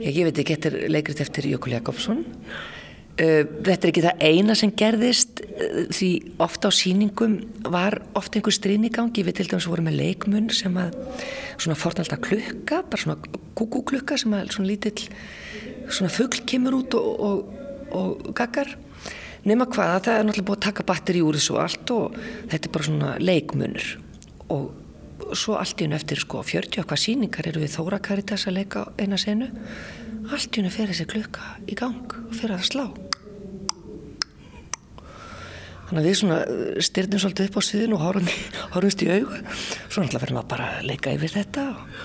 [0.00, 2.24] ég, ég veit ekki, þetta er leikrið eftir Jökul Jakobsson.
[3.20, 6.10] Uh, þetta er ekki það eina sem gerðist uh, því
[6.42, 7.38] ofta á síningum
[7.70, 9.26] var ofta einhver strínigangi.
[9.26, 10.96] Við til dæmis vorum með leikmun sem að
[11.60, 15.10] svona fornalda klukka, bara svona kúkúklukka sem að svona lítill
[15.90, 17.58] svona fuggl kemur út og, og,
[17.98, 18.72] og gaggar
[19.48, 22.16] nema hvaða, það er náttúrulega búið að taka batteri úr þessu allt og
[22.50, 23.86] þetta er bara svona leikmunur.
[24.50, 28.60] Og svo allt í hennu eftir sko 40 okkar síningar eru við Þóra Karitas að
[28.60, 29.50] leika eina senu.
[30.30, 32.84] Allt í hennu fer þessi klukka í gang og fer að slá.
[35.90, 36.38] Þannig að við svona
[36.86, 38.28] styrnum svolítið upp á sviðinu og horfum,
[38.76, 39.40] horfumst í augu.
[39.90, 42.02] Svo náttúrulega verðum að bara leika yfir þetta og,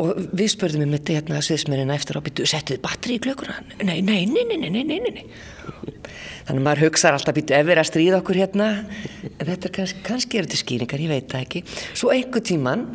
[0.00, 3.58] og við spurðum um þetta hérna sviðsmennina eftir á byttu, settu þið batteri í klökuna?
[3.84, 5.26] Nei, nei, nei, nei, nei, nei, nei, nei.
[6.48, 8.70] Þannig maður hugsaði alltaf byttu ef við erum að stríða okkur hérna,
[9.30, 11.64] en þetta er kannski, kannski eru til skýringar, ég veit það ekki.
[11.92, 12.86] Svo einhver tíman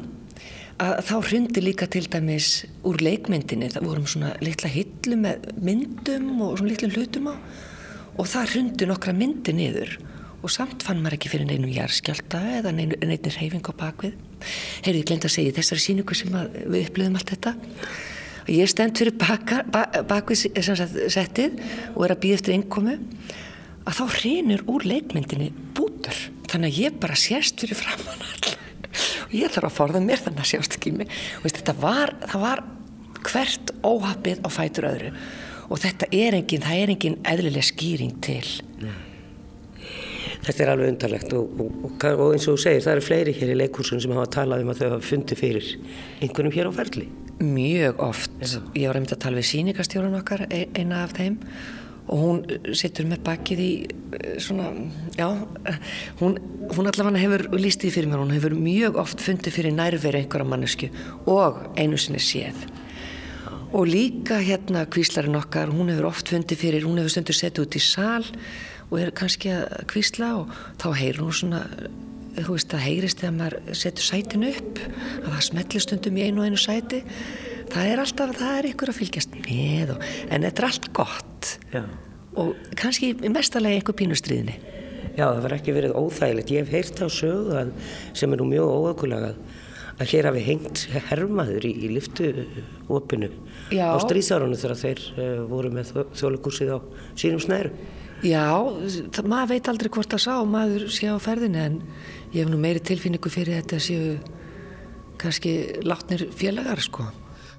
[0.81, 2.49] að þá hrundi líka til dæmis
[2.87, 7.35] úr leikmyndinni, það vorum svona litla hillu með myndum og svona litlu hlutum á
[8.15, 9.95] og það hrundi nokkra myndi niður
[10.41, 14.19] og samt fann maður ekki fyrir neinu jæðskjálta eða neinu, neinu reyfing á bakvið
[14.85, 16.35] heyrðu, ég glemt að segja þessari síningu sem
[16.65, 17.55] við upplöðum allt þetta.
[18.45, 20.45] Og ég stend fyrir baka, ba, bakvið
[21.13, 21.57] settið
[21.95, 22.99] og er að býða eftir innkomu.
[23.85, 26.17] Að þá hrinur úr leikmyndinni bútur.
[26.49, 28.23] Þannig að ég bara sést fyrir framann
[29.25, 31.11] og ég þarf að forða mér þannig að sjást ekki mig.
[31.39, 32.61] Og veist, þetta var, var
[33.25, 35.11] hvert óhafið á fætur öðru.
[35.65, 38.45] Og þetta er engin, það er engin eðlileg skýring til
[40.45, 43.53] Þetta er alveg undarlegt og, og, og, eins og þú segir, það eru fleiri hér
[43.53, 45.71] í leikúsun sem hafa talað um að þau hafa fundið fyrir
[46.21, 47.07] einhvernum hér á ferli.
[47.39, 48.31] mjög oft.
[48.75, 51.41] Ég var einmitt að tala við sýningastjórun okkar e- eina af þeim
[52.05, 53.71] og hún sittur með bakið í
[54.19, 54.69] eh, svona,
[55.17, 55.25] já
[56.21, 56.37] hún,
[56.75, 60.47] hún allavega hefur líst því fyrir mér hún hefur mjög oft fundið fyrir nærveri einhverja
[60.47, 60.91] mannesku
[61.25, 62.67] og einu sinni séð.
[63.75, 67.75] Og líka hérna kvíslarinn okkar, hún hefur oft fundið fyrir, hún hefur stundur setið út
[67.75, 68.29] í sal
[68.89, 71.63] og er kannski að kvísla og þá heyrir hún svona
[72.35, 76.43] þú veist, það heyrist þegar maður setur sætin upp að það smellir stundum í einu
[76.43, 77.01] og einu sæti
[77.71, 81.51] það er alltaf, það er ykkur að fylgjast með og, en þetta er allt gott
[81.71, 81.83] Já.
[82.35, 84.59] og kannski í mestalagi einhver pínustriðinni
[85.15, 86.51] Já, það var ekki verið óþægilegt.
[86.51, 87.69] Ég hef heyrt á sögu að,
[88.17, 93.29] sem er nú mjög óökulega að, hér hafi hengt hermaður í, í liftuopinu
[93.79, 96.79] á stríðsárunu þegar þeir uh, voru með þjóðleikursið á
[97.15, 97.71] sínum snæru.
[98.25, 98.47] Já,
[99.21, 101.75] maður veit aldrei hvort það sá maður sé á ferðinni en
[102.33, 104.15] ég hef nú meiri tilfinningu fyrir þetta séu
[105.21, 107.05] kannski látnir félagar sko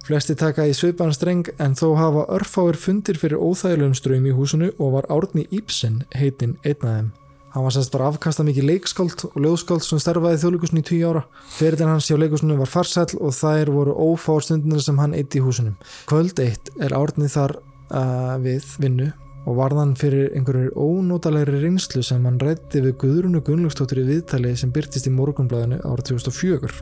[0.07, 4.69] Flesti taka í svipan streng en þó hafa örfáir fundir fyrir óþægilegum ströym í húsinu
[4.79, 7.09] og var Árni Íbsen heitinn einn af þeim.
[7.57, 11.25] Hann var sérst bara afkasta mikið leikskáld og ljóðskáld sem starfaði þjóðleikusinu í tíu ára.
[11.57, 15.43] Ferilinn hans hjá leikusinu var farsæll og þær voru ófáar stundir sem hann eitt í
[15.43, 15.75] húsinu.
[16.07, 19.11] Kvöld eitt er Árni þar uh, við vinnu
[19.47, 24.73] og varðan fyrir einhverjur ónótalegri reynslu sem hann rætti við Guðrunu Gunnlaugstóttur í viðtali sem
[24.75, 26.73] byrtist í morgunblæðinu ára 2004.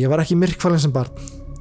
[0.00, 1.12] Ég var ekki myrkfælinn sem barn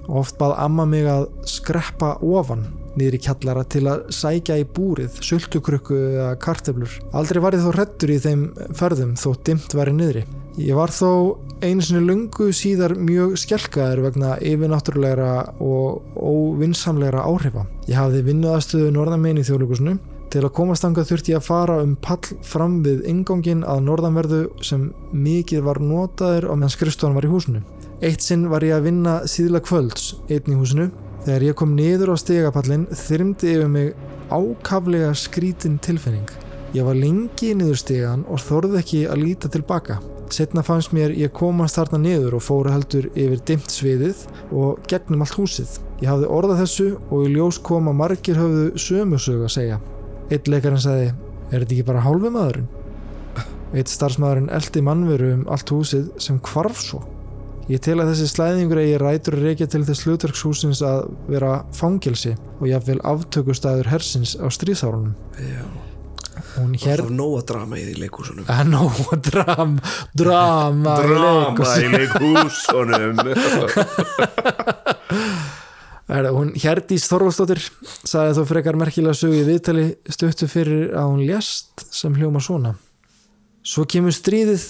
[0.08, 2.66] og oft bað amma mig að skreppa ofan
[2.98, 6.94] niður í kjallara til að sækja í búrið, sultukrukku eða kartöflur.
[7.18, 8.44] Aldrei var ég þó hrettur í þeim
[8.78, 10.24] ferðum þó dimmt væri niðri.
[10.62, 15.32] Ég var þó einu sinni lungu síðar mjög skjelkaður vegna yfirnáttúrulegra
[15.64, 17.66] og óvinsamlegra áhrifa.
[17.90, 19.98] Ég hafði vinnuðastöðu norðanmein í þjóðlíkusinu
[20.34, 24.40] Til að komast angað þurfti ég að fara um pall fram við ingangin að norðanverðu
[24.66, 27.62] sem mikið var notaður á meðan skrifstofan var í húsinu.
[28.02, 30.90] Eitt sinn var ég að vinna síðla kvölds einn í húsinu.
[31.28, 33.94] Þegar ég kom niður á stegapallin þyrmdi yfir mig
[34.34, 36.26] ákaflega skrítin tilfinning.
[36.74, 40.02] Ég var lengi niður stegan og þorði ekki að líta tilbaka.
[40.34, 45.22] Setna fannst mér ég komast þarna niður og fóru heldur yfir dimt sviðið og gegnum
[45.22, 45.78] allt húsið.
[46.02, 49.84] Ég hafði orðað þessu og í ljós kom að margir höfðu sömusög að segja.
[50.34, 51.12] Eitt leikarinn sagði,
[51.52, 52.70] er þetta ekki bara hálfu maðurinn?
[53.74, 57.02] Eitt starfsmaðurinn eldi mannveru um allt húsið sem hvarf svo.
[57.72, 62.68] Ég tel að þessi slæðingur eigi rætur reykja til þess hlutverkshúsins að vera fangelsi og
[62.68, 65.14] jáfnvel aftökustæður hersins á stríðsárunum.
[65.40, 65.64] Já.
[66.54, 67.00] Hér...
[67.00, 68.46] Það var nóga drama í leikúsunum.
[68.52, 68.84] Ah, Nó,
[69.30, 69.78] dram,
[70.18, 71.82] drama, leikhúsi.
[71.86, 73.16] í leikúsunum.
[76.12, 77.62] Er, hún Herdís Þorvaldsdóttir
[78.04, 82.74] sagði þó frekar merkilega sögu í viðtali stuttu fyrir að hún lést sem hljóma svona.
[83.64, 84.66] Svo kemur stríðið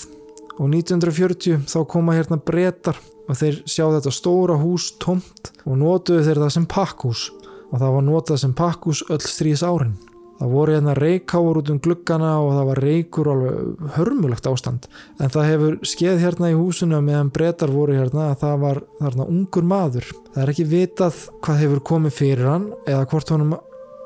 [0.59, 6.27] og 1940 þá koma hérna breytar og þeir sjá þetta stóra hús tomt og notuðu
[6.27, 7.27] þeir það sem pakkhús
[7.71, 9.95] og það var notað sem pakkhús öll stríðs árin.
[10.43, 14.87] Það voru hérna reykháur út um gluggana og það var reykur alveg hörmulegt ástand.
[15.23, 19.27] En það hefur skeið hérna í húsinu meðan breytar voru hérna að það var þarna
[19.31, 20.09] ungur maður.
[20.33, 23.55] Það er ekki vitað hvað hefur komið fyrir hann eða hvort honum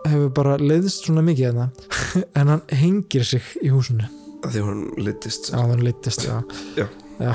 [0.06, 1.68] hefur bara leiðist svona mikið hérna.
[2.38, 4.06] en hann hengir sig í húsinu.
[4.46, 5.50] Því hún litist.
[5.50, 6.38] Já, hann leittist, já.
[6.78, 6.86] Já.
[7.18, 7.34] Já.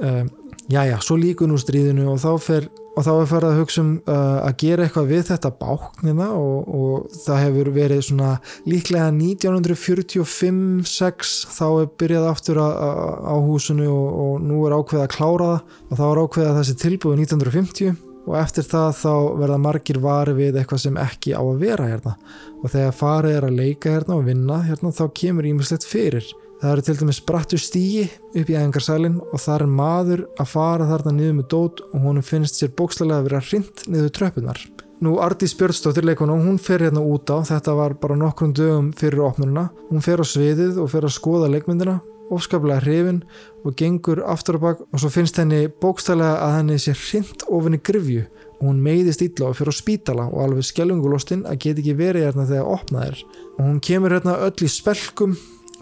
[0.00, 0.32] Um,
[0.72, 3.82] já, já, svo líkur nú stríðinu og þá fer og þá er farið að hugsa
[3.84, 8.30] um uh, að gera eitthvað við þetta báknina og, og það hefur verið svona
[8.66, 15.46] líklega 1945-6 þá er byrjað aftur á húsinu og, og nú er ákveðið að klára
[15.52, 15.62] það.
[15.88, 17.94] Og þá er ákveðið að þessi tilbúið 1950
[18.28, 22.12] og eftir það þá verða margir vari við eitthvað sem ekki á að vera hérna.
[22.58, 26.26] Og þegar farið er að leika hérna og vinna hérna þá kemur ímislegt fyrir
[26.62, 30.90] það eru til dæmis brattu stígi upp í æfingarsælinn og það er maður að fara
[30.90, 34.66] þarna niður með dót og honum finnst sér bókslega að vera hrind niður tröppunar
[34.98, 39.22] Nú Ardís Björnsdóttir leikona, hún fer hérna út á, þetta var bara nokkrum dögum fyrir
[39.22, 42.00] opnununa, hún fer á sviðið og fer að skoða leikmyndina
[42.34, 43.20] ofskaplega hrifin
[43.64, 47.80] og gengur aftur og bak og svo finnst henni bókstælega að henni sé hrind ofinni
[47.84, 48.24] grifju
[48.58, 52.26] og hún meiðist illa og fyrir á spítala og alveg skellungulostinn að geti ekki verið
[52.26, 53.22] hérna þegar opnað er.
[53.56, 55.36] Og hún kemur hérna öll í spelkum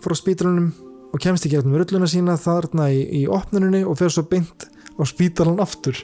[0.04, 0.72] frá spítalunum
[1.12, 5.02] og kemst hérna með rulluna sína þarna í, í opnunni og fer svo beint á
[5.08, 5.98] spítalan aftur.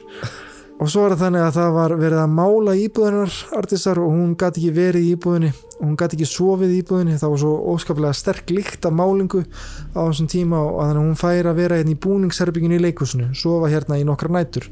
[0.81, 4.31] Og svo er það þannig að það var verið að mála íbúðunar artistar og hún
[4.39, 7.51] gæti ekki verið í íbúðunni og hún gæti ekki sofið í íbúðunni það var svo
[7.73, 9.43] óskaplega sterk líkt af málingu
[9.93, 13.29] á þessum tíma og þannig að hún fær að vera hérna í búningsherbygginu í leikusinu
[13.37, 14.67] sofa hérna í nokkra nætur.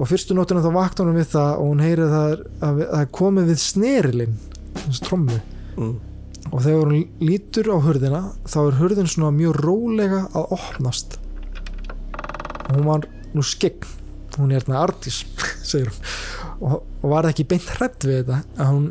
[0.00, 3.62] Og fyrstu nótuna þá vakta hún við það og hún heyrið að það komið við
[3.66, 4.40] snerilinn
[4.86, 5.38] þessu trommu.
[5.76, 5.94] Mm.
[6.50, 11.18] Og þegar hún lítur á hurðina þá er hurðin svona mjög rólega að opnast.
[12.68, 14.00] Og hún var nú skegn
[14.38, 15.22] hún er hérna artís
[16.64, 18.86] og, var ekki beint hrætt við þetta að hún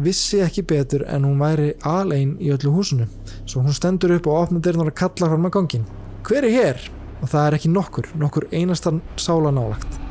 [0.00, 3.08] vissi ekki betur en hún væri alein í öllu húsinu.
[3.44, 5.88] Svo hún stendur upp og opna dyrnar og kallar fram að gangin
[6.26, 6.86] hver er hér?
[7.22, 10.02] og það er ekki nokkur, nokkur einastan sála nálagt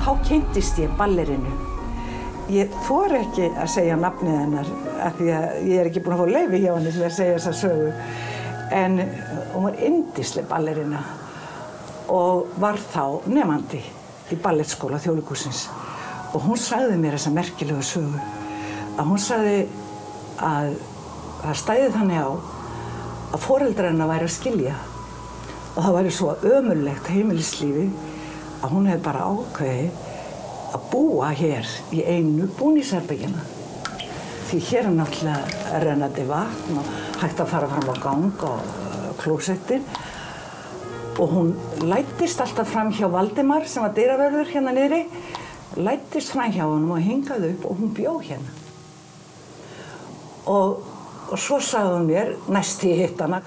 [0.00, 1.69] Þá kynntist ég ballerinu.
[2.50, 4.70] Ég þor ekki að segja nafnið hennar
[5.04, 7.36] af því að ég er ekki búin að fá leifi hjá henni til að segja
[7.36, 7.92] þessa sögu.
[8.74, 8.98] En
[9.52, 11.04] hún var indisleg ballerina
[12.10, 13.84] og var þá nefandi
[14.34, 15.62] í ballettskóla þjóðlíkusins.
[16.34, 18.18] Og hún sagði mér þessa merkilegu sögu
[18.98, 19.56] að hún sagði
[20.42, 20.74] að
[21.44, 22.30] það stæði þannig á
[23.30, 24.76] að foreldra hennar væri að skilja
[25.70, 27.90] og það væri svo ömurlegt heimilislífi
[28.60, 30.09] að hún hefði bara ákveði
[30.70, 33.42] að búa hér í einu búnísherbyggina.
[34.50, 39.10] Því hér er náttúrulega rennandi vatn og hægt að fara fram á gang og uh,
[39.20, 39.84] klósettin.
[41.20, 41.50] Og hún
[41.84, 45.02] lættist alltaf fram hjá Valdimar sem var dyravörður hérna niðri.
[45.78, 48.56] Lættist fram hjá honum og hingaði upp og hún bjó hérna.
[50.50, 50.80] Og,
[51.30, 53.42] og svo sagði hún mér, næst í hitt hana,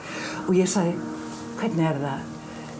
[0.45, 0.93] og ég sagði,
[1.59, 2.29] hvernig er það?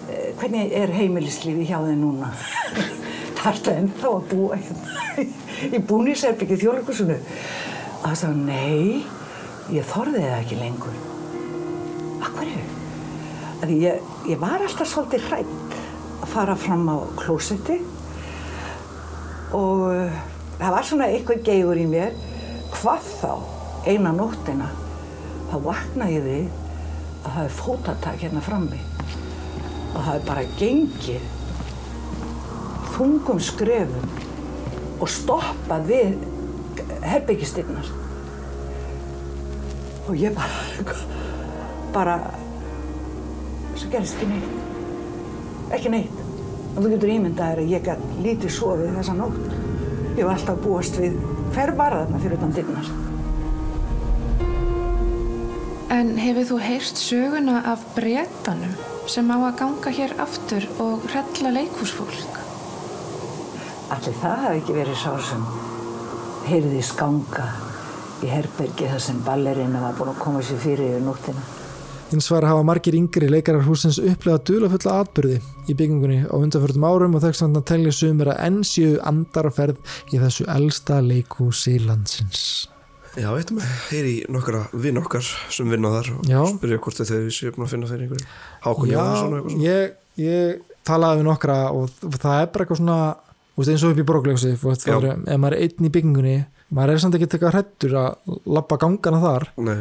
[0.03, 2.29] Eh, Hvernig er heimilislífi hjá þið núna?
[3.43, 5.23] Er það ennþá að búa hérna
[5.75, 7.17] í búníserbyggi þjóðleikusinu.
[7.17, 10.95] Og það sagði, nei, ég þorði það ekki lengur.
[12.23, 12.63] Akkurju?
[13.63, 15.75] Því ég, ég var alltaf svolítið hrætt
[16.23, 17.81] að fara fram á klósetti
[19.55, 20.17] og uh,
[20.61, 22.15] það var svona eitthvað geigur í mér.
[22.73, 23.31] Hvað þá,
[23.91, 24.71] eina nóttina,
[25.51, 26.59] þá vaknaði ég við
[27.23, 28.79] að það er fótatak hérna frammi
[29.93, 31.31] og það er bara gengið
[32.93, 34.07] þungum skrefum
[35.01, 36.15] og stoppað við
[37.03, 37.91] herbyggistinnar
[40.07, 40.95] og ég bara
[41.93, 42.15] bara
[43.77, 44.51] svo gerist ekki neitt.
[45.73, 46.19] Ekki neitt.
[46.73, 49.55] Og þú getur ímyndað þér að ég gæt lítið sofið þessa nótt.
[50.17, 51.17] Ég var alltaf búast við
[51.53, 52.91] hver var þarna fyrir utan dinnar
[55.93, 58.73] En hefur þú heyrt söguna af bretanum
[59.09, 62.42] sem á að ganga hér aftur og hrella leikhúsfólk?
[63.93, 65.41] Allir það hafi ekki verið sá sem
[66.47, 67.43] heyrði skanga
[68.23, 71.43] í herbergi þar sem ballerina var búin að koma sér fyrir yfir nóttina.
[72.09, 75.39] Hins vegar hafa margir yngri leikarar húsins upplegað dulafulla atbyrði
[75.69, 79.57] í byggingunni á undanförtum árum og þess að telja sumir að enn séu andar að
[79.59, 82.43] ferð í þessu elsta leikhúsi landsins.
[83.13, 86.39] Já, veitum við, heyri í nokkra vinn okkar sem vinna þar og Já.
[86.49, 88.29] spyrja hvort þau séu búin að finna fyrir einhverju
[88.63, 92.81] Hákon Jónsson og eitthvað svona ég, ég talaði við nokkra og það er bara eitthvað
[92.81, 92.97] svona
[93.53, 94.07] þú veist, eins og upp í
[94.83, 95.13] Já.
[95.13, 96.37] ef maður er einn í byggingunni
[96.73, 99.45] maður er samt ekki tekað hrættur að lappa gangana þar.
[99.61, 99.77] Nei,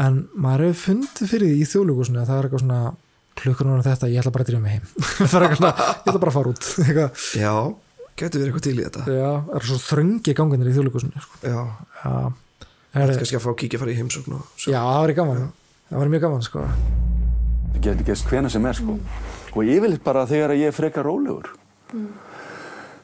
[0.00, 2.80] en maður hefur fundið fyrir því í þjóðlíkusinu að það er eitthvað svona
[3.40, 4.88] klukkur núna þetta, ég ætla bara að drýja mig heim.
[5.30, 6.68] Það er eitthvað svona, ég ætla bara að fara út.
[6.84, 7.52] Eitthvað, já,
[8.20, 9.04] getur verið eitthvað til í þetta.
[9.16, 11.38] Já, það er svo þröngi ganganir í þjóðlíkusinu sko.
[11.44, 11.60] Já,
[12.02, 12.14] já,
[13.00, 15.46] er, kannski að fá að kíkja að fara í heimsókn og já, það var gaman.
[15.90, 16.64] Það var mjög gaman sko.
[17.70, 18.98] Það getur gerst hvena sem er sko.
[19.54, 21.54] Og yfirleitt bara þegar ég er frekar rólegur.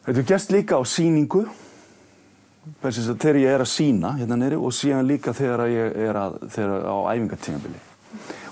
[0.07, 1.45] Þetta er gerst líka á síningu,
[2.83, 6.19] þess að þegar ég er að sína hérna neyri og síðan líka þegar ég er
[6.21, 7.81] að, þegar á æfingartímabili.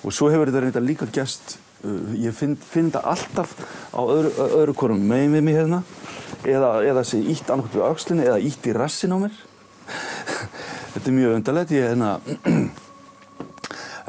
[0.05, 3.51] Og svo hefur þetta reynda líka gerst Uh, Ég finn, það alltaf
[3.93, 5.83] á öðru, öðru hvorum megin við mig hérna
[6.49, 9.35] eða, eða sé ítt annað við aukslinni eða ítt í rassin á mér.
[10.95, 11.75] Þetta er mjög undarlegt.
[11.77, 12.15] Ég hérna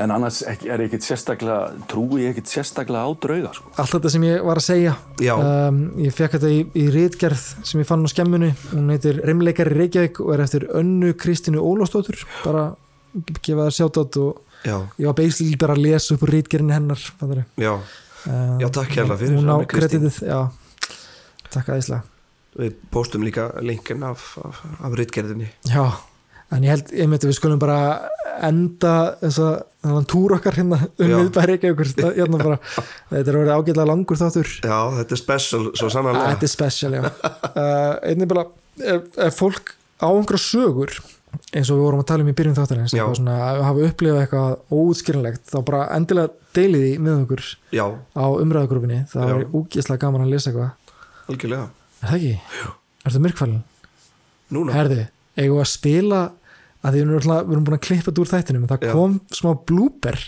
[0.02, 3.70] En annars er ég ekkert sérstaklega, trúi ég ekkert sérstaklega á drauga, sko.
[3.80, 4.96] allt þetta sem ég var að segja.
[5.32, 9.72] Um, ég fekk þetta í, í rítgerð sem ég fann á skemmunni hún heitir Rimleikari
[9.72, 12.26] Reykjavík og er eftir Önnu Kristínu Ólafsdóttur.
[12.44, 12.74] Bara
[13.40, 17.02] gefa það sjátt og Já, ég var basically bara að lesa upp úr rítgerðinni hennar
[17.62, 20.40] já, um, Já, takk hérlega fyrir, hún á kreditið já,
[21.54, 22.02] takk aðeinslega
[22.56, 25.86] við postum líka linkin af, af, af rytgerðinni já,
[26.50, 27.80] en ég held einmitt að við skulum bara
[28.48, 29.56] enda þess að
[29.86, 31.16] þannig túr okkar hérna um Já.
[31.20, 31.58] miðbæri
[32.20, 32.60] hérna bara,
[33.12, 36.94] þetta er orðið ágætlega langur þáttur Já, þetta er special, svo sannarlega Þetta er special,
[36.98, 38.48] já uh, Einnig bara,
[38.82, 40.96] ef, ef fólk á einhverja sögur
[41.56, 42.56] eins og við vorum að tala um í byrjun
[42.92, 43.06] Já.
[43.18, 47.44] svona, að hafa upplifað eitthvað óútskýranlegt þá bara endilega deilið því með okkur
[47.76, 47.86] Já,
[48.16, 49.36] á umræðugrúfinni það Já.
[49.36, 51.68] er úgislega gaman að lesa eitthvað algjörlega
[52.06, 52.74] Er það ekki?
[53.06, 53.62] Ertu myrkfælin?
[54.56, 55.06] Núna, Herði,
[55.40, 56.22] eigum við að spila
[56.86, 58.92] að því við erum, búin að klippa þetta úr þættinum en það Já.
[58.94, 60.20] kom smá blooper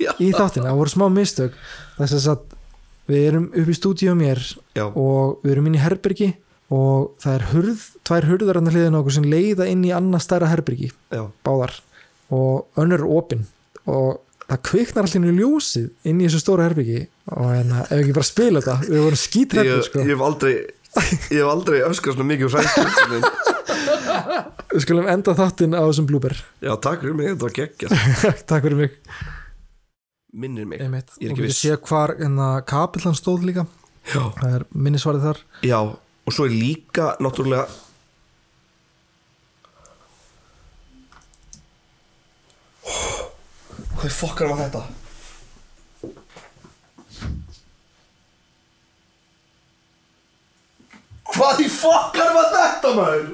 [0.00, 0.12] Já.
[0.22, 1.56] í þáttinu, það voru smá mistök
[1.98, 2.44] þess að
[3.10, 4.42] við erum upp í stúdíu mér
[4.76, 4.86] Já.
[4.88, 6.30] og við erum inn í herbergi
[6.74, 10.50] og það er hurð, tvær hurðar annað hliðin okkur sem leiða inn í annað stærra
[10.50, 11.76] herbergi já, báðar
[12.34, 13.44] og önnur er opin
[13.86, 14.16] og
[14.48, 18.26] það kviknar allir í ljósið inn í þessu stóra herbergi og hérna, ef ekki bara
[18.26, 20.56] spila þetta við vorum ég, skítrættir sko ég hef aldrei
[21.28, 23.20] Ég aldrei svona mikið úr hræðslu
[24.72, 26.34] við skulum enda þáttinn á þessum blúber.
[26.64, 28.96] Já, takk fyrir mig, þetta var geggjast takk fyrir mig.
[30.36, 30.82] Minnir mig.
[30.84, 31.14] Einmitt.
[31.20, 31.62] Ég er ekki við viss.
[31.64, 33.66] séu hvar enna kapillan stóð líka.
[34.06, 35.40] Já, það er minnisvarið þar.
[35.66, 35.78] Já,
[36.26, 37.66] og svo er líka náttúrulega
[43.96, 44.82] Hvað fokkar var þetta?
[51.36, 53.26] Hvað í fokkar var þetta maður?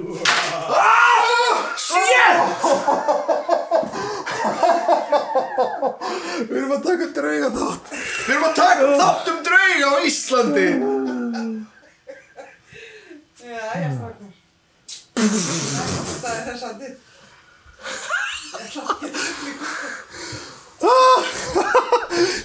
[0.74, 2.64] Ah, shit!
[6.48, 10.68] Við erum að taka drauga þátt Við erum að taka þátt um drauga á Íslandi.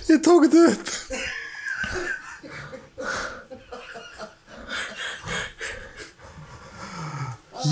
[0.07, 0.87] Ég tók þetta upp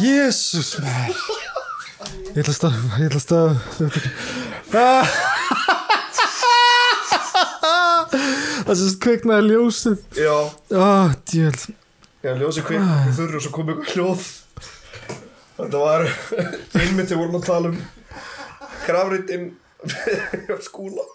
[0.02, 1.12] Jésús mér
[2.36, 3.52] Ég ætla að stað Ég ætla að stað
[8.66, 10.00] Það sem kveiknaði ljósið.
[10.18, 10.36] Já,
[10.82, 11.12] ah,
[12.26, 14.24] Já, ljósi kvik, við þurrum og svo kom eitthvað hljóð.
[15.60, 16.08] Þetta var
[16.82, 17.78] einmitt við vorum að tala um.
[18.88, 19.52] Krafritinn
[20.66, 21.06] skúla